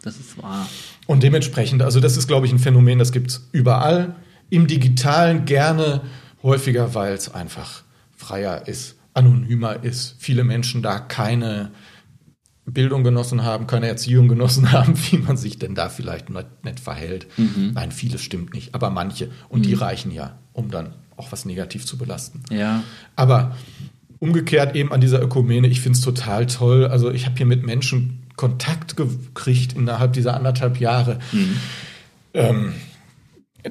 das 0.04 0.18
ist 0.18 0.42
wahr. 0.42 0.70
Und 1.08 1.24
dementsprechend, 1.24 1.82
also 1.82 2.00
das 2.00 2.16
ist, 2.16 2.28
glaube 2.28 2.46
ich, 2.46 2.52
ein 2.52 2.60
Phänomen, 2.60 3.00
das 3.00 3.12
gibt 3.12 3.32
es 3.32 3.50
überall. 3.54 4.16
Im 4.52 4.68
Digitalen 4.68 5.46
gerne 5.46 6.02
häufiger, 6.44 6.94
weil 6.94 7.13
es 7.13 7.34
einfach 7.34 7.82
freier 8.16 8.68
ist, 8.68 8.98
anonymer 9.13 9.84
ist. 9.84 10.15
Viele 10.19 10.43
Menschen 10.43 10.82
da 10.82 10.99
keine 10.99 11.71
Bildung 12.65 13.04
genossen 13.04 13.43
haben, 13.43 13.67
keine 13.67 13.88
Erziehung 13.88 14.28
genossen 14.28 14.71
haben, 14.71 14.95
wie 15.12 15.17
man 15.17 15.38
sich 15.38 15.60
denn 15.60 15.76
da 15.76 15.89
vielleicht 15.89 16.30
nicht, 16.30 16.80
verhält. 16.80 17.28
Nein, 17.73 17.91
vieles 17.91 18.21
stimmt 18.21 18.54
nicht, 18.54 18.73
aber 18.73 18.89
manche. 18.89 19.30
Und 19.49 19.65
die 19.65 19.73
reichen 19.73 20.12
ja, 20.12 20.38
um 20.54 20.71
dann 20.71 20.93
auch 21.17 21.32
was 21.32 21.45
negativ 21.45 21.86
zu 21.86 21.97
belasten. 21.97 22.41
Ja, 22.49 22.84
Aber 23.15 23.56
umgekehrt 24.19 24.76
eben 24.76 24.91
an 24.91 25.02
dieser 25.02 25.21
Ökumene, 25.21 25.67
ich 25.67 25.82
finde 25.82 25.97
es 25.97 26.04
total 26.04 26.45
toll. 26.47 26.88
Also 26.88 27.12
ich 27.12 27.26
habe 27.26 27.36
hier 27.36 27.45
mit 27.45 27.63
Menschen 27.63 28.23
Kontakt 28.36 28.95
gekriegt 28.95 29.73
innerhalb 29.73 30.13
dieser 30.13 30.36
anderthalb 30.36 30.80
Jahre, 30.80 31.19
ähm, 32.34 32.73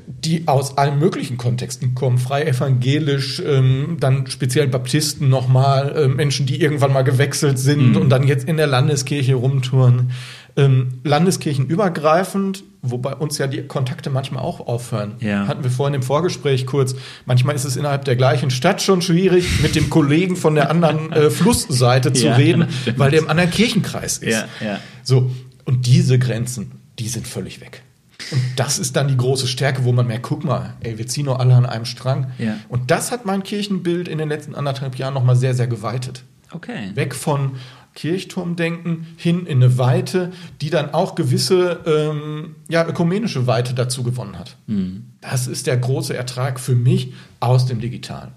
die 0.06 0.48
aus 0.48 0.78
allen 0.78 0.98
möglichen 0.98 1.36
Kontexten 1.36 1.94
kommen. 1.94 2.16
Frei 2.18 2.44
evangelisch, 2.44 3.42
ähm, 3.44 3.98
dann 4.00 4.26
speziell 4.26 4.66
Baptisten 4.68 5.28
nochmal, 5.28 5.94
äh, 5.96 6.08
Menschen, 6.08 6.46
die 6.46 6.60
irgendwann 6.62 6.92
mal 6.92 7.02
gewechselt 7.02 7.58
sind 7.58 7.96
und 7.96 8.08
dann 8.08 8.26
jetzt 8.26 8.48
in 8.48 8.56
der 8.56 8.66
Landeskirche 8.66 9.34
rumtouren. 9.34 10.12
Ähm, 10.56 11.00
Landeskirchenübergreifend, 11.04 12.64
wobei 12.82 13.14
uns 13.14 13.38
ja 13.38 13.46
die 13.46 13.62
Kontakte 13.62 14.10
manchmal 14.10 14.42
auch 14.42 14.60
aufhören. 14.66 15.14
Ja. 15.20 15.46
Hatten 15.46 15.64
wir 15.64 15.70
vorhin 15.70 15.94
im 15.94 16.02
Vorgespräch 16.02 16.66
kurz. 16.66 16.94
Manchmal 17.26 17.54
ist 17.54 17.64
es 17.64 17.76
innerhalb 17.76 18.04
der 18.04 18.16
gleichen 18.16 18.50
Stadt 18.50 18.82
schon 18.82 19.02
schwierig, 19.02 19.62
mit 19.62 19.74
dem 19.74 19.88
Kollegen 19.90 20.36
von 20.36 20.54
der 20.54 20.70
anderen 20.70 21.12
äh, 21.12 21.30
Flussseite 21.30 22.12
zu 22.12 22.26
Ja, 22.26 22.34
reden, 22.36 22.66
weil 22.96 23.10
der 23.10 23.20
im 23.20 23.28
anderen 23.28 23.50
Kirchenkreis 23.50 24.18
ist. 24.18 24.32
ja, 24.32 24.44
ja. 24.64 24.80
So, 25.02 25.30
und 25.64 25.86
diese 25.86 26.18
Grenzen, 26.18 26.72
die 26.98 27.08
sind 27.08 27.26
völlig 27.26 27.60
weg. 27.60 27.82
Und 28.30 28.42
das 28.56 28.78
ist 28.78 28.96
dann 28.96 29.08
die 29.08 29.16
große 29.16 29.46
Stärke, 29.46 29.84
wo 29.84 29.92
man 29.92 30.06
merkt, 30.06 30.24
guck 30.24 30.44
mal, 30.44 30.74
ey, 30.80 30.98
wir 30.98 31.06
ziehen 31.06 31.26
nur 31.26 31.40
alle 31.40 31.54
an 31.54 31.66
einem 31.66 31.84
Strang. 31.84 32.32
Ja. 32.38 32.56
Und 32.68 32.90
das 32.90 33.10
hat 33.10 33.26
mein 33.26 33.42
Kirchenbild 33.42 34.08
in 34.08 34.18
den 34.18 34.28
letzten 34.28 34.54
anderthalb 34.54 34.96
Jahren 34.96 35.14
nochmal 35.14 35.36
sehr, 35.36 35.54
sehr 35.54 35.66
geweitet. 35.66 36.24
Okay. 36.52 36.90
Weg 36.94 37.14
von 37.14 37.52
Kirchturmdenken 37.94 39.06
hin 39.16 39.46
in 39.46 39.62
eine 39.62 39.78
Weite, 39.78 40.32
die 40.60 40.70
dann 40.70 40.94
auch 40.94 41.14
gewisse 41.14 41.80
ähm, 41.86 42.56
ja, 42.68 42.86
ökumenische 42.86 43.46
Weite 43.46 43.74
dazu 43.74 44.02
gewonnen 44.02 44.38
hat. 44.38 44.56
Mhm. 44.66 45.06
Das 45.20 45.46
ist 45.46 45.66
der 45.66 45.76
große 45.76 46.16
Ertrag 46.16 46.58
für 46.58 46.74
mich 46.74 47.12
aus 47.40 47.66
dem 47.66 47.80
Digitalen. 47.80 48.32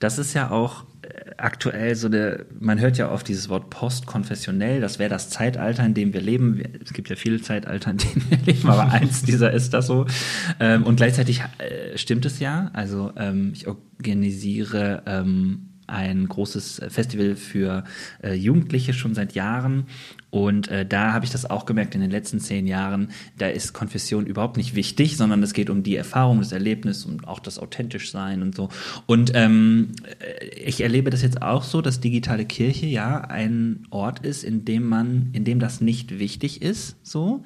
Das 0.00 0.18
ist 0.18 0.34
ja 0.34 0.50
auch 0.50 0.84
aktuell 1.36 1.94
so 1.94 2.08
der, 2.08 2.46
man 2.58 2.80
hört 2.80 2.98
ja 2.98 3.10
oft 3.10 3.26
dieses 3.28 3.48
Wort 3.48 3.70
postkonfessionell, 3.70 4.80
das 4.80 4.98
wäre 4.98 5.10
das 5.10 5.30
Zeitalter, 5.30 5.84
in 5.84 5.94
dem 5.94 6.12
wir 6.12 6.20
leben. 6.20 6.62
Es 6.82 6.92
gibt 6.92 7.08
ja 7.10 7.16
viele 7.16 7.40
Zeitalter, 7.40 7.90
in 7.90 7.98
denen 7.98 8.26
wir 8.30 8.38
leben, 8.38 8.68
aber 8.68 8.90
eins 8.92 9.22
dieser 9.22 9.52
ist 9.52 9.74
das 9.74 9.86
so. 9.86 10.06
Ähm, 10.60 10.84
und 10.84 10.96
gleichzeitig 10.96 11.42
äh, 11.58 11.96
stimmt 11.96 12.24
es 12.24 12.38
ja. 12.38 12.70
Also 12.72 13.12
ähm, 13.16 13.52
ich 13.54 13.66
organisiere 13.66 15.02
ähm, 15.06 15.68
ein 15.86 16.28
großes 16.28 16.82
Festival 16.88 17.36
für 17.36 17.84
äh, 18.22 18.34
Jugendliche 18.34 18.94
schon 18.94 19.14
seit 19.14 19.34
Jahren. 19.34 19.86
Und 20.32 20.68
äh, 20.68 20.86
da 20.86 21.12
habe 21.12 21.26
ich 21.26 21.30
das 21.30 21.50
auch 21.50 21.66
gemerkt 21.66 21.94
in 21.94 22.00
den 22.00 22.10
letzten 22.10 22.40
zehn 22.40 22.66
Jahren, 22.66 23.10
da 23.36 23.48
ist 23.48 23.74
Konfession 23.74 24.24
überhaupt 24.24 24.56
nicht 24.56 24.74
wichtig, 24.74 25.18
sondern 25.18 25.42
es 25.42 25.52
geht 25.52 25.68
um 25.68 25.82
die 25.82 25.94
Erfahrung, 25.94 26.38
das 26.38 26.52
Erlebnis 26.52 27.04
und 27.04 27.28
auch 27.28 27.38
das 27.38 27.58
authentisch 27.58 28.10
sein 28.10 28.40
und 28.40 28.54
so. 28.54 28.70
Und 29.04 29.32
ähm, 29.34 29.92
äh, 30.20 30.46
ich 30.46 30.80
erlebe 30.80 31.10
das 31.10 31.20
jetzt 31.20 31.42
auch 31.42 31.62
so, 31.62 31.82
dass 31.82 32.00
digitale 32.00 32.46
Kirche 32.46 32.86
ja 32.86 33.20
ein 33.20 33.86
Ort 33.90 34.20
ist, 34.20 34.42
in 34.42 34.64
dem 34.64 34.88
man, 34.88 35.28
in 35.34 35.44
dem 35.44 35.60
das 35.60 35.82
nicht 35.82 36.18
wichtig 36.18 36.62
ist, 36.62 36.96
so. 37.02 37.44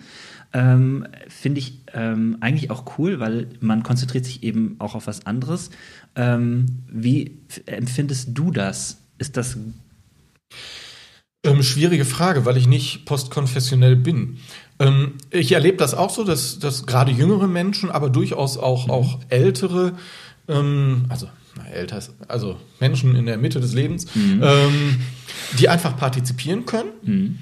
Ähm, 0.52 1.08
Finde 1.26 1.58
ich 1.58 1.80
ähm, 1.92 2.36
eigentlich 2.38 2.70
auch 2.70 2.98
cool, 2.98 3.18
weil 3.18 3.48
man 3.58 3.82
konzentriert 3.82 4.24
sich 4.24 4.44
eben 4.44 4.76
auch 4.78 4.94
auf 4.94 5.08
was 5.08 5.26
anderes. 5.26 5.70
Ähm, 6.14 6.66
wie 6.88 7.36
empfindest 7.66 8.28
du 8.32 8.52
das? 8.52 8.98
Ist 9.18 9.36
das 9.36 9.58
Ähm, 11.46 11.62
schwierige 11.62 12.04
Frage, 12.04 12.44
weil 12.44 12.56
ich 12.56 12.66
nicht 12.66 13.04
postkonfessionell 13.04 13.96
bin. 13.96 14.38
Ähm, 14.78 15.12
ich 15.30 15.52
erlebe 15.52 15.76
das 15.78 15.94
auch 15.94 16.10
so, 16.10 16.24
dass, 16.24 16.58
dass 16.58 16.86
gerade 16.86 17.10
jüngere 17.12 17.46
Menschen, 17.46 17.90
aber 17.90 18.10
durchaus 18.10 18.58
auch, 18.58 18.88
auch 18.88 19.20
ältere, 19.28 19.92
ähm, 20.48 21.04
also 21.08 21.28
na, 21.56 21.66
älter, 21.68 21.96
ist- 21.98 22.12
also 22.28 22.56
Menschen 22.80 23.16
in 23.16 23.24
der 23.26 23.38
Mitte 23.38 23.60
des 23.60 23.72
Lebens, 23.72 24.06
ähm, 24.14 25.00
die 25.58 25.68
einfach 25.70 25.96
partizipieren 25.96 26.66
können, 26.66 27.38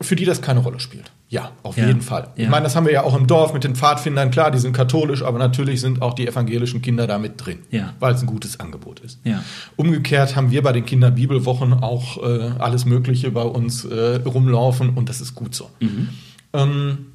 für 0.00 0.16
die 0.16 0.24
das 0.24 0.42
keine 0.42 0.60
Rolle 0.60 0.80
spielt. 0.80 1.12
Ja, 1.28 1.52
auf 1.62 1.76
Ja. 1.76 1.86
jeden 1.86 2.00
Fall. 2.02 2.28
Ich 2.36 2.44
Ja. 2.44 2.50
meine, 2.50 2.64
das 2.64 2.74
haben 2.76 2.84
wir 2.86 2.92
ja 2.92 3.04
auch 3.04 3.16
im 3.16 3.26
Dorf 3.26 3.54
mit 3.54 3.64
den 3.64 3.74
Pfadfindern. 3.76 4.30
Klar, 4.30 4.50
die 4.50 4.58
sind 4.58 4.72
katholisch, 4.72 5.22
aber 5.22 5.38
natürlich 5.38 5.80
sind 5.80 6.02
auch 6.02 6.14
die 6.14 6.26
evangelischen 6.26 6.82
Kinder 6.82 7.06
da 7.06 7.18
mit 7.18 7.44
drin, 7.44 7.60
Ja. 7.70 7.94
weil 8.00 8.14
es 8.14 8.20
ein 8.20 8.26
gutes 8.26 8.60
Angebot 8.60 9.00
ist. 9.00 9.20
Ja. 9.24 9.42
Umgekehrt 9.76 10.36
haben 10.36 10.50
wir 10.50 10.62
bei 10.62 10.72
den 10.72 10.84
Kinderbibelwochen 10.84 11.72
auch 11.74 12.22
äh, 12.22 12.50
alles 12.58 12.84
Mögliche 12.84 13.30
bei 13.30 13.42
uns 13.42 13.84
äh, 13.84 14.16
rumlaufen 14.24 14.90
und 14.90 15.08
das 15.08 15.20
ist 15.20 15.34
gut 15.34 15.54
so. 15.54 15.70
Ähm, 16.52 17.06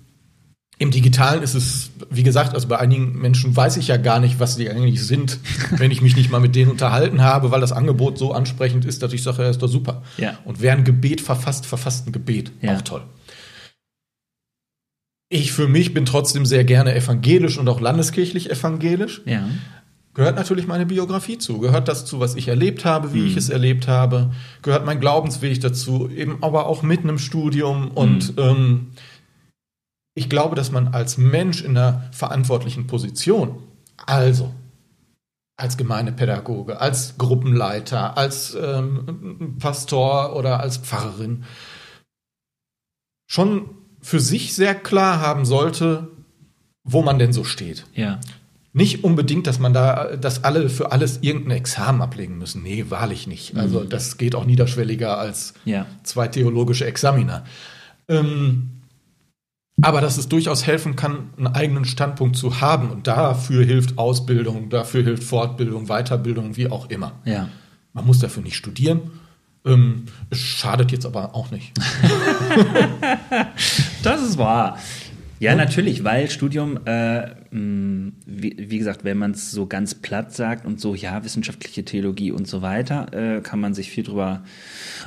Im 0.82 0.92
Digitalen 0.92 1.44
ist 1.44 1.56
es, 1.56 1.92
wie 2.10 2.24
gesagt, 2.24 2.54
also 2.54 2.70
bei 2.70 2.80
einigen 2.80 3.20
Menschen 3.20 3.54
weiß 3.54 3.76
ich 3.76 3.90
ja 3.90 3.98
gar 3.98 4.22
nicht, 4.22 4.40
was 4.40 4.56
die 4.56 4.70
eigentlich 4.70 5.06
sind, 5.06 5.38
wenn 5.72 5.92
ich 5.92 6.02
mich 6.02 6.16
nicht 6.16 6.32
mal 6.32 6.40
mit 6.40 6.56
denen 6.56 6.72
unterhalten 6.72 7.22
habe, 7.22 7.52
weil 7.52 7.60
das 7.60 7.74
Angebot 7.74 8.18
so 8.18 8.32
ansprechend 8.32 8.86
ist, 8.86 9.04
dass 9.04 9.12
ich 9.12 9.22
sage, 9.22 9.44
ja, 9.44 9.50
ist 9.50 9.62
doch 9.62 9.68
super. 9.68 10.04
Ja. 10.16 10.40
Und 10.46 10.62
wer 10.62 10.72
ein 10.72 10.86
Gebet 10.86 11.20
verfasst, 11.20 11.66
verfasst 11.66 12.08
ein 12.08 12.14
Gebet. 12.14 12.54
Ja. 12.62 12.78
Auch 12.78 12.82
toll. 12.82 13.04
Ich 15.28 15.52
für 15.52 15.68
mich 15.68 15.94
bin 15.94 16.06
trotzdem 16.06 16.46
sehr 16.46 16.64
gerne 16.64 16.96
evangelisch 16.96 17.58
und 17.58 17.68
auch 17.68 17.82
landeskirchlich 17.82 18.50
evangelisch 18.50 19.22
ja. 19.26 19.48
gehört 20.14 20.38
natürlich 20.38 20.66
meine 20.66 20.86
Biografie 20.86 21.38
zu, 21.38 21.60
gehört 21.60 21.90
das 21.90 22.06
zu, 22.06 22.22
was 22.22 22.36
ich 22.36 22.48
erlebt 22.48 22.86
habe, 22.86 23.14
wie 23.14 23.28
ich 23.28 23.36
es 23.36 23.50
erlebt 23.50 23.90
habe, 23.90 24.32
gehört 24.62 24.86
mein 24.86 25.02
Glaubensweg 25.02 25.60
dazu, 25.60 26.10
eben 26.10 26.42
aber 26.42 26.68
auch 26.68 26.84
mit 26.84 27.02
einem 27.02 27.20
Studium 27.20 27.92
und 27.92 28.34
ähm, 28.38 28.88
ich 30.20 30.30
glaube, 30.30 30.56
dass 30.58 30.70
man 30.72 30.90
als 30.90 31.18
Mensch 31.18 31.64
in 31.64 31.78
einer 31.78 32.04
verantwortlichen 32.12 32.88
Position, 32.88 33.64
also 34.06 34.54
als 35.56 35.78
Gemeindepädagoge, 35.78 36.80
als 36.82 37.18
Gruppenleiter, 37.18 38.18
als 38.18 38.54
ähm, 38.62 39.56
Pastor 39.60 40.36
oder 40.36 40.60
als 40.60 40.78
Pfarrerin, 40.78 41.46
schon 43.28 43.70
für 44.02 44.20
sich 44.20 44.54
sehr 44.56 44.76
klar 44.76 45.22
haben 45.22 45.46
sollte, 45.46 46.10
wo 46.84 47.02
man 47.02 47.18
denn 47.18 47.32
so 47.34 47.44
steht. 47.46 47.86
Ja. 47.94 48.20
Nicht 48.74 49.04
unbedingt, 49.04 49.48
dass 49.48 49.60
man 49.60 49.74
da, 49.74 50.16
dass 50.18 50.44
alle 50.44 50.70
für 50.70 50.92
alles 50.92 51.20
irgendein 51.22 51.58
Examen 51.58 52.02
ablegen 52.02 52.38
müssen. 52.38 52.62
Nee, 52.62 52.86
wahrlich 52.90 53.26
nicht. 53.26 53.56
Also 53.56 53.84
das 53.84 54.18
geht 54.18 54.36
auch 54.36 54.46
niederschwelliger 54.46 55.18
als 55.18 55.54
Ja. 55.66 55.86
zwei 56.04 56.28
theologische 56.28 56.86
Examiner. 56.86 57.44
Ähm, 58.08 58.79
aber 59.82 60.02
dass 60.02 60.18
es 60.18 60.30
durchaus 60.30 60.68
helfen 60.68 60.96
kann, 60.96 61.30
einen 61.38 61.48
eigenen 61.48 61.86
Standpunkt 61.86 62.36
zu 62.36 62.62
haben. 62.62 62.90
Und 62.90 63.08
dafür 63.08 63.64
hilft 63.64 63.98
Ausbildung, 63.98 64.70
dafür 64.70 65.04
hilft 65.04 65.24
Fortbildung, 65.24 65.88
Weiterbildung, 65.88 66.58
wie 66.58 66.70
auch 66.70 66.90
immer. 66.90 67.14
Ja. 67.26 67.50
Man 67.94 68.06
muss 68.06 68.20
dafür 68.20 68.44
nicht 68.44 68.56
studieren, 68.56 69.12
Ähm, 69.66 70.06
es 70.30 70.40
schadet 70.40 70.94
jetzt 70.94 71.06
aber 71.06 71.36
auch 71.36 71.52
nicht. 71.52 71.74
das 74.04 74.22
ist 74.22 74.38
wahr. 74.38 74.78
Ja, 75.40 75.56
natürlich, 75.56 76.04
weil 76.04 76.30
Studium, 76.30 76.86
äh, 76.86 77.28
wie, 77.52 78.56
wie, 78.58 78.78
gesagt, 78.78 79.06
wenn 79.06 79.18
man 79.18 79.32
es 79.32 79.52
so 79.52 79.68
ganz 79.68 79.96
platt 79.96 80.34
sagt 80.34 80.66
und 80.66 80.82
so, 80.82 80.96
ja, 80.96 81.24
wissenschaftliche 81.24 81.86
Theologie 81.86 82.34
und 82.34 82.46
so 82.46 82.62
weiter, 82.62 83.14
äh, 83.14 83.42
kann 83.42 83.62
man 83.62 83.74
sich 83.74 83.90
viel 83.90 84.04
drüber 84.04 84.44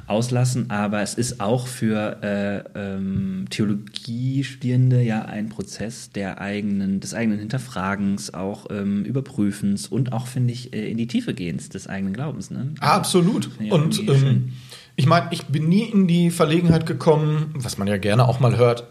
auslassen, 0.07 0.70
aber 0.70 1.03
es 1.03 1.14
ist 1.14 1.41
auch 1.41 1.66
für 1.66 2.22
äh, 2.22 2.64
ähm, 2.74 3.45
Theologiestudierende 3.51 5.03
ja 5.03 5.26
ein 5.26 5.51
Prozess 5.51 6.11
der 6.11 6.41
eigenen, 6.41 7.01
des 7.01 7.12
eigenen 7.12 7.39
Hinterfragens, 7.39 8.33
auch 8.33 8.66
ähm, 8.70 9.05
Überprüfens 9.05 9.87
und 9.87 10.14
auch, 10.14 10.26
finde 10.26 10.55
ich, 10.55 10.72
äh, 10.72 10.91
in 10.91 10.97
die 10.97 11.09
Tiefe 11.09 11.35
gehens 11.35 11.68
des 11.68 11.89
eigenen 11.89 12.14
Glaubens. 12.14 12.51
Ne? 12.51 12.74
Absolut. 12.80 13.51
Ja, 13.61 13.74
und 13.74 14.09
ähm, 14.09 14.53
ich 14.97 15.07
meine, 15.07 15.28
ich 15.30 15.45
bin 15.47 15.68
nie 15.68 15.85
in 15.85 16.07
die 16.07 16.30
Verlegenheit 16.30 16.87
gekommen, 16.87 17.55
was 17.55 17.76
man 17.76 17.89
ja 17.89 17.99
gerne 17.99 18.26
auch 18.26 18.41
mal 18.41 18.57
hört, 18.57 18.87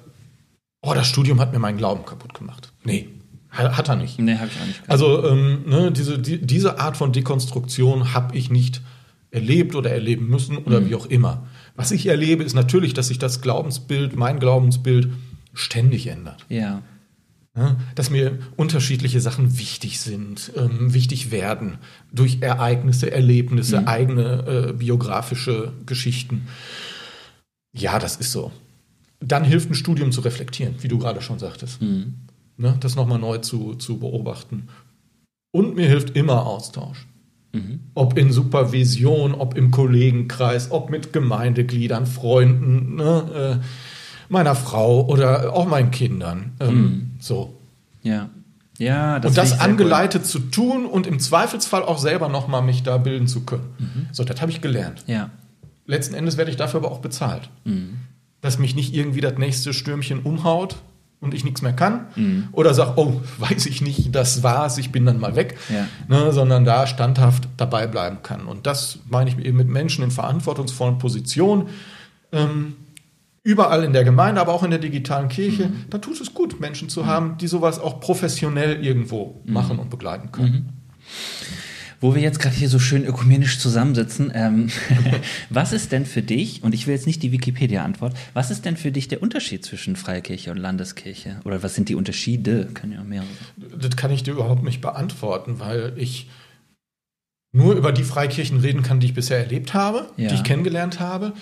oh, 0.81 0.93
das 0.93 1.07
Studium 1.07 1.39
hat 1.39 1.53
mir 1.53 1.59
meinen 1.59 1.77
Glauben 1.77 2.05
kaputt 2.05 2.33
gemacht. 2.33 2.71
Nee, 2.83 3.09
hat 3.51 3.89
er 3.89 3.95
nicht. 3.95 4.19
Nee, 4.19 4.35
habe 4.35 4.47
ich 4.47 4.61
auch 4.61 4.65
nicht. 4.65 4.77
Gehabt. 4.77 4.91
Also 4.91 5.27
ähm, 5.27 5.63
ne, 5.65 5.91
diese, 5.91 6.19
die, 6.19 6.41
diese 6.41 6.79
Art 6.79 6.97
von 6.97 7.11
Dekonstruktion 7.11 8.13
habe 8.13 8.35
ich 8.37 8.49
nicht 8.49 8.81
erlebt 9.29 9.75
oder 9.75 9.91
erleben 9.91 10.27
müssen 10.27 10.57
oder 10.57 10.81
mhm. 10.81 10.89
wie 10.89 10.95
auch 10.95 11.05
immer. 11.05 11.47
Was 11.75 11.91
ich 11.91 12.07
erlebe, 12.07 12.43
ist 12.43 12.53
natürlich, 12.53 12.93
dass 12.93 13.07
sich 13.07 13.19
das 13.19 13.41
Glaubensbild, 13.41 14.15
mein 14.15 14.39
Glaubensbild, 14.39 15.09
ständig 15.53 16.07
ändert. 16.07 16.45
Ja. 16.49 16.81
ja 17.55 17.77
dass 17.95 18.09
mir 18.09 18.39
unterschiedliche 18.55 19.19
Sachen 19.19 19.57
wichtig 19.57 19.99
sind, 19.99 20.51
ähm, 20.55 20.93
wichtig 20.93 21.31
werden 21.31 21.77
durch 22.11 22.37
Ereignisse, 22.41 23.11
Erlebnisse, 23.11 23.81
mhm. 23.81 23.87
eigene 23.87 24.69
äh, 24.69 24.73
biografische 24.73 25.73
Geschichten. 25.85 26.47
Ja, 27.73 27.99
das 27.99 28.17
ist 28.17 28.31
so 28.31 28.51
dann 29.21 29.43
hilft 29.43 29.69
ein 29.69 29.75
Studium 29.75 30.11
zu 30.11 30.21
reflektieren, 30.21 30.75
wie 30.79 30.87
du 30.87 30.97
gerade 30.97 31.21
schon 31.21 31.39
sagtest. 31.39 31.81
Mhm. 31.81 32.15
Ne, 32.57 32.75
das 32.79 32.95
nochmal 32.95 33.19
neu 33.19 33.37
zu, 33.37 33.75
zu 33.75 33.97
beobachten. 33.99 34.67
Und 35.51 35.75
mir 35.75 35.87
hilft 35.87 36.15
immer 36.15 36.45
Austausch. 36.45 37.07
Mhm. 37.53 37.81
Ob 37.93 38.17
in 38.17 38.31
Supervision, 38.31 39.33
ob 39.33 39.57
im 39.57 39.71
Kollegenkreis, 39.71 40.71
ob 40.71 40.89
mit 40.89 41.13
Gemeindegliedern, 41.13 42.05
Freunden, 42.05 42.95
ne, 42.95 43.59
äh, 43.61 43.65
meiner 44.29 44.55
Frau 44.55 45.05
oder 45.05 45.53
auch 45.53 45.67
meinen 45.67 45.91
Kindern. 45.91 46.53
Ähm, 46.59 46.75
mhm. 46.75 47.11
So. 47.19 47.57
Ja. 48.01 48.29
Ja, 48.77 49.19
das 49.19 49.31
und 49.31 49.37
das 49.37 49.59
angeleitet 49.59 50.23
cool. 50.23 50.27
zu 50.27 50.39
tun 50.39 50.85
und 50.85 51.05
im 51.05 51.19
Zweifelsfall 51.19 51.83
auch 51.83 51.99
selber 51.99 52.29
nochmal 52.29 52.63
mich 52.63 52.81
da 52.81 52.97
bilden 52.97 53.27
zu 53.27 53.41
können. 53.41 53.75
Mhm. 53.77 54.07
So, 54.11 54.23
das 54.23 54.41
habe 54.41 54.51
ich 54.51 54.61
gelernt. 54.61 55.03
Ja. 55.05 55.29
Letzten 55.85 56.15
Endes 56.15 56.37
werde 56.37 56.49
ich 56.49 56.57
dafür 56.57 56.79
aber 56.79 56.91
auch 56.91 56.99
bezahlt. 56.99 57.49
Mhm 57.63 57.99
dass 58.41 58.59
mich 58.59 58.75
nicht 58.75 58.93
irgendwie 58.93 59.21
das 59.21 59.37
nächste 59.37 59.73
Stürmchen 59.73 60.19
umhaut 60.19 60.77
und 61.21 61.35
ich 61.35 61.43
nichts 61.43 61.61
mehr 61.61 61.73
kann. 61.73 62.07
Mhm. 62.15 62.47
Oder 62.51 62.73
sag, 62.73 62.97
oh, 62.97 63.21
weiß 63.37 63.67
ich 63.67 63.81
nicht, 63.81 64.13
das 64.13 64.43
war's, 64.43 64.77
ich 64.77 64.91
bin 64.91 65.05
dann 65.05 65.19
mal 65.19 65.35
weg. 65.35 65.57
Ja. 65.69 65.87
Ne, 66.07 66.33
sondern 66.33 66.65
da 66.65 66.87
standhaft 66.87 67.47
dabei 67.57 67.87
bleiben 67.87 68.19
kann. 68.23 68.47
Und 68.47 68.67
das 68.67 68.99
meine 69.07 69.29
ich 69.29 69.37
eben 69.37 69.57
mit 69.57 69.67
Menschen 69.67 70.03
in 70.03 70.11
verantwortungsvollen 70.11 70.97
Positionen. 70.97 71.67
Ähm, 72.31 72.75
überall 73.43 73.83
in 73.83 73.93
der 73.93 74.03
Gemeinde, 74.03 74.41
aber 74.41 74.53
auch 74.53 74.63
in 74.63 74.71
der 74.71 74.79
digitalen 74.79 75.29
Kirche, 75.29 75.67
mhm. 75.67 75.85
da 75.89 75.97
tut 75.99 76.19
es 76.19 76.33
gut, 76.33 76.59
Menschen 76.59 76.89
zu 76.89 77.03
mhm. 77.03 77.07
haben, 77.07 77.37
die 77.37 77.47
sowas 77.47 77.79
auch 77.79 77.99
professionell 77.99 78.83
irgendwo 78.83 79.41
mhm. 79.45 79.53
machen 79.53 79.79
und 79.79 79.89
begleiten 79.89 80.31
können. 80.31 80.69
Wo 82.01 82.15
wir 82.15 82.21
jetzt 82.21 82.39
gerade 82.39 82.55
hier 82.55 82.67
so 82.67 82.79
schön 82.79 83.05
ökumenisch 83.05 83.59
zusammensitzen, 83.59 84.31
ähm, 84.33 84.69
was 85.49 85.71
ist 85.71 85.91
denn 85.91 86.05
für 86.05 86.21
dich, 86.21 86.63
und 86.63 86.73
ich 86.73 86.87
will 86.87 86.95
jetzt 86.95 87.07
nicht 87.07 87.23
die 87.23 87.31
Wikipedia-Antwort, 87.31 88.15
was 88.33 88.51
ist 88.51 88.65
denn 88.65 88.75
für 88.75 88.91
dich 88.91 89.07
der 89.07 89.21
Unterschied 89.21 89.63
zwischen 89.63 89.95
Freikirche 89.95 90.51
und 90.51 90.57
Landeskirche? 90.57 91.39
Oder 91.45 91.61
was 91.61 91.75
sind 91.75 91.89
die 91.89 91.95
Unterschiede? 91.95 92.65
Können 92.73 92.93
ja 92.93 93.03
mehrere. 93.03 93.27
Das 93.79 93.95
kann 93.95 94.11
ich 94.11 94.23
dir 94.23 94.31
überhaupt 94.31 94.63
nicht 94.63 94.81
beantworten, 94.81 95.59
weil 95.59 95.93
ich 95.95 96.27
nur 97.53 97.75
über 97.75 97.91
die 97.91 98.03
Freikirchen 98.03 98.59
reden 98.59 98.81
kann, 98.81 98.99
die 98.99 99.07
ich 99.07 99.13
bisher 99.13 99.37
erlebt 99.37 99.73
habe, 99.73 100.09
ja. 100.17 100.29
die 100.29 100.35
ich 100.35 100.43
kennengelernt 100.43 100.99
habe. 100.99 101.33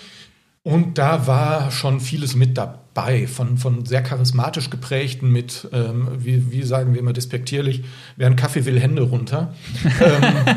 Und 0.62 0.98
da 0.98 1.26
war 1.26 1.70
schon 1.70 2.00
vieles 2.00 2.34
mit 2.34 2.58
dabei, 2.94 3.26
von, 3.26 3.56
von 3.56 3.84
sehr 3.84 4.02
charismatisch 4.02 4.70
geprägten 4.70 5.30
mit, 5.30 5.68
ähm, 5.72 6.08
wie, 6.18 6.50
wie 6.50 6.62
sagen 6.62 6.92
wir 6.92 7.00
immer 7.00 7.12
despektierlich, 7.12 7.82
wer 8.16 8.26
einen 8.26 8.36
Kaffee 8.36 8.64
will, 8.64 8.80
Hände 8.80 9.02
runter. 9.02 9.54
ähm, 9.84 10.56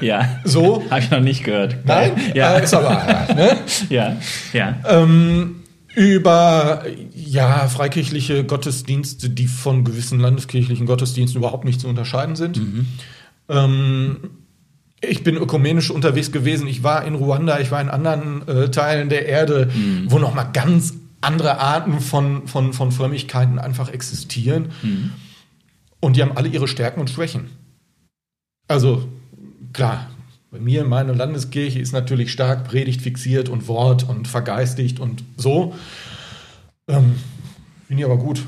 ja. 0.00 0.40
So. 0.44 0.84
Habe 0.90 1.00
ich 1.00 1.10
noch 1.10 1.20
nicht 1.20 1.44
gehört. 1.44 1.78
Nein? 1.84 2.12
Ja. 2.34 2.56
Äh, 2.56 2.64
ist 2.64 2.74
aber, 2.74 3.34
ne? 3.34 3.58
Ja. 3.88 4.16
Ja. 4.52 4.76
Ähm, 4.84 5.56
über 5.94 6.84
ja, 7.14 7.68
freikirchliche 7.68 8.44
Gottesdienste, 8.44 9.28
die 9.28 9.46
von 9.46 9.84
gewissen 9.84 10.20
landeskirchlichen 10.20 10.86
Gottesdiensten 10.86 11.38
überhaupt 11.38 11.64
nicht 11.64 11.80
zu 11.80 11.88
unterscheiden 11.88 12.36
sind. 12.36 12.58
Mhm. 12.58 12.86
Ähm, 13.48 14.16
ich 15.02 15.24
bin 15.24 15.36
ökumenisch 15.36 15.90
unterwegs 15.90 16.32
gewesen. 16.32 16.66
Ich 16.68 16.82
war 16.82 17.04
in 17.04 17.14
Ruanda, 17.14 17.58
ich 17.60 17.70
war 17.70 17.80
in 17.80 17.88
anderen 17.88 18.46
äh, 18.48 18.70
Teilen 18.70 19.08
der 19.08 19.26
Erde, 19.26 19.68
mhm. 19.74 20.04
wo 20.08 20.18
noch 20.18 20.34
mal 20.34 20.44
ganz 20.44 20.94
andere 21.22 21.58
Arten 21.58 22.00
von, 22.00 22.46
von, 22.46 22.72
von 22.72 22.92
Frömmigkeiten 22.92 23.58
einfach 23.58 23.88
existieren. 23.88 24.72
Mhm. 24.82 25.12
Und 26.00 26.16
die 26.16 26.22
haben 26.22 26.36
alle 26.36 26.48
ihre 26.48 26.68
Stärken 26.68 27.00
und 27.00 27.10
Schwächen. 27.10 27.50
Also, 28.68 29.08
klar, 29.72 30.08
bei 30.50 30.58
mir, 30.58 30.84
meine 30.84 31.12
Landeskirche 31.12 31.78
ist 31.78 31.92
natürlich 31.92 32.32
stark 32.32 32.64
Predigt 32.64 33.00
fixiert 33.00 33.48
und 33.48 33.68
Wort 33.68 34.08
und 34.08 34.28
vergeistigt 34.28 35.00
und 35.00 35.24
so. 35.36 35.74
Ähm, 36.88 37.14
Finde 37.86 38.02
ich 38.02 38.04
aber 38.04 38.18
gut. 38.18 38.42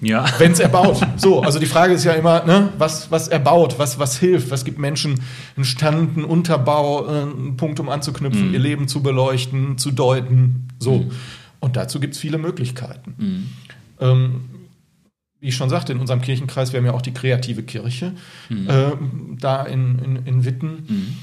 Ja. 0.00 0.24
Wenn 0.38 0.52
es 0.52 0.60
erbaut. 0.60 1.00
So, 1.16 1.40
also 1.42 1.58
die 1.58 1.66
Frage 1.66 1.94
ist 1.94 2.04
ja 2.04 2.12
immer, 2.12 2.44
ne, 2.44 2.70
was, 2.78 3.10
was 3.10 3.28
erbaut, 3.28 3.78
was, 3.78 3.98
was 3.98 4.18
hilft, 4.18 4.50
was 4.50 4.64
gibt 4.64 4.78
Menschen 4.78 5.20
einen 5.56 5.64
Stand, 5.64 6.16
einen 6.16 6.24
Unterbau, 6.24 7.06
äh, 7.06 7.22
einen 7.22 7.56
Punkt, 7.56 7.80
um 7.80 7.88
anzuknüpfen, 7.88 8.48
mhm. 8.48 8.54
ihr 8.54 8.60
Leben 8.60 8.88
zu 8.88 9.02
beleuchten, 9.02 9.78
zu 9.78 9.90
deuten. 9.90 10.68
So. 10.78 10.98
Mhm. 10.98 11.10
Und 11.60 11.76
dazu 11.76 12.00
gibt 12.00 12.14
es 12.14 12.20
viele 12.20 12.38
Möglichkeiten. 12.38 13.14
Mhm. 13.16 13.48
Ähm, 14.00 14.40
wie 15.40 15.48
ich 15.48 15.56
schon 15.56 15.70
sagte, 15.70 15.92
in 15.92 16.00
unserem 16.00 16.20
Kirchenkreis, 16.20 16.72
wir 16.72 16.78
haben 16.78 16.86
ja 16.86 16.92
auch 16.92 17.02
die 17.02 17.12
kreative 17.12 17.62
Kirche 17.62 18.12
mhm. 18.48 18.68
äh, 18.68 18.92
da 19.38 19.62
in, 19.64 19.98
in, 19.98 20.26
in 20.26 20.44
Witten. 20.44 20.84
Mhm. 20.88 21.14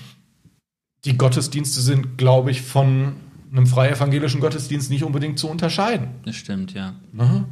Die 1.05 1.17
Gottesdienste 1.17 1.81
sind, 1.81 2.17
glaube 2.17 2.51
ich, 2.51 2.61
von 2.61 3.13
einem 3.51 3.67
frei 3.67 3.89
evangelischen 3.89 4.39
Gottesdienst 4.39 4.89
nicht 4.89 5.03
unbedingt 5.03 5.37
zu 5.37 5.47
unterscheiden. 5.47 6.07
Das 6.25 6.35
stimmt, 6.35 6.73
ja. 6.73 6.95
Aha 7.17 7.45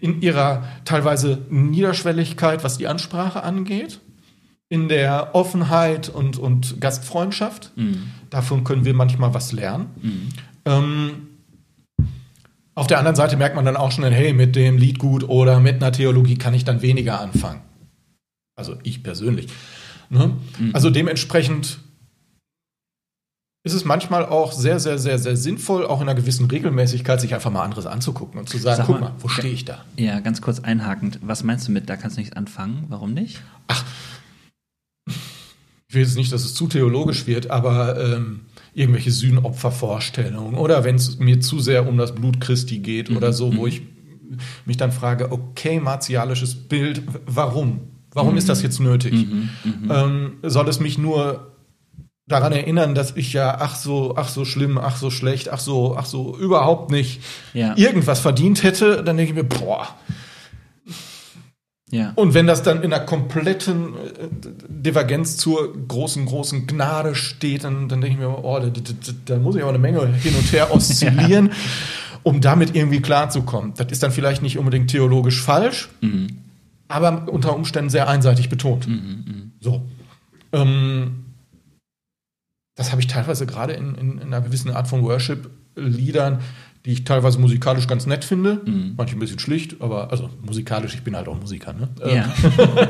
in 0.00 0.22
ihrer 0.22 0.64
teilweise 0.84 1.42
Niederschwelligkeit, 1.50 2.64
was 2.64 2.78
die 2.78 2.86
Ansprache 2.86 3.42
angeht, 3.42 4.00
in 4.68 4.88
der 4.88 5.34
Offenheit 5.34 6.08
und, 6.08 6.38
und 6.38 6.80
Gastfreundschaft. 6.80 7.72
Mhm. 7.76 8.10
Davon 8.30 8.64
können 8.64 8.84
wir 8.84 8.94
manchmal 8.94 9.34
was 9.34 9.52
lernen. 9.52 9.86
Mhm. 10.00 10.28
Ähm, 10.64 11.12
auf 12.78 12.86
der 12.86 12.98
anderen 12.98 13.16
Seite 13.16 13.36
merkt 13.36 13.56
man 13.56 13.64
dann 13.64 13.76
auch 13.76 13.90
schnell, 13.90 14.14
hey, 14.14 14.32
mit 14.32 14.54
dem 14.54 14.78
Liedgut 14.78 15.24
oder 15.24 15.58
mit 15.58 15.76
einer 15.76 15.90
Theologie 15.90 16.38
kann 16.38 16.54
ich 16.54 16.64
dann 16.64 16.80
weniger 16.80 17.20
anfangen. 17.20 17.60
Also 18.54 18.76
ich 18.84 19.02
persönlich. 19.02 19.48
Ne? 20.10 20.36
Mhm. 20.58 20.70
Also 20.74 20.88
dementsprechend 20.88 21.80
ist 23.64 23.74
es 23.74 23.84
manchmal 23.84 24.24
auch 24.24 24.52
sehr, 24.52 24.78
sehr, 24.78 24.96
sehr, 24.98 25.18
sehr 25.18 25.36
sinnvoll, 25.36 25.86
auch 25.86 26.00
in 26.00 26.08
einer 26.08 26.14
gewissen 26.14 26.46
Regelmäßigkeit, 26.46 27.20
sich 27.20 27.34
einfach 27.34 27.50
mal 27.50 27.64
anderes 27.64 27.86
anzugucken 27.86 28.38
und 28.38 28.48
zu 28.48 28.58
sagen, 28.58 28.76
Sag 28.76 28.86
guck 28.86 29.00
mal, 29.00 29.12
wo 29.18 29.26
stehe 29.26 29.52
ich 29.52 29.64
da? 29.64 29.84
Ja, 29.96 30.20
ganz 30.20 30.40
kurz 30.40 30.60
einhakend. 30.60 31.18
Was 31.20 31.42
meinst 31.42 31.66
du 31.66 31.72
mit, 31.72 31.90
da 31.90 31.96
kannst 31.96 32.16
du 32.16 32.20
nichts 32.20 32.36
anfangen? 32.36 32.84
Warum 32.88 33.12
nicht? 33.12 33.42
Ach, 33.66 33.84
ich 35.08 35.94
will 35.94 36.02
jetzt 36.02 36.16
nicht, 36.16 36.32
dass 36.32 36.44
es 36.44 36.54
zu 36.54 36.68
theologisch 36.68 37.26
wird, 37.26 37.50
aber 37.50 37.98
ähm, 38.00 38.42
irgendwelche 38.74 39.10
Sühnopfervorstellungen 39.10 40.54
oder 40.54 40.84
wenn 40.84 40.96
es 40.96 41.18
mir 41.18 41.40
zu 41.40 41.60
sehr 41.60 41.88
um 41.88 41.96
das 41.96 42.14
Blut 42.14 42.40
Christi 42.40 42.78
geht 42.78 43.10
mhm. 43.10 43.16
oder 43.16 43.32
so, 43.32 43.56
wo 43.56 43.62
mhm. 43.62 43.68
ich 43.68 43.82
mich 44.66 44.76
dann 44.76 44.92
frage, 44.92 45.32
okay, 45.32 45.80
martialisches 45.80 46.54
Bild, 46.54 47.02
warum? 47.26 47.80
Warum 48.12 48.32
mhm. 48.32 48.38
ist 48.38 48.48
das 48.48 48.62
jetzt 48.62 48.80
nötig? 48.80 49.12
Mhm. 49.12 49.50
mhm. 49.64 49.90
Ähm, 49.90 50.32
soll 50.42 50.68
es 50.68 50.80
mich 50.80 50.98
nur 50.98 51.52
daran 52.28 52.52
erinnern, 52.52 52.94
dass 52.94 53.16
ich 53.16 53.32
ja 53.32 53.56
ach 53.58 53.74
so, 53.74 54.14
ach 54.16 54.28
so 54.28 54.44
schlimm, 54.44 54.78
ach 54.78 54.96
so 54.96 55.10
schlecht, 55.10 55.48
ach 55.48 55.60
so, 55.60 55.96
ach 55.96 56.04
so 56.04 56.36
überhaupt 56.36 56.90
nicht 56.90 57.22
ja. 57.54 57.74
irgendwas 57.76 58.20
verdient 58.20 58.62
hätte, 58.62 59.02
dann 59.02 59.16
denke 59.16 59.32
ich 59.32 59.36
mir, 59.36 59.44
boah. 59.44 59.88
Ja. 61.90 62.12
Und 62.16 62.34
wenn 62.34 62.46
das 62.46 62.62
dann 62.62 62.82
in 62.82 62.92
einer 62.92 63.04
kompletten 63.04 63.94
äh, 63.94 64.28
Divergenz 64.68 65.36
zur 65.38 65.74
großen, 65.88 66.26
großen 66.26 66.66
Gnade 66.66 67.14
steht, 67.14 67.64
dann, 67.64 67.88
dann 67.88 68.00
denke 68.00 68.14
ich 68.14 68.20
mir, 68.20 68.44
oh, 68.44 68.60
da, 68.60 68.66
da, 68.68 69.12
da, 69.24 69.38
muss 69.38 69.56
ich 69.56 69.62
auch 69.62 69.70
eine 69.70 69.78
Menge 69.78 70.06
hin 70.06 70.34
und 70.34 70.52
her 70.52 70.74
oszillieren, 70.74 71.46
ja. 71.48 71.54
um 72.24 72.40
damit 72.40 72.76
irgendwie 72.76 73.00
klarzukommen. 73.00 73.72
Das 73.76 73.90
ist 73.90 74.02
dann 74.02 74.10
vielleicht 74.10 74.42
nicht 74.42 74.58
unbedingt 74.58 74.90
theologisch 74.90 75.40
falsch, 75.40 75.88
mhm. 76.02 76.38
aber 76.88 77.26
unter 77.32 77.54
Umständen 77.54 77.88
sehr 77.88 78.08
einseitig 78.08 78.50
betont. 78.50 78.86
Mhm, 78.86 78.94
mh. 78.94 79.34
So. 79.60 79.82
Ähm, 80.52 81.24
das 82.74 82.92
habe 82.92 83.00
ich 83.00 83.06
teilweise 83.06 83.46
gerade 83.46 83.72
in, 83.72 83.94
in, 83.94 84.18
in 84.18 84.26
einer 84.28 84.42
gewissen 84.42 84.70
Art 84.70 84.88
von 84.88 85.02
Worship-Liedern, 85.02 86.40
die 86.86 86.92
ich 86.92 87.04
teilweise 87.04 87.38
musikalisch 87.38 87.86
ganz 87.86 88.06
nett 88.06 88.24
finde, 88.24 88.60
Mhm. 88.64 88.94
manche 88.96 89.16
ein 89.16 89.18
bisschen 89.18 89.38
schlicht, 89.38 89.80
aber 89.80 90.10
also 90.10 90.30
musikalisch, 90.46 90.94
ich 90.94 91.02
bin 91.02 91.16
halt 91.16 91.28
auch 91.28 91.38
Musiker. 91.38 91.72
Ne? 91.74 91.88
Ja. 92.10 92.32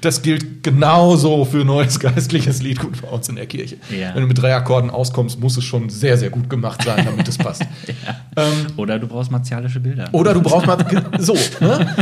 Das 0.00 0.22
gilt 0.22 0.62
genauso 0.62 1.44
für 1.44 1.62
neues 1.64 2.00
geistliches 2.00 2.62
Lied 2.62 2.80
gut 2.80 3.02
bei 3.02 3.08
uns 3.08 3.28
in 3.28 3.36
der 3.36 3.44
Kirche. 3.46 3.76
Ja. 3.90 4.14
Wenn 4.14 4.22
du 4.22 4.28
mit 4.28 4.40
drei 4.40 4.54
Akkorden 4.54 4.88
auskommst, 4.88 5.38
muss 5.38 5.58
es 5.58 5.64
schon 5.64 5.90
sehr, 5.90 6.16
sehr 6.16 6.30
gut 6.30 6.48
gemacht 6.48 6.82
sein, 6.82 7.04
damit 7.04 7.28
es 7.28 7.36
passt. 7.36 7.62
ähm, 8.36 8.66
Oder 8.78 8.98
du 8.98 9.06
brauchst 9.06 9.30
martialische 9.30 9.78
Bilder. 9.78 10.08
oder 10.12 10.32
du 10.32 10.40
brauchst 10.40 10.66
mal 10.66 10.78
so. 11.18 11.34
Ne? 11.60 11.94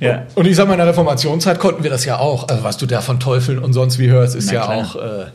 Ja. 0.00 0.26
Und 0.34 0.46
ich 0.48 0.56
sag 0.56 0.66
mal, 0.66 0.74
in 0.74 0.78
der 0.78 0.88
Reformationszeit 0.88 1.60
konnten 1.60 1.84
wir 1.84 1.90
das 1.90 2.04
ja 2.04 2.18
auch. 2.18 2.48
Also 2.48 2.64
was 2.64 2.76
du 2.76 2.86
da 2.86 3.00
von 3.00 3.20
Teufeln 3.20 3.60
und 3.60 3.72
sonst 3.72 4.00
wie 4.00 4.08
hörst, 4.10 4.34
ist 4.34 4.46
Na 4.46 4.52
ja 4.54 4.64
klar. 4.64 4.76
auch 4.78 4.96
äh, 4.96 5.26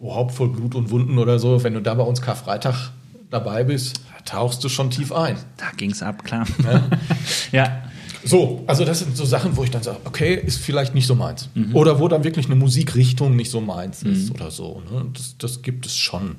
oh, 0.00 0.14
Haupt 0.16 0.32
voll 0.34 0.48
Blut 0.48 0.74
und 0.74 0.90
Wunden 0.90 1.18
oder 1.18 1.38
so. 1.38 1.62
Wenn 1.62 1.74
du 1.74 1.80
da 1.80 1.94
bei 1.94 2.02
uns 2.02 2.20
Karfreitag 2.20 2.90
dabei 3.30 3.62
bist, 3.62 4.00
tauchst 4.24 4.62
du 4.64 4.68
schon 4.68 4.90
tief 4.90 5.12
ein. 5.12 5.36
Da 5.56 5.70
ging's 5.76 6.02
ab, 6.02 6.24
klar. 6.24 6.46
ja. 7.52 7.82
So, 8.24 8.64
also 8.66 8.84
das 8.84 9.00
sind 9.00 9.16
so 9.16 9.24
Sachen, 9.24 9.56
wo 9.56 9.64
ich 9.64 9.70
dann 9.70 9.82
sage, 9.82 9.98
okay, 10.04 10.34
ist 10.34 10.58
vielleicht 10.58 10.94
nicht 10.94 11.06
so 11.06 11.14
meins. 11.14 11.50
Mhm. 11.54 11.74
Oder 11.74 12.00
wo 12.00 12.08
dann 12.08 12.24
wirklich 12.24 12.46
eine 12.46 12.54
Musikrichtung 12.54 13.36
nicht 13.36 13.50
so 13.50 13.60
meins 13.60 14.02
ist 14.02 14.30
oder 14.30 14.50
so. 14.50 14.82
Ne? 14.90 15.10
Das, 15.12 15.36
das 15.36 15.62
gibt 15.62 15.84
es 15.84 15.96
schon. 15.96 16.36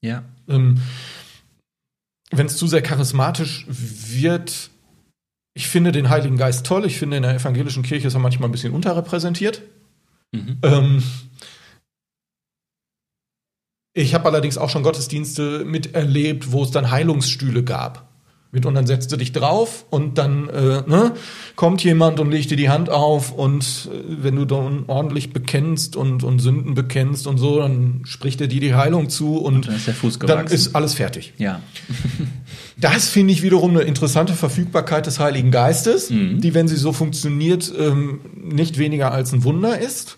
Ja. 0.00 0.24
Ähm, 0.48 0.80
Wenn 2.32 2.46
es 2.46 2.56
zu 2.56 2.66
sehr 2.66 2.82
charismatisch 2.82 3.66
wird, 3.68 4.70
ich 5.54 5.68
finde 5.68 5.92
den 5.92 6.08
Heiligen 6.08 6.36
Geist 6.36 6.66
toll. 6.66 6.84
Ich 6.84 6.98
finde, 6.98 7.16
in 7.16 7.22
der 7.22 7.34
evangelischen 7.34 7.84
Kirche 7.84 8.08
ist 8.08 8.14
er 8.14 8.20
manchmal 8.20 8.48
ein 8.48 8.52
bisschen 8.52 8.72
unterrepräsentiert. 8.72 9.62
Mhm. 10.32 10.58
Ähm, 10.62 11.02
ich 13.94 14.14
habe 14.14 14.26
allerdings 14.26 14.58
auch 14.58 14.70
schon 14.70 14.82
Gottesdienste 14.82 15.64
miterlebt, 15.64 16.52
wo 16.52 16.62
es 16.64 16.70
dann 16.70 16.90
Heilungsstühle 16.90 17.64
gab. 17.64 18.08
Mit 18.50 18.64
und 18.64 18.74
dann 18.74 18.86
setzt 18.86 19.12
du 19.12 19.18
dich 19.18 19.32
drauf 19.32 19.84
und 19.90 20.16
dann 20.16 20.48
äh, 20.48 20.82
ne, 20.86 21.12
kommt 21.54 21.84
jemand 21.84 22.18
und 22.18 22.30
legt 22.30 22.50
dir 22.50 22.56
die 22.56 22.70
Hand 22.70 22.88
auf 22.88 23.30
und 23.30 23.90
äh, 23.92 24.02
wenn 24.22 24.36
du 24.36 24.46
dann 24.46 24.84
ordentlich 24.86 25.34
bekennst 25.34 25.96
und, 25.96 26.24
und 26.24 26.38
Sünden 26.38 26.74
bekennst 26.74 27.26
und 27.26 27.36
so, 27.36 27.58
dann 27.58 28.00
spricht 28.04 28.40
er 28.40 28.46
dir 28.46 28.62
die 28.62 28.74
Heilung 28.74 29.10
zu 29.10 29.36
und, 29.36 29.68
dann 29.68 29.74
ist 29.74 30.22
dann 30.22 30.46
ist 30.46 30.74
alles 30.74 30.94
fertig. 30.94 31.34
Ja. 31.36 31.60
Das 32.80 33.08
finde 33.08 33.32
ich 33.32 33.42
wiederum 33.42 33.72
eine 33.72 33.80
interessante 33.80 34.34
Verfügbarkeit 34.34 35.04
des 35.06 35.18
Heiligen 35.18 35.50
Geistes, 35.50 36.10
Mhm. 36.10 36.40
die, 36.40 36.54
wenn 36.54 36.68
sie 36.68 36.76
so 36.76 36.92
funktioniert, 36.92 37.72
ähm, 37.76 38.20
nicht 38.36 38.78
weniger 38.78 39.10
als 39.10 39.32
ein 39.32 39.42
Wunder 39.42 39.80
ist. 39.80 40.16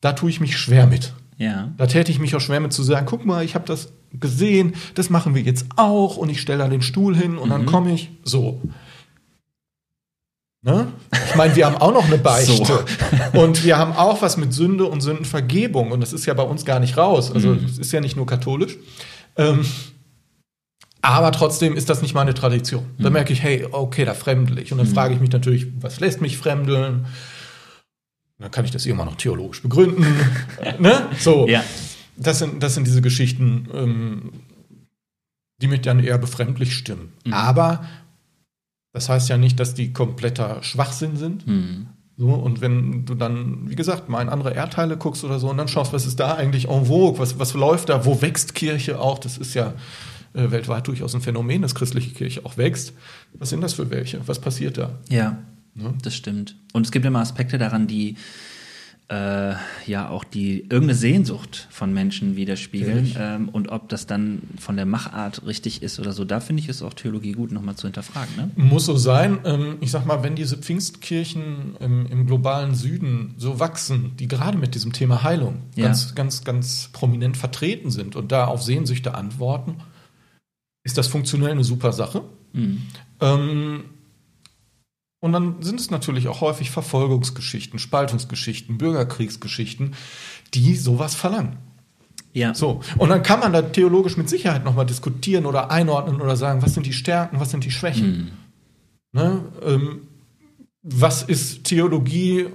Da 0.00 0.14
tue 0.14 0.30
ich 0.30 0.40
mich 0.40 0.58
schwer 0.58 0.88
mit. 0.88 1.14
Ja. 1.36 1.72
Da 1.76 1.86
täte 1.86 2.12
ich 2.12 2.18
mich 2.20 2.34
auch 2.36 2.40
schwer 2.40 2.60
mit 2.60 2.72
zu 2.72 2.82
sagen, 2.82 3.06
guck 3.06 3.24
mal, 3.26 3.44
ich 3.44 3.54
habe 3.54 3.66
das 3.66 3.92
gesehen, 4.12 4.74
das 4.94 5.10
machen 5.10 5.34
wir 5.34 5.42
jetzt 5.42 5.66
auch 5.76 6.16
und 6.16 6.28
ich 6.28 6.40
stelle 6.40 6.60
da 6.60 6.68
den 6.68 6.82
Stuhl 6.82 7.16
hin 7.16 7.36
und 7.38 7.50
dann 7.50 7.62
Mhm. 7.62 7.66
komme 7.66 7.92
ich 7.92 8.10
so. 8.22 8.60
Ne? 10.62 10.86
Ich 11.28 11.34
meine, 11.34 11.54
wir 11.56 11.66
haben 11.66 11.76
auch 11.76 11.92
noch 11.92 12.06
eine 12.06 12.16
Beichte 12.16 12.84
und 13.34 13.64
wir 13.64 13.76
haben 13.76 13.92
auch 13.92 14.22
was 14.22 14.36
mit 14.38 14.52
Sünde 14.54 14.86
und 14.86 15.02
Sündenvergebung 15.02 15.90
und 15.92 16.00
das 16.00 16.12
ist 16.14 16.24
ja 16.24 16.32
bei 16.34 16.42
uns 16.44 16.64
gar 16.64 16.80
nicht 16.80 16.96
raus. 16.96 17.30
Also 17.30 17.48
Mhm. 17.50 17.64
es 17.66 17.78
ist 17.78 17.92
ja 17.92 18.00
nicht 18.00 18.16
nur 18.16 18.26
katholisch. 18.26 18.78
Ähm, 19.36 19.66
aber 21.02 21.32
trotzdem 21.32 21.76
ist 21.76 21.90
das 21.90 22.00
nicht 22.00 22.14
meine 22.14 22.32
Tradition. 22.32 22.86
Da 22.98 23.10
Mhm. 23.10 23.12
merke 23.14 23.32
ich, 23.34 23.42
hey, 23.42 23.66
okay, 23.70 24.06
da 24.06 24.14
fremdel 24.14 24.58
ich. 24.58 24.72
Und 24.72 24.78
dann 24.78 24.86
frage 24.86 25.12
ich 25.14 25.20
mich 25.20 25.30
natürlich, 25.32 25.66
was 25.80 26.00
lässt 26.00 26.22
mich 26.22 26.38
fremdeln? 26.38 27.06
Dann 28.44 28.50
kann 28.50 28.66
ich 28.66 28.70
das 28.70 28.84
irgendwann 28.84 29.06
noch 29.06 29.16
theologisch 29.16 29.62
begründen. 29.62 30.04
ne? 30.78 31.08
So. 31.18 31.48
Ja. 31.48 31.64
Das 32.14 32.40
sind, 32.40 32.62
das 32.62 32.74
sind 32.74 32.86
diese 32.86 33.00
Geschichten, 33.00 33.70
ähm, 33.72 34.32
die 35.62 35.66
mich 35.66 35.80
dann 35.80 35.98
eher 35.98 36.18
befremdlich 36.18 36.74
stimmen. 36.76 37.14
Mhm. 37.24 37.32
Aber 37.32 37.86
das 38.92 39.08
heißt 39.08 39.30
ja 39.30 39.38
nicht, 39.38 39.58
dass 39.58 39.72
die 39.72 39.94
kompletter 39.94 40.62
Schwachsinn 40.62 41.16
sind. 41.16 41.46
Mhm. 41.46 41.86
So, 42.18 42.28
und 42.34 42.60
wenn 42.60 43.06
du 43.06 43.14
dann, 43.14 43.70
wie 43.70 43.76
gesagt, 43.76 44.10
mal 44.10 44.20
in 44.20 44.28
andere 44.28 44.52
Erdteile 44.52 44.98
guckst 44.98 45.24
oder 45.24 45.38
so 45.38 45.48
und 45.48 45.56
dann 45.56 45.68
schaust, 45.68 45.94
was 45.94 46.04
ist 46.04 46.20
da 46.20 46.34
eigentlich 46.34 46.68
en 46.68 46.84
vogue, 46.84 47.18
was, 47.18 47.38
was 47.38 47.54
läuft 47.54 47.88
da, 47.88 48.04
wo 48.04 48.20
wächst 48.20 48.54
Kirche 48.54 49.00
auch, 49.00 49.18
das 49.18 49.38
ist 49.38 49.54
ja 49.54 49.72
äh, 50.34 50.50
weltweit 50.50 50.86
durchaus 50.86 51.14
ein 51.14 51.22
Phänomen, 51.22 51.62
dass 51.62 51.74
christliche 51.74 52.10
Kirche 52.10 52.44
auch 52.44 52.58
wächst. 52.58 52.92
Was 53.38 53.48
sind 53.48 53.62
das 53.62 53.72
für 53.72 53.88
welche? 53.88 54.20
Was 54.28 54.38
passiert 54.38 54.76
da? 54.76 54.90
Ja. 55.08 55.38
Ne? 55.74 55.94
Das 56.02 56.14
stimmt. 56.14 56.56
Und 56.72 56.86
es 56.86 56.92
gibt 56.92 57.04
immer 57.04 57.20
Aspekte 57.20 57.58
daran, 57.58 57.86
die 57.86 58.16
äh, 59.08 59.54
ja 59.86 60.08
auch 60.08 60.24
die 60.24 60.60
irgendeine 60.60 60.94
Sehnsucht 60.94 61.68
von 61.70 61.92
Menschen 61.92 62.36
widerspiegeln. 62.36 63.14
Ähm, 63.18 63.48
und 63.50 63.68
ob 63.68 63.88
das 63.90 64.06
dann 64.06 64.42
von 64.58 64.76
der 64.76 64.86
Machart 64.86 65.46
richtig 65.46 65.82
ist 65.82 66.00
oder 66.00 66.12
so, 66.12 66.24
da 66.24 66.40
finde 66.40 66.62
ich 66.62 66.70
es 66.70 66.80
auch 66.80 66.94
Theologie 66.94 67.32
gut, 67.32 67.52
nochmal 67.52 67.76
zu 67.76 67.86
hinterfragen. 67.86 68.34
Ne? 68.36 68.50
Muss 68.56 68.86
so 68.86 68.96
sein. 68.96 69.40
Ähm, 69.44 69.76
ich 69.80 69.90
sag 69.90 70.06
mal, 70.06 70.22
wenn 70.22 70.36
diese 70.36 70.56
Pfingstkirchen 70.56 71.76
im, 71.80 72.06
im 72.06 72.26
globalen 72.26 72.74
Süden 72.74 73.34
so 73.36 73.60
wachsen, 73.60 74.12
die 74.18 74.26
gerade 74.26 74.56
mit 74.56 74.74
diesem 74.74 74.92
Thema 74.94 75.22
Heilung 75.22 75.62
Ja. 75.74 75.84
ganz, 75.84 76.14
ganz, 76.14 76.44
ganz 76.44 76.88
prominent 76.92 77.36
vertreten 77.36 77.90
sind 77.90 78.16
und 78.16 78.32
da 78.32 78.46
auf 78.46 78.62
Sehnsüchte 78.62 79.14
antworten, 79.14 79.76
ist 80.82 80.96
das 80.96 81.08
funktionell 81.08 81.50
eine 81.50 81.64
super 81.64 81.92
Sache. 81.92 82.22
Mhm. 82.54 82.82
Ähm, 83.20 83.84
und 85.24 85.32
dann 85.32 85.62
sind 85.62 85.80
es 85.80 85.90
natürlich 85.90 86.28
auch 86.28 86.42
häufig 86.42 86.70
Verfolgungsgeschichten, 86.70 87.78
Spaltungsgeschichten, 87.78 88.76
Bürgerkriegsgeschichten, 88.76 89.94
die 90.52 90.76
sowas 90.76 91.14
verlangen. 91.14 91.56
Ja. 92.34 92.52
So, 92.52 92.82
und 92.98 93.08
dann 93.08 93.22
kann 93.22 93.40
man 93.40 93.54
da 93.54 93.62
theologisch 93.62 94.18
mit 94.18 94.28
Sicherheit 94.28 94.66
nochmal 94.66 94.84
diskutieren 94.84 95.46
oder 95.46 95.70
einordnen 95.70 96.20
oder 96.20 96.36
sagen, 96.36 96.60
was 96.60 96.74
sind 96.74 96.84
die 96.84 96.92
Stärken, 96.92 97.40
was 97.40 97.50
sind 97.50 97.64
die 97.64 97.70
Schwächen. 97.70 98.34
Mhm. 99.14 99.18
Ne? 99.18 99.40
Ähm, 99.64 100.08
was 100.82 101.22
ist 101.22 101.64
Theologie? 101.64 102.48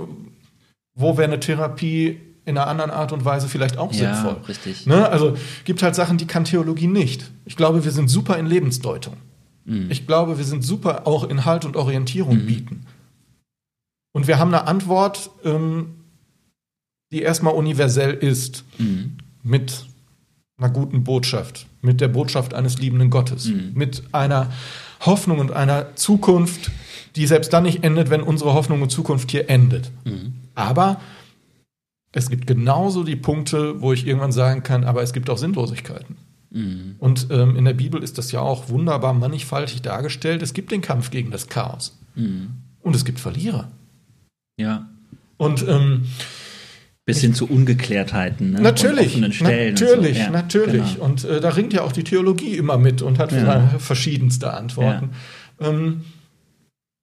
Wo 0.93 1.17
wäre 1.17 1.28
eine 1.28 1.39
Therapie 1.39 2.20
in 2.45 2.55
einer 2.55 2.67
anderen 2.67 2.91
Art 2.91 3.11
und 3.13 3.26
Weise 3.26 3.47
vielleicht 3.47 3.80
auch 3.80 3.91
Ja, 3.93 4.13
sinnvoll? 4.13 4.43
richtig. 4.47 4.86
Ne? 4.86 5.09
Also 5.09 5.36
gibt 5.63 5.82
halt 5.82 5.95
Sachen, 5.95 6.20
die 6.20 6.28
kann 6.28 6.43
Theologie 6.43 6.86
nicht. 6.86 7.32
Ich 7.45 7.55
glaube, 7.55 7.84
wir 7.84 7.91
sind 7.91 8.09
super 8.09 8.38
in 8.38 8.45
Lebensdeutung. 8.45 9.17
Mhm. 9.70 9.91
Ich 9.91 10.07
glaube, 10.07 10.38
wir 10.38 10.45
sind 10.45 10.63
super 10.63 11.05
auch 11.07 11.24
in 11.24 11.45
Halt 11.45 11.63
und 11.65 11.78
Orientierung 11.78 12.45
bieten. 12.45 12.86
Und 14.11 14.28
wir 14.28 14.39
haben 14.39 14.53
eine 14.53 14.67
Antwort, 14.67 15.30
ähm, 15.45 15.95
die 17.11 17.22
erstmal 17.22 17.53
universell 17.53 18.13
ist, 18.13 18.65
Mhm. 18.78 19.17
mit 19.43 19.86
einer 20.57 20.70
guten 20.72 21.03
Botschaft, 21.03 21.67
mit 21.82 22.01
der 22.01 22.07
Botschaft 22.09 22.53
eines 22.53 22.80
liebenden 22.80 23.09
Gottes, 23.09 23.45
Mhm. 23.47 23.72
mit 23.76 24.03
einer 24.11 24.51
Hoffnung 25.01 25.39
und 25.39 25.51
einer 25.51 25.95
Zukunft, 25.95 26.72
die 27.15 27.26
selbst 27.28 27.53
dann 27.53 27.63
nicht 27.63 27.84
endet, 27.84 28.09
wenn 28.09 28.22
unsere 28.22 28.53
Hoffnung 28.53 28.82
und 28.82 28.89
Zukunft 28.89 29.32
hier 29.32 29.49
endet. 29.49 29.91
Mhm. 30.05 30.34
Aber 30.55 30.99
es 32.11 32.30
gibt 32.30 32.47
genauso 32.47 33.03
die 33.03 33.15
Punkte, 33.15 33.82
wo 33.82 33.93
ich 33.93 34.05
irgendwann 34.05 34.32
sagen 34.32 34.63
kann, 34.63 34.84
aber 34.84 35.01
es 35.03 35.13
gibt 35.13 35.30
auch 35.30 35.38
Sinnlosigkeiten. 35.38 36.17
Mhm. 36.52 36.95
Und 37.00 37.28
ähm, 37.30 37.56
in 37.56 37.66
der 37.66 37.74
Bibel 37.74 38.02
ist 38.04 38.18
das 38.18 38.32
ja 38.32 38.41
auch 38.41 38.70
wunderbar 38.70 39.14
mannigfaltig 39.14 39.82
dargestellt. 39.82 40.41
Es 40.41 40.54
gibt 40.54 40.72
den 40.72 40.82
Kampf 40.82 41.12
gegen 41.12 41.32
das 41.32 41.47
Chaos. 41.47 41.97
Mhm. 42.16 42.50
Und 42.82 42.95
es 42.95 43.06
gibt 43.06 43.20
Verlierer. 43.20 43.72
Ja. 44.58 44.89
Und 45.38 45.66
ähm, 45.68 46.06
Bis 47.06 47.22
hin 47.22 47.34
zu 47.34 47.47
Ungeklärtheiten. 47.47 48.52
Ne? 48.52 48.62
natürlich, 48.62 49.16
Und 49.16 49.24
offenen 49.24 49.34
Stellen. 49.34 49.70
und 49.76 49.82
natürlich, 49.82 50.18
so. 50.18 50.24
Ja, 50.24 50.30
natürlich. 50.30 50.93
Genau. 50.95 51.06
Und 51.06 51.24
äh, 51.26 51.39
da 51.39 51.50
ringt 51.50 51.74
ja 51.74 51.82
auch 51.84 51.91
die 51.91 52.04
Theologie 52.04 52.56
immer 52.58 52.78
mit 52.78 53.02
und 53.02 53.20
hat 53.20 53.32
Ja. 53.32 53.68
verschiedenste 53.80 54.54
Antworten. 54.54 55.12
Ähm, 55.60 56.02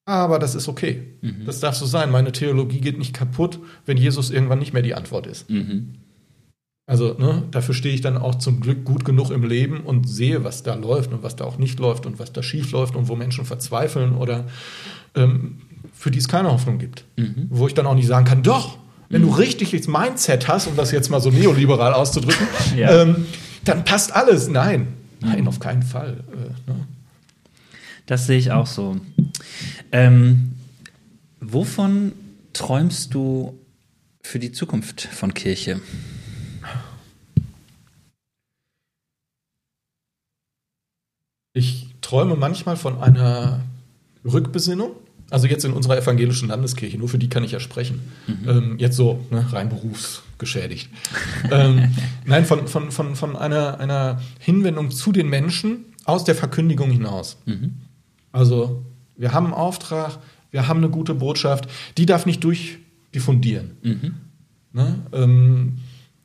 aber 0.08 0.38
das 0.38 0.54
ist 0.54 0.68
okay. 0.68 1.02
Mhm. 1.22 1.44
Das 1.46 1.60
darf 1.60 1.74
so 1.74 1.86
sein. 1.86 2.10
Meine 2.10 2.30
Theologie 2.32 2.80
geht 2.80 2.98
nicht 2.98 3.12
kaputt, 3.14 3.58
wenn 3.86 3.96
Jesus 3.96 4.30
irgendwann 4.30 4.60
nicht 4.60 4.72
mehr 4.72 4.82
die 4.82 4.94
Antwort 4.94 5.26
ist. 5.26 5.50
Mhm. 5.50 5.94
Also 6.88 7.14
ne, 7.18 7.42
dafür 7.50 7.74
stehe 7.74 7.94
ich 7.94 8.00
dann 8.00 8.16
auch 8.16 8.36
zum 8.36 8.60
Glück 8.60 8.84
gut 8.84 9.04
genug 9.04 9.30
im 9.30 9.42
Leben 9.42 9.80
und 9.80 10.08
sehe, 10.08 10.44
was 10.44 10.62
da 10.62 10.74
läuft 10.74 11.12
und 11.12 11.22
was 11.24 11.34
da 11.34 11.44
auch 11.44 11.58
nicht 11.58 11.80
läuft 11.80 12.06
und 12.06 12.20
was 12.20 12.32
da 12.32 12.42
schief 12.44 12.70
läuft 12.70 12.94
und 12.94 13.08
wo 13.08 13.16
Menschen 13.16 13.44
verzweifeln 13.44 14.14
oder 14.14 14.44
ähm, 15.16 15.56
für 15.92 16.12
die 16.12 16.18
es 16.20 16.28
keine 16.28 16.52
Hoffnung 16.52 16.78
gibt. 16.78 17.04
Mhm. 17.16 17.46
Wo 17.50 17.66
ich 17.66 17.74
dann 17.74 17.86
auch 17.86 17.94
nicht 17.96 18.06
sagen 18.06 18.24
kann, 18.24 18.44
doch, 18.44 18.78
wenn 19.08 19.22
du 19.22 19.30
richtiges 19.30 19.88
Mindset 19.88 20.46
hast, 20.48 20.66
um 20.68 20.76
das 20.76 20.90
jetzt 20.92 21.10
mal 21.10 21.20
so 21.20 21.30
neoliberal 21.30 21.92
auszudrücken, 21.92 22.46
Ja. 22.76 23.02
ähm, 23.02 23.26
dann 23.64 23.84
passt 23.84 24.14
alles. 24.14 24.48
Nein, 24.48 24.86
nein, 25.20 25.46
auf 25.48 25.58
keinen 25.58 25.82
Fall. 25.82 26.24
Äh, 26.32 26.70
ne? 26.70 26.86
Das 28.06 28.26
sehe 28.28 28.38
ich 28.38 28.52
auch 28.52 28.66
so. 28.66 28.96
Ähm, 29.90 30.52
wovon 31.40 32.12
träumst 32.52 33.12
du 33.14 33.58
für 34.22 34.38
die 34.38 34.52
Zukunft 34.52 35.02
von 35.02 35.34
Kirche? 35.34 35.80
Ich 41.56 41.88
träume 42.02 42.36
manchmal 42.36 42.76
von 42.76 43.00
einer 43.00 43.62
Rückbesinnung. 44.26 44.90
also 45.30 45.46
jetzt 45.46 45.64
in 45.64 45.72
unserer 45.72 45.96
evangelischen 45.96 46.48
Landeskirche, 46.48 46.98
nur 46.98 47.08
für 47.08 47.18
die 47.18 47.30
kann 47.30 47.42
ich 47.44 47.52
ja 47.52 47.60
sprechen. 47.60 48.00
Mhm. 48.26 48.48
Ähm, 48.48 48.78
jetzt 48.78 48.94
so, 48.94 49.24
ne, 49.30 49.44
rein 49.50 49.70
berufsgeschädigt. 49.70 50.90
ähm, 51.50 51.94
nein, 52.26 52.44
von, 52.44 52.68
von, 52.68 52.90
von, 52.90 53.16
von 53.16 53.36
einer, 53.36 53.80
einer 53.80 54.20
Hinwendung 54.38 54.90
zu 54.90 55.12
den 55.12 55.30
Menschen 55.30 55.86
aus 56.04 56.24
der 56.24 56.34
Verkündigung 56.34 56.90
hinaus. 56.90 57.38
Mhm. 57.46 57.72
Also, 58.32 58.84
wir 59.16 59.32
haben 59.32 59.46
einen 59.46 59.54
Auftrag, 59.54 60.18
wir 60.50 60.68
haben 60.68 60.80
eine 60.80 60.90
gute 60.90 61.14
Botschaft, 61.14 61.68
die 61.96 62.04
darf 62.04 62.26
nicht 62.26 62.44
durchdiffundieren. 62.44 63.70
Mhm. 63.82 64.14
Ne? 64.74 64.98
Ähm, 65.12 65.78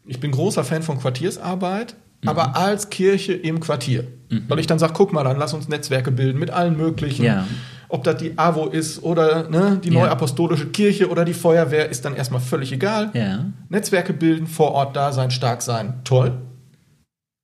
ich 0.05 0.19
bin 0.19 0.31
großer 0.31 0.65
Fan 0.65 0.83
von 0.83 0.99
Quartiersarbeit, 0.99 1.95
mhm. 2.21 2.27
aber 2.27 2.57
als 2.57 2.89
Kirche 2.89 3.31
im 3.31 3.61
Quartier. 3.61 4.05
Mhm. 4.31 4.45
Weil 4.47 4.59
ich 4.59 4.67
dann 4.67 4.79
sage, 4.79 4.93
guck 4.95 5.13
mal, 5.13 5.23
dann 5.23 5.37
lass 5.37 5.53
uns 5.53 5.67
Netzwerke 5.67 6.09
bilden 6.09 6.39
mit 6.39 6.49
allen 6.49 6.77
möglichen. 6.77 7.25
Ja. 7.25 7.45
Ob 7.89 8.05
das 8.05 8.17
die 8.17 8.37
AWO 8.37 8.67
ist 8.67 9.03
oder 9.03 9.49
ne, 9.49 9.79
die 9.83 9.89
ja. 9.89 9.99
Neuapostolische 9.99 10.67
Kirche 10.67 11.09
oder 11.09 11.25
die 11.25 11.33
Feuerwehr, 11.33 11.89
ist 11.89 12.05
dann 12.05 12.15
erstmal 12.15 12.39
völlig 12.39 12.71
egal. 12.71 13.11
Ja. 13.13 13.45
Netzwerke 13.69 14.13
bilden, 14.13 14.47
vor 14.47 14.71
Ort 14.71 14.95
da 14.95 15.11
sein, 15.11 15.29
stark 15.29 15.61
sein, 15.61 15.99
toll. 16.05 16.31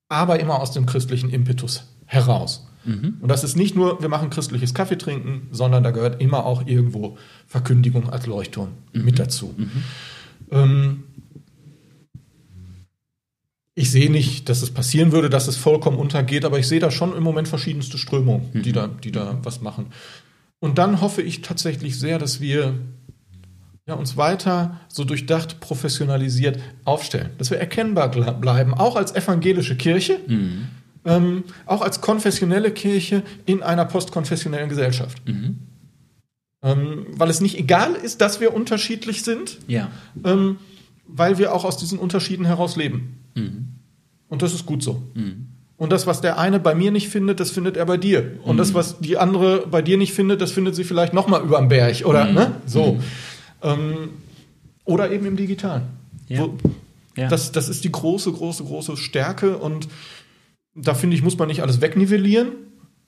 Aber 0.09 0.39
immer 0.39 0.61
aus 0.61 0.71
dem 0.71 0.85
christlichen 0.85 1.29
Impetus 1.29 1.93
heraus. 2.05 2.65
Mhm. 2.85 3.17
Und 3.19 3.27
das 3.29 3.43
ist 3.43 3.57
nicht 3.57 3.75
nur, 3.75 4.01
wir 4.01 4.07
machen 4.07 4.29
christliches 4.29 4.73
Kaffee 4.73 4.97
trinken, 4.97 5.47
sondern 5.51 5.83
da 5.83 5.91
gehört 5.91 6.21
immer 6.21 6.45
auch 6.45 6.65
irgendwo 6.65 7.17
Verkündigung 7.45 8.09
als 8.09 8.25
Leuchtturm 8.25 8.69
mhm. 8.93 9.03
mit 9.03 9.19
dazu. 9.19 9.53
Mhm. 9.57 9.83
Ähm, 10.51 11.03
ich 13.77 13.91
sehe 13.91 14.09
nicht, 14.09 14.49
dass 14.49 14.63
es 14.63 14.71
passieren 14.71 15.11
würde, 15.11 15.29
dass 15.29 15.47
es 15.47 15.55
vollkommen 15.55 15.99
untergeht, 15.99 16.45
aber 16.45 16.57
ich 16.57 16.67
sehe 16.67 16.79
da 16.79 16.89
schon 16.89 17.15
im 17.15 17.21
Moment 17.21 17.47
verschiedenste 17.47 17.99
Strömungen, 17.99 18.49
die, 18.63 18.69
mhm. 18.69 18.73
da, 18.73 18.87
die 18.87 19.11
da 19.11 19.37
was 19.43 19.61
machen. 19.61 19.91
Und 20.57 20.79
dann 20.79 20.99
hoffe 20.99 21.21
ich 21.21 21.43
tatsächlich 21.43 21.99
sehr, 21.99 22.17
dass 22.17 22.41
wir 22.41 22.73
ja, 23.85 23.93
uns 23.93 24.17
weiter 24.17 24.79
so 24.87 25.03
durchdacht, 25.03 25.59
professionalisiert 25.59 26.59
aufstellen, 26.85 27.29
dass 27.37 27.51
wir 27.51 27.59
erkennbar 27.59 28.09
bleiben, 28.09 28.73
auch 28.73 28.95
als 28.95 29.13
evangelische 29.13 29.77
Kirche, 29.77 30.21
mhm. 30.25 30.69
ähm, 31.05 31.43
auch 31.67 31.81
als 31.81 32.01
konfessionelle 32.01 32.71
Kirche 32.71 33.21
in 33.45 33.61
einer 33.61 33.85
postkonfessionellen 33.85 34.69
Gesellschaft. 34.69 35.21
Mhm. 35.27 35.59
Ähm, 36.63 37.05
weil 37.11 37.29
es 37.29 37.41
nicht 37.41 37.59
egal 37.59 37.93
ist, 37.93 38.21
dass 38.21 38.39
wir 38.39 38.55
unterschiedlich 38.55 39.23
sind, 39.23 39.59
ja. 39.67 39.91
ähm, 40.23 40.57
weil 41.05 41.37
wir 41.37 41.53
auch 41.53 41.63
aus 41.63 41.77
diesen 41.77 41.99
Unterschieden 41.99 42.45
heraus 42.45 42.75
leben. 42.75 43.17
Mhm. 43.37 43.67
Und 44.29 44.41
das 44.41 44.53
ist 44.53 44.65
gut 44.65 44.83
so. 44.83 45.01
Mhm. 45.13 45.47
Und 45.77 45.91
das, 45.91 46.07
was 46.07 46.21
der 46.21 46.39
eine 46.39 46.59
bei 46.59 46.73
mir 46.73 46.91
nicht 46.91 47.07
findet, 47.07 47.39
das 47.39 47.51
findet 47.51 47.77
er 47.77 47.85
bei 47.85 47.97
dir. 47.97 48.39
Und 48.43 48.55
mhm. 48.55 48.57
das, 48.57 48.73
was 48.73 48.99
die 48.99 49.17
andere 49.17 49.67
bei 49.67 49.81
dir 49.81 49.97
nicht 49.97 50.13
findet, 50.13 50.41
das 50.41 50.51
findet 50.51 50.75
sie 50.75 50.83
vielleicht 50.83 51.13
nochmal 51.13 51.43
über 51.43 51.59
den 51.59 51.69
Berg. 51.69 52.03
Oder 52.05 52.25
mhm. 52.25 52.33
ne? 52.33 52.51
so. 52.65 52.93
Mhm. 52.93 52.99
Ähm, 53.61 54.09
oder 54.85 55.11
eben 55.11 55.25
im 55.25 55.37
Digitalen. 55.37 55.83
Ja. 56.27 56.41
Wo, 56.41 56.57
ja. 57.15 57.27
Das, 57.27 57.51
das 57.51 57.69
ist 57.69 57.83
die 57.83 57.91
große, 57.91 58.31
große, 58.31 58.63
große 58.63 58.97
Stärke. 58.97 59.57
Und 59.57 59.87
da 60.73 60.95
finde 60.95 61.15
ich, 61.15 61.23
muss 61.23 61.37
man 61.37 61.47
nicht 61.47 61.61
alles 61.61 61.79
wegnivellieren. 61.79 62.49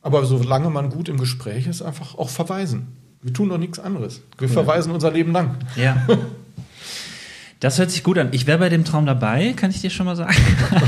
Aber 0.02 0.26
solange 0.26 0.70
man 0.70 0.90
gut 0.90 1.10
im 1.10 1.18
Gespräch 1.18 1.68
ist, 1.68 1.82
einfach 1.82 2.18
auch 2.18 2.30
verweisen. 2.30 2.88
Wir 3.22 3.34
tun 3.34 3.50
doch 3.50 3.58
nichts 3.58 3.80
anderes. 3.80 4.22
Wir 4.38 4.48
ja. 4.48 4.54
verweisen 4.54 4.92
unser 4.92 5.12
Leben 5.12 5.32
lang. 5.32 5.58
Ja. 5.76 6.08
Das 7.60 7.78
hört 7.78 7.92
sich 7.92 8.04
gut 8.04 8.18
an. 8.18 8.30
Ich 8.32 8.48
wäre 8.48 8.58
bei 8.58 8.70
dem 8.70 8.86
Traum 8.86 9.06
dabei, 9.06 9.52
kann 9.54 9.70
ich 9.70 9.82
dir 9.82 9.90
schon 9.90 10.06
mal 10.06 10.16
sagen. 10.16 10.34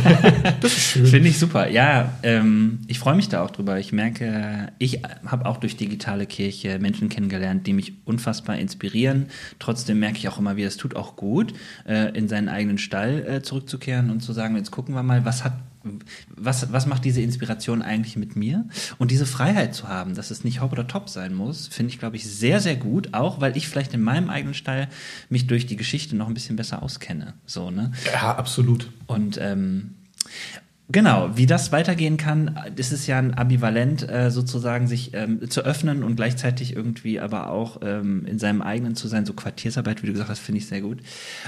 das 0.62 0.72
ist 0.72 0.84
schön. 0.84 1.06
Finde 1.06 1.28
ich 1.28 1.38
super. 1.38 1.70
Ja, 1.70 2.14
ähm, 2.24 2.80
ich 2.88 2.98
freue 2.98 3.16
mich 3.16 3.28
da 3.28 3.44
auch 3.44 3.52
drüber. 3.52 3.78
Ich 3.78 3.92
merke, 3.92 4.72
ich 4.78 5.02
habe 5.26 5.48
auch 5.48 5.58
durch 5.58 5.76
digitale 5.76 6.26
Kirche 6.26 6.80
Menschen 6.80 7.10
kennengelernt, 7.10 7.68
die 7.68 7.74
mich 7.74 7.94
unfassbar 8.06 8.58
inspirieren. 8.58 9.26
Trotzdem 9.60 10.00
merke 10.00 10.18
ich 10.18 10.30
auch 10.30 10.40
immer 10.40 10.56
wie 10.56 10.64
es 10.64 10.78
tut 10.78 10.96
auch 10.96 11.18
gut, 11.18 11.54
äh, 11.86 12.18
in 12.18 12.30
seinen 12.30 12.48
eigenen 12.48 12.78
Stall 12.78 13.26
äh, 13.28 13.42
zurückzukehren 13.42 14.10
und 14.10 14.22
zu 14.22 14.32
sagen, 14.32 14.56
jetzt 14.56 14.72
gucken 14.72 14.96
wir 14.96 15.04
mal, 15.04 15.26
was 15.26 15.44
hat 15.44 15.54
was, 16.30 16.72
was 16.72 16.86
macht 16.86 17.06
diese 17.06 17.22
Inspiration 17.22 17.82
eigentlich 17.82 18.16
mit 18.16 18.36
mir? 18.36 18.68
Und 18.98 19.12
diese 19.12 19.26
Freiheit 19.26 19.74
zu 19.74 19.88
haben, 19.88 20.16
dass 20.16 20.32
es 20.32 20.44
nicht 20.44 20.62
hopp 20.62 20.72
oder 20.72 20.88
top 20.88 21.10
sein 21.10 21.34
muss, 21.34 21.68
finde 21.68 21.92
ich, 21.92 22.00
glaube 22.00 22.16
ich, 22.16 22.26
sehr, 22.30 22.60
sehr 22.60 22.76
gut, 22.76 23.14
auch 23.14 23.42
weil 23.42 23.58
ich 23.58 23.68
vielleicht 23.68 23.94
in 23.94 24.02
meinem 24.02 24.30
eigenen 24.30 24.54
Stall 24.54 24.88
mich 25.30 25.48
durch 25.48 25.66
die 25.66 25.76
Geschichte 25.76 26.16
noch 26.16 26.28
ein 26.28 26.34
bisschen 26.34 26.56
besser 26.56 26.84
auskenne. 26.84 27.34
So, 27.46 27.72
ne? 27.72 27.92
Ja, 28.14 28.36
absolut. 28.36 28.92
Und 29.08 29.38
ähm, 29.42 29.96
Genau, 30.92 31.30
wie 31.36 31.46
das 31.46 31.72
weitergehen 31.72 32.18
kann, 32.18 32.60
ist 32.76 32.92
es 32.92 33.08
ja 33.08 33.18
ein 33.18 33.38
ambivalent 33.38 34.10
äh, 34.10 34.30
sozusagen, 34.32 34.88
sich 34.88 35.14
ähm, 35.14 35.50
zu 35.50 35.62
öffnen 35.62 36.04
und 36.04 36.16
gleichzeitig 36.16 36.76
irgendwie 36.76 37.20
aber 37.20 37.50
auch 37.50 37.82
ähm, 37.84 38.26
in 38.26 38.40
seinem 38.40 38.62
eigenen 38.62 38.96
zu 38.96 39.08
sein, 39.08 39.26
so 39.26 39.34
Quartiersarbeit, 39.34 40.04
wie 40.04 40.08
du 40.08 40.14
gesagt 40.14 40.30
hast, 40.30 40.40
finde 40.40 40.60
ich 40.60 40.68
sehr 40.68 40.82
gut. 40.82 41.00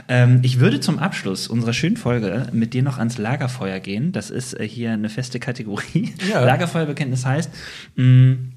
Ähm, 0.08 0.40
ich 0.44 0.60
würde 0.60 0.80
zum 0.80 1.00
Abschluss 1.00 1.48
unserer 1.48 1.74
schönen 1.74 1.98
Folge 1.98 2.48
mit 2.54 2.74
dir 2.74 2.84
noch 2.84 2.98
ans 2.98 3.18
Lagerfeuer 3.18 3.80
gehen. 3.80 4.12
Das 4.12 4.30
ist 4.30 4.60
äh, 4.60 4.68
hier 4.68 4.92
eine 4.92 5.10
feste 5.10 5.40
Kategorie. 5.40 6.14
Ja. 6.30 6.44
Lagerfeuerbekenntnis 6.46 7.26
heißt, 7.26 7.52
mh, 7.96 8.04
mm, 8.06 8.53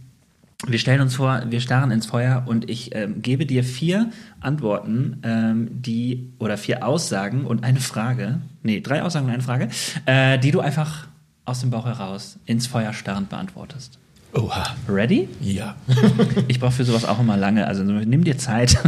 wir 0.64 0.78
stellen 0.78 1.02
uns 1.02 1.14
vor, 1.16 1.42
wir 1.48 1.60
starren 1.60 1.90
ins 1.90 2.06
Feuer 2.06 2.44
und 2.46 2.70
ich 2.70 2.94
ähm, 2.94 3.20
gebe 3.20 3.44
dir 3.44 3.62
vier 3.62 4.10
Antworten, 4.40 5.20
ähm, 5.22 5.68
die 5.70 6.32
oder 6.38 6.56
vier 6.56 6.86
Aussagen 6.86 7.44
und 7.44 7.62
eine 7.62 7.80
Frage, 7.80 8.40
nee, 8.62 8.80
drei 8.80 9.02
Aussagen 9.02 9.26
und 9.26 9.32
eine 9.32 9.42
Frage, 9.42 9.68
äh, 10.06 10.38
die 10.38 10.52
du 10.52 10.60
einfach 10.60 11.08
aus 11.44 11.60
dem 11.60 11.70
Bauch 11.70 11.84
heraus 11.84 12.38
ins 12.46 12.66
Feuer 12.66 12.94
starrend 12.94 13.28
beantwortest. 13.28 13.98
Oha. 14.32 14.74
Ready? 14.88 15.28
Ja. 15.40 15.76
ich 16.48 16.58
brauche 16.58 16.72
für 16.72 16.84
sowas 16.84 17.04
auch 17.04 17.20
immer 17.20 17.36
lange, 17.36 17.66
also 17.66 17.82
nimm 17.84 18.24
dir 18.24 18.38
Zeit. 18.38 18.78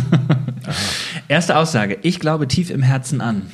Erste 1.28 1.56
Aussage: 1.56 1.98
Ich 2.02 2.18
glaube 2.18 2.48
tief 2.48 2.70
im 2.70 2.82
Herzen 2.82 3.20
an. 3.20 3.50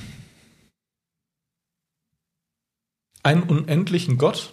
Einen 3.22 3.42
unendlichen 3.42 4.18
Gott 4.18 4.52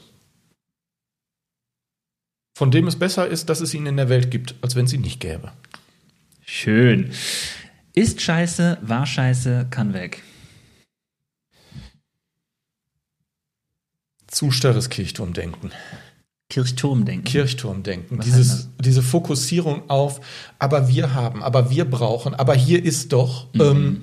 von 2.61 2.69
dem 2.69 2.85
es 2.85 2.95
besser 2.95 3.27
ist, 3.27 3.49
dass 3.49 3.59
es 3.59 3.73
ihn 3.73 3.87
in 3.87 3.97
der 3.97 4.07
Welt 4.07 4.29
gibt, 4.29 4.53
als 4.61 4.75
wenn 4.75 4.85
es 4.85 4.93
ihn 4.93 5.01
nicht 5.01 5.19
gäbe. 5.19 5.51
Schön. 6.45 7.09
Ist 7.95 8.21
scheiße, 8.21 8.77
war 8.83 9.07
scheiße, 9.07 9.65
kann 9.71 9.95
weg. 9.95 10.21
Zu 14.27 14.51
starres 14.51 14.91
Kirchturmdenken. 14.91 15.71
Kirchturmdenken. 16.51 17.23
Kirchturmdenken. 17.23 18.19
Dieses, 18.19 18.69
diese 18.79 19.01
Fokussierung 19.01 19.89
auf, 19.89 20.21
aber 20.59 20.87
wir 20.87 21.15
haben, 21.15 21.41
aber 21.41 21.71
wir 21.71 21.85
brauchen, 21.85 22.35
aber 22.35 22.53
hier 22.53 22.85
ist 22.85 23.11
doch, 23.11 23.51
mhm. 23.55 23.61
ähm, 23.61 24.01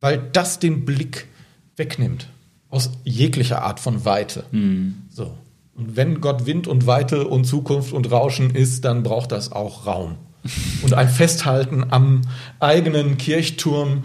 weil 0.00 0.18
das 0.32 0.58
den 0.58 0.84
Blick 0.84 1.28
wegnimmt 1.76 2.28
aus 2.70 2.90
jeglicher 3.04 3.62
Art 3.62 3.78
von 3.78 4.04
Weite. 4.04 4.46
Mhm. 4.50 5.02
So. 5.10 5.38
Und 5.78 5.96
wenn 5.96 6.20
Gott 6.20 6.44
Wind 6.44 6.66
und 6.66 6.86
Weite 6.88 7.28
und 7.28 7.44
Zukunft 7.44 7.92
und 7.92 8.10
Rauschen 8.10 8.50
ist, 8.50 8.84
dann 8.84 9.04
braucht 9.04 9.30
das 9.30 9.52
auch 9.52 9.86
Raum. 9.86 10.16
Und 10.82 10.92
ein 10.94 11.08
Festhalten 11.08 11.84
am 11.90 12.22
eigenen 12.58 13.16
Kirchturm 13.16 14.02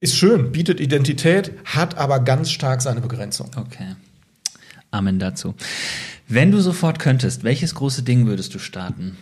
ist 0.00 0.16
schön, 0.16 0.52
bietet 0.52 0.80
Identität, 0.80 1.52
hat 1.64 1.96
aber 1.96 2.20
ganz 2.20 2.50
stark 2.50 2.80
seine 2.80 3.00
Begrenzung. 3.00 3.50
Okay. 3.56 3.96
Amen 4.90 5.18
dazu. 5.18 5.54
Wenn 6.26 6.52
du 6.52 6.60
sofort 6.60 6.98
könntest, 6.98 7.44
welches 7.44 7.74
große 7.74 8.02
Ding 8.02 8.26
würdest 8.26 8.54
du 8.54 8.58
starten? 8.58 9.16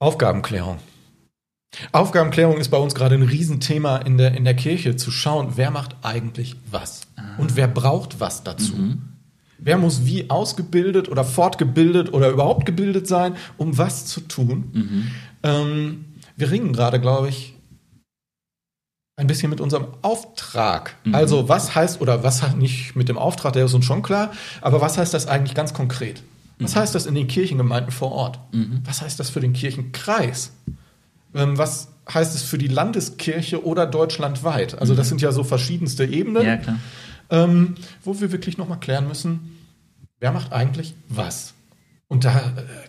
Aufgabenklärung. 0.00 0.78
Aufgabenklärung 1.92 2.56
ist 2.58 2.70
bei 2.70 2.78
uns 2.78 2.94
gerade 2.94 3.14
ein 3.14 3.22
Riesenthema 3.22 3.98
in 3.98 4.18
der, 4.18 4.34
in 4.34 4.44
der 4.44 4.54
Kirche, 4.54 4.96
zu 4.96 5.10
schauen, 5.10 5.52
wer 5.56 5.70
macht 5.70 5.96
eigentlich 6.02 6.56
was 6.70 7.02
ah. 7.16 7.22
und 7.38 7.56
wer 7.56 7.68
braucht 7.68 8.20
was 8.20 8.42
dazu. 8.42 8.74
Mhm. 8.76 9.02
Wer 9.58 9.76
muss 9.76 10.04
wie 10.04 10.30
ausgebildet 10.30 11.08
oder 11.08 11.24
fortgebildet 11.24 12.12
oder 12.12 12.30
überhaupt 12.30 12.64
gebildet 12.64 13.08
sein, 13.08 13.36
um 13.56 13.76
was 13.76 14.06
zu 14.06 14.20
tun? 14.20 14.70
Mhm. 14.72 15.10
Ähm, 15.42 16.04
wir 16.36 16.50
ringen 16.50 16.72
gerade, 16.72 17.00
glaube 17.00 17.28
ich, 17.28 17.54
ein 19.16 19.26
bisschen 19.26 19.50
mit 19.50 19.60
unserem 19.60 19.88
Auftrag. 20.02 20.94
Mhm. 21.04 21.14
Also 21.14 21.48
was 21.48 21.74
heißt, 21.74 22.00
oder 22.00 22.22
was 22.22 22.42
hat 22.42 22.56
nicht 22.56 22.94
mit 22.94 23.08
dem 23.08 23.18
Auftrag, 23.18 23.52
der 23.52 23.64
ist 23.64 23.74
uns 23.74 23.84
schon 23.84 24.02
klar, 24.02 24.30
aber 24.60 24.80
was 24.80 24.96
heißt 24.96 25.12
das 25.12 25.26
eigentlich 25.26 25.54
ganz 25.54 25.74
konkret? 25.74 26.22
Was 26.60 26.74
mhm. 26.74 26.80
heißt 26.80 26.94
das 26.94 27.06
in 27.06 27.16
den 27.16 27.26
Kirchengemeinden 27.26 27.90
vor 27.90 28.12
Ort? 28.12 28.38
Mhm. 28.52 28.82
Was 28.84 29.02
heißt 29.02 29.18
das 29.18 29.28
für 29.28 29.40
den 29.40 29.52
Kirchenkreis? 29.52 30.52
Ähm, 31.34 31.58
was 31.58 31.88
heißt 32.12 32.34
es 32.34 32.42
für 32.42 32.58
die 32.58 32.68
Landeskirche 32.68 33.64
oder 33.64 33.86
deutschlandweit? 33.86 34.78
Also 34.78 34.94
das 34.94 35.06
mhm. 35.06 35.08
sind 35.10 35.22
ja 35.22 35.32
so 35.32 35.44
verschiedenste 35.44 36.04
Ebenen, 36.04 36.44
ja, 36.44 36.58
ähm, 37.30 37.74
wo 38.02 38.20
wir 38.20 38.32
wirklich 38.32 38.58
nochmal 38.58 38.80
klären 38.80 39.06
müssen, 39.06 39.58
wer 40.20 40.32
macht 40.32 40.52
eigentlich 40.52 40.94
was? 41.08 41.54
Und 42.08 42.24
da 42.24 42.38
äh, 42.38 42.42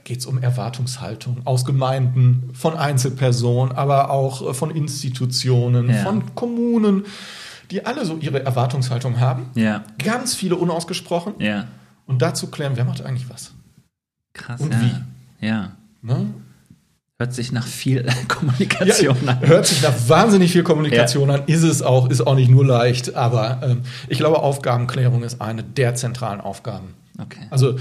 geht 0.06 0.20
es 0.20 0.26
um 0.26 0.42
Erwartungshaltung 0.42 1.46
aus 1.46 1.66
Gemeinden, 1.66 2.52
von 2.54 2.78
Einzelpersonen, 2.78 3.76
aber 3.76 4.12
auch 4.12 4.50
äh, 4.50 4.54
von 4.54 4.72
Institutionen, 4.72 5.90
ja. 5.90 6.04
von 6.04 6.36
Kommunen, 6.36 7.06
die 7.70 7.86
alle 7.86 8.06
so 8.06 8.18
ihre 8.18 8.44
Erwartungshaltung 8.44 9.20
haben. 9.20 9.48
Ja. 9.56 9.84
Ganz 10.04 10.36
viele 10.36 10.56
unausgesprochen. 10.56 11.34
Ja. 11.40 11.68
Und 12.08 12.22
dazu 12.22 12.48
klären, 12.48 12.74
wer 12.76 12.86
macht 12.86 13.02
eigentlich 13.02 13.30
was? 13.30 13.52
Krass. 14.34 14.62
Und 14.62 14.74
wie? 14.80 15.46
Ja. 15.46 15.74
Ne? 16.02 16.28
Hört 17.22 17.34
sich 17.34 17.52
nach 17.52 17.68
viel 17.68 18.06
Kommunikation 18.30 19.18
Ja, 19.26 19.32
an. 19.34 19.42
hört 19.48 19.68
sich 19.68 19.82
nach 19.82 19.94
wahnsinnig 20.08 20.54
viel 20.54 20.64
Kommunikation 20.64 21.30
an, 21.30 21.44
ist 21.48 21.64
es 21.64 21.82
auch, 21.82 22.10
ist 22.10 22.22
auch 22.22 22.36
nicht 22.36 22.50
nur 22.50 22.66
leicht, 22.66 23.14
aber 23.16 23.60
ähm, 23.62 23.82
ich 24.08 24.20
glaube, 24.20 24.40
Aufgabenklärung 24.40 25.24
ist 25.24 25.42
eine 25.42 25.62
der 25.62 25.96
zentralen 25.96 26.40
Aufgaben. 26.40 26.94
Okay. 27.22 27.42
Also 27.50 27.78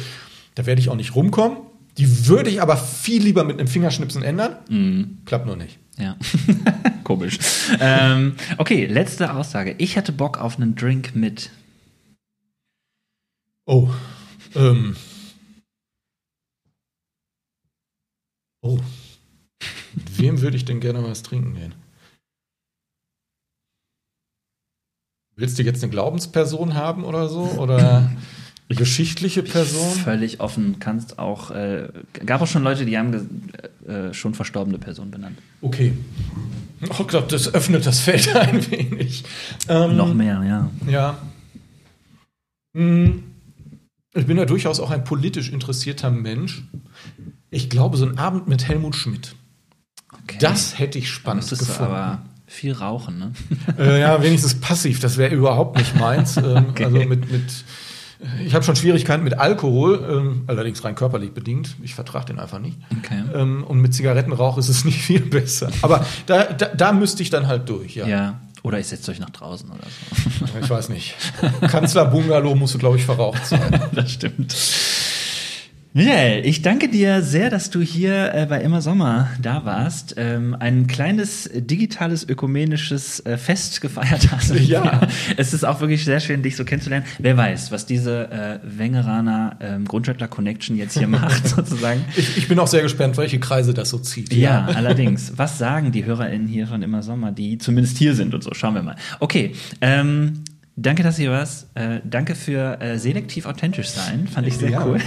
da 0.57 0.66
werde 0.66 0.80
ich 0.80 0.89
auch 0.89 0.97
nicht 0.97 1.14
rumkommen. 1.14 1.59
Die 1.99 2.26
würde 2.26 2.51
ich 2.51 2.61
aber 2.61 2.76
viel 2.76 3.22
lieber 3.22 3.45
mit 3.45 3.61
einem 3.61 3.68
Fingerschnipsen 3.68 4.24
ändern. 4.24 4.57
Mhm. 4.68 5.18
Klappt 5.24 5.47
nur 5.47 5.57
nicht. 5.57 5.78
Ja. 5.99 6.16
Komisch. 7.05 7.39
ähm, 7.80 8.34
okay, 8.57 8.86
letzte 8.86 9.32
Aussage. 9.34 9.74
Ich 9.78 9.95
hätte 9.95 10.11
Bock 10.11 10.39
auf 10.41 10.57
einen 10.57 10.74
Drink 10.74 11.14
mit. 11.14 11.51
Oh. 13.66 13.89
Ähm. 14.57 14.97
Oh. 18.62 18.78
Mit 19.99 20.19
wem 20.19 20.41
würde 20.41 20.57
ich 20.57 20.65
denn 20.65 20.79
gerne 20.81 21.03
was 21.03 21.23
trinken 21.25 21.55
gehen? 21.55 21.75
Willst 25.37 25.59
du 25.59 25.63
jetzt 25.63 25.83
eine 25.83 25.91
Glaubensperson 25.91 26.75
haben 26.75 27.05
oder 27.05 27.29
so? 27.29 27.43
Oder 27.59 28.11
eine 28.69 28.79
geschichtliche 28.79 29.43
Person? 29.43 29.93
Völlig 29.97 30.41
offen. 30.41 30.79
Kannst 30.81 31.19
auch. 31.19 31.51
Äh, 31.51 31.89
gab 32.27 32.41
auch 32.43 32.47
schon 32.47 32.63
Leute, 32.65 32.85
die 32.85 32.99
haben 32.99 33.51
äh, 33.87 34.13
schon 34.13 34.35
verstorbene 34.35 34.79
Personen 34.79 35.11
benannt. 35.11 35.39
Okay. 35.61 35.93
Ich 36.81 37.07
glaube, 37.09 37.27
das 37.29 37.53
öffnet 37.55 37.87
das 37.87 38.01
Feld 38.01 38.35
ein 38.37 38.71
wenig. 38.71 39.25
Ähm, 39.69 39.97
Noch 39.97 40.15
mehr, 40.15 40.43
ja. 40.45 40.71
Ja. 40.91 41.19
Hm, 42.77 43.25
Ich 44.15 44.27
bin 44.27 44.37
ja 44.37 44.45
durchaus 44.45 44.79
auch 44.81 44.91
ein 44.91 45.03
politisch 45.05 45.51
interessierter 45.51 46.11
Mensch. 46.11 46.63
Ich 47.51 47.71
glaube, 47.71 47.97
so 47.97 48.07
ein 48.07 48.19
Abend 48.19 48.47
mit 48.49 48.69
Helmut 48.69 48.95
Schmidt, 48.95 49.35
Okay. 50.13 50.39
das 50.41 50.79
hätte 50.79 50.99
ich 50.99 51.11
spannend 51.11 51.49
gefunden. 51.49 51.83
aber 51.83 52.23
viel 52.47 52.73
rauchen, 52.73 53.19
ne? 53.19 53.33
Äh, 53.79 54.01
ja, 54.01 54.23
wenigstens 54.23 54.55
passiv, 54.55 55.01
das 55.01 55.19
wäre 55.19 55.35
überhaupt 55.35 55.77
nicht 55.77 55.95
meins. 55.97 56.37
Ähm, 56.37 56.67
Okay. 56.71 56.85
Also 56.87 56.99
mit, 56.99 57.31
mit 57.31 57.65
ich 58.45 58.55
habe 58.55 58.65
schon 58.65 58.75
Schwierigkeiten 58.75 59.23
mit 59.23 59.39
Alkohol, 59.39 60.05
ähm, 60.11 60.43
allerdings 60.49 60.83
rein 60.83 60.97
körperlich 60.97 61.33
bedingt. 61.33 61.77
Ich 61.83 61.95
vertrage 61.95 62.27
den 62.27 62.41
einfach 62.41 62.59
nicht. 62.59 62.77
Okay. 62.99 63.23
Ähm, 63.35 63.63
und 63.63 63.81
mit 63.81 63.95
Zigarettenrauch 63.95 64.59
ist 64.59 64.69
es 64.69 64.85
nicht 64.87 65.01
viel 65.01 65.21
besser. 65.21 65.71
Aber 65.83 66.05
da, 66.27 66.45
da, 66.45 66.67
da 66.67 66.93
müsste 66.93 67.23
ich 67.23 67.31
dann 67.31 67.47
halt 67.47 67.69
durch, 67.69 67.95
ja. 67.95 68.07
Ja. 68.07 68.41
Oder 68.65 68.81
ich 68.81 68.89
setze 68.89 69.13
euch 69.13 69.21
nach 69.21 69.31
draußen 69.31 69.71
oder 69.71 69.85
so. 69.85 70.59
Ich 70.61 70.69
weiß 70.69 70.89
nicht. 70.89 71.15
Kanzler-Bungalow 71.61 72.57
musst 72.57 72.75
du, 72.75 72.79
glaube 72.79 72.97
ich, 72.97 73.05
verraucht 73.05 73.47
sein. 73.47 73.81
das 73.93 74.11
stimmt. 74.11 74.53
Michael, 75.99 76.47
ich 76.47 76.63
danke 76.63 76.89
dir 76.89 77.23
sehr, 77.23 77.51
dass 77.51 77.71
du 77.71 77.81
hier 77.81 78.33
äh, 78.33 78.47
bei 78.49 78.63
Immer 78.63 78.81
Sommer 78.83 79.31
da 79.43 79.65
warst. 79.65 80.15
Ähm, 80.17 80.55
ein 80.57 80.87
kleines 80.87 81.51
digitales 81.53 82.29
ökumenisches 82.29 83.19
äh, 83.27 83.37
Fest 83.37 83.81
gefeiert 83.81 84.31
hast. 84.31 84.55
Ja. 84.69 85.01
Es 85.37 85.55
ist 85.55 85.65
auch 85.65 85.81
wirklich 85.81 86.05
sehr 86.05 86.21
schön, 86.21 86.43
dich 86.43 86.55
so 86.55 86.65
kennenzulernen. 86.65 87.05
Wer 87.19 87.37
weiß, 87.37 87.73
was 87.73 87.87
diese 87.87 88.31
äh, 88.31 88.59
Wengeraner 88.63 89.57
ähm, 89.61 89.87
Grundschüttler 89.87 90.29
Connection 90.29 90.77
jetzt 90.77 90.97
hier 90.97 91.09
macht, 91.09 91.49
sozusagen. 91.57 92.05
Ich, 92.15 92.37
ich 92.37 92.49
bin 92.49 92.59
auch 92.61 92.67
sehr 92.69 92.83
gespannt, 92.83 93.17
welche 93.17 93.41
Kreise 93.41 93.75
das 93.75 93.89
so 93.89 93.99
zieht. 93.99 94.33
Ja, 94.33 94.67
allerdings. 94.67 95.33
Was 95.37 95.59
sagen 95.59 95.91
die 95.91 96.05
HörerInnen 96.05 96.47
hier 96.47 96.69
von 96.69 96.83
Immer 96.83 97.03
Sommer, 97.03 97.33
die 97.33 97.59
zumindest 97.59 97.99
hier 97.99 98.15
sind 98.15 98.35
und 98.35 98.45
so? 98.45 98.55
Schauen 98.55 98.75
wir 98.75 98.83
mal. 98.83 98.97
Okay, 99.19 99.55
ähm, 99.81 100.45
danke, 100.81 101.03
dass 101.03 101.18
ihr 101.18 101.31
was. 101.31 101.68
Äh, 101.74 102.01
danke 102.05 102.35
für 102.35 102.81
äh, 102.81 102.99
selektiv 102.99 103.47
authentisch 103.47 103.89
sein. 103.91 104.26
Fand 104.29 104.47
ich 104.47 104.57
sehr 104.57 104.70
Ja. 104.70 104.87
cool. 104.87 104.99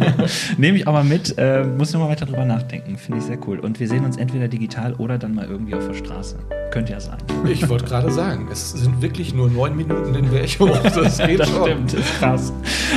Nehme 0.58 0.78
ich 0.78 0.86
auch 0.86 0.92
mal 0.92 1.04
mit. 1.04 1.36
Äh, 1.38 1.64
muss 1.64 1.88
ich 1.88 1.94
noch 1.94 2.02
mal 2.02 2.08
weiter 2.08 2.26
drüber 2.26 2.44
nachdenken. 2.44 2.96
Finde 2.98 3.18
ich 3.20 3.24
sehr 3.24 3.38
cool. 3.46 3.58
Und 3.60 3.80
wir 3.80 3.88
sehen 3.88 4.04
uns 4.04 4.16
entweder 4.16 4.48
digital 4.48 4.94
oder 4.94 5.18
dann 5.18 5.34
mal 5.34 5.46
irgendwie 5.46 5.74
auf 5.74 5.86
der 5.86 5.94
Straße. 5.94 6.36
Könnte 6.70 6.92
ja 6.92 7.00
sein. 7.00 7.18
Ich 7.48 7.68
wollte 7.68 7.84
gerade 7.84 8.10
sagen, 8.10 8.48
es 8.50 8.72
sind 8.72 9.00
wirklich 9.02 9.34
nur 9.34 9.50
neun 9.50 9.76
Minuten 9.76 10.14
in 10.14 10.28
Bercho. 10.30 10.66
Das 10.94 11.18
geht 11.18 11.40
das 11.40 11.48
schon. 11.50 11.62
stimmt. 11.64 11.94
Ist 11.94 12.18
krass. 12.18 12.52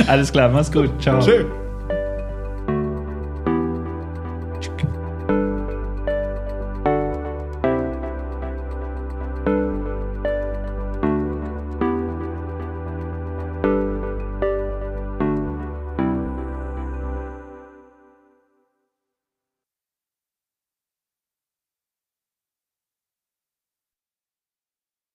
Alles 0.06 0.32
klar, 0.32 0.48
mach's 0.48 0.70
gut. 0.72 0.90
Ciao. 1.02 1.20
Schön. 1.20 1.46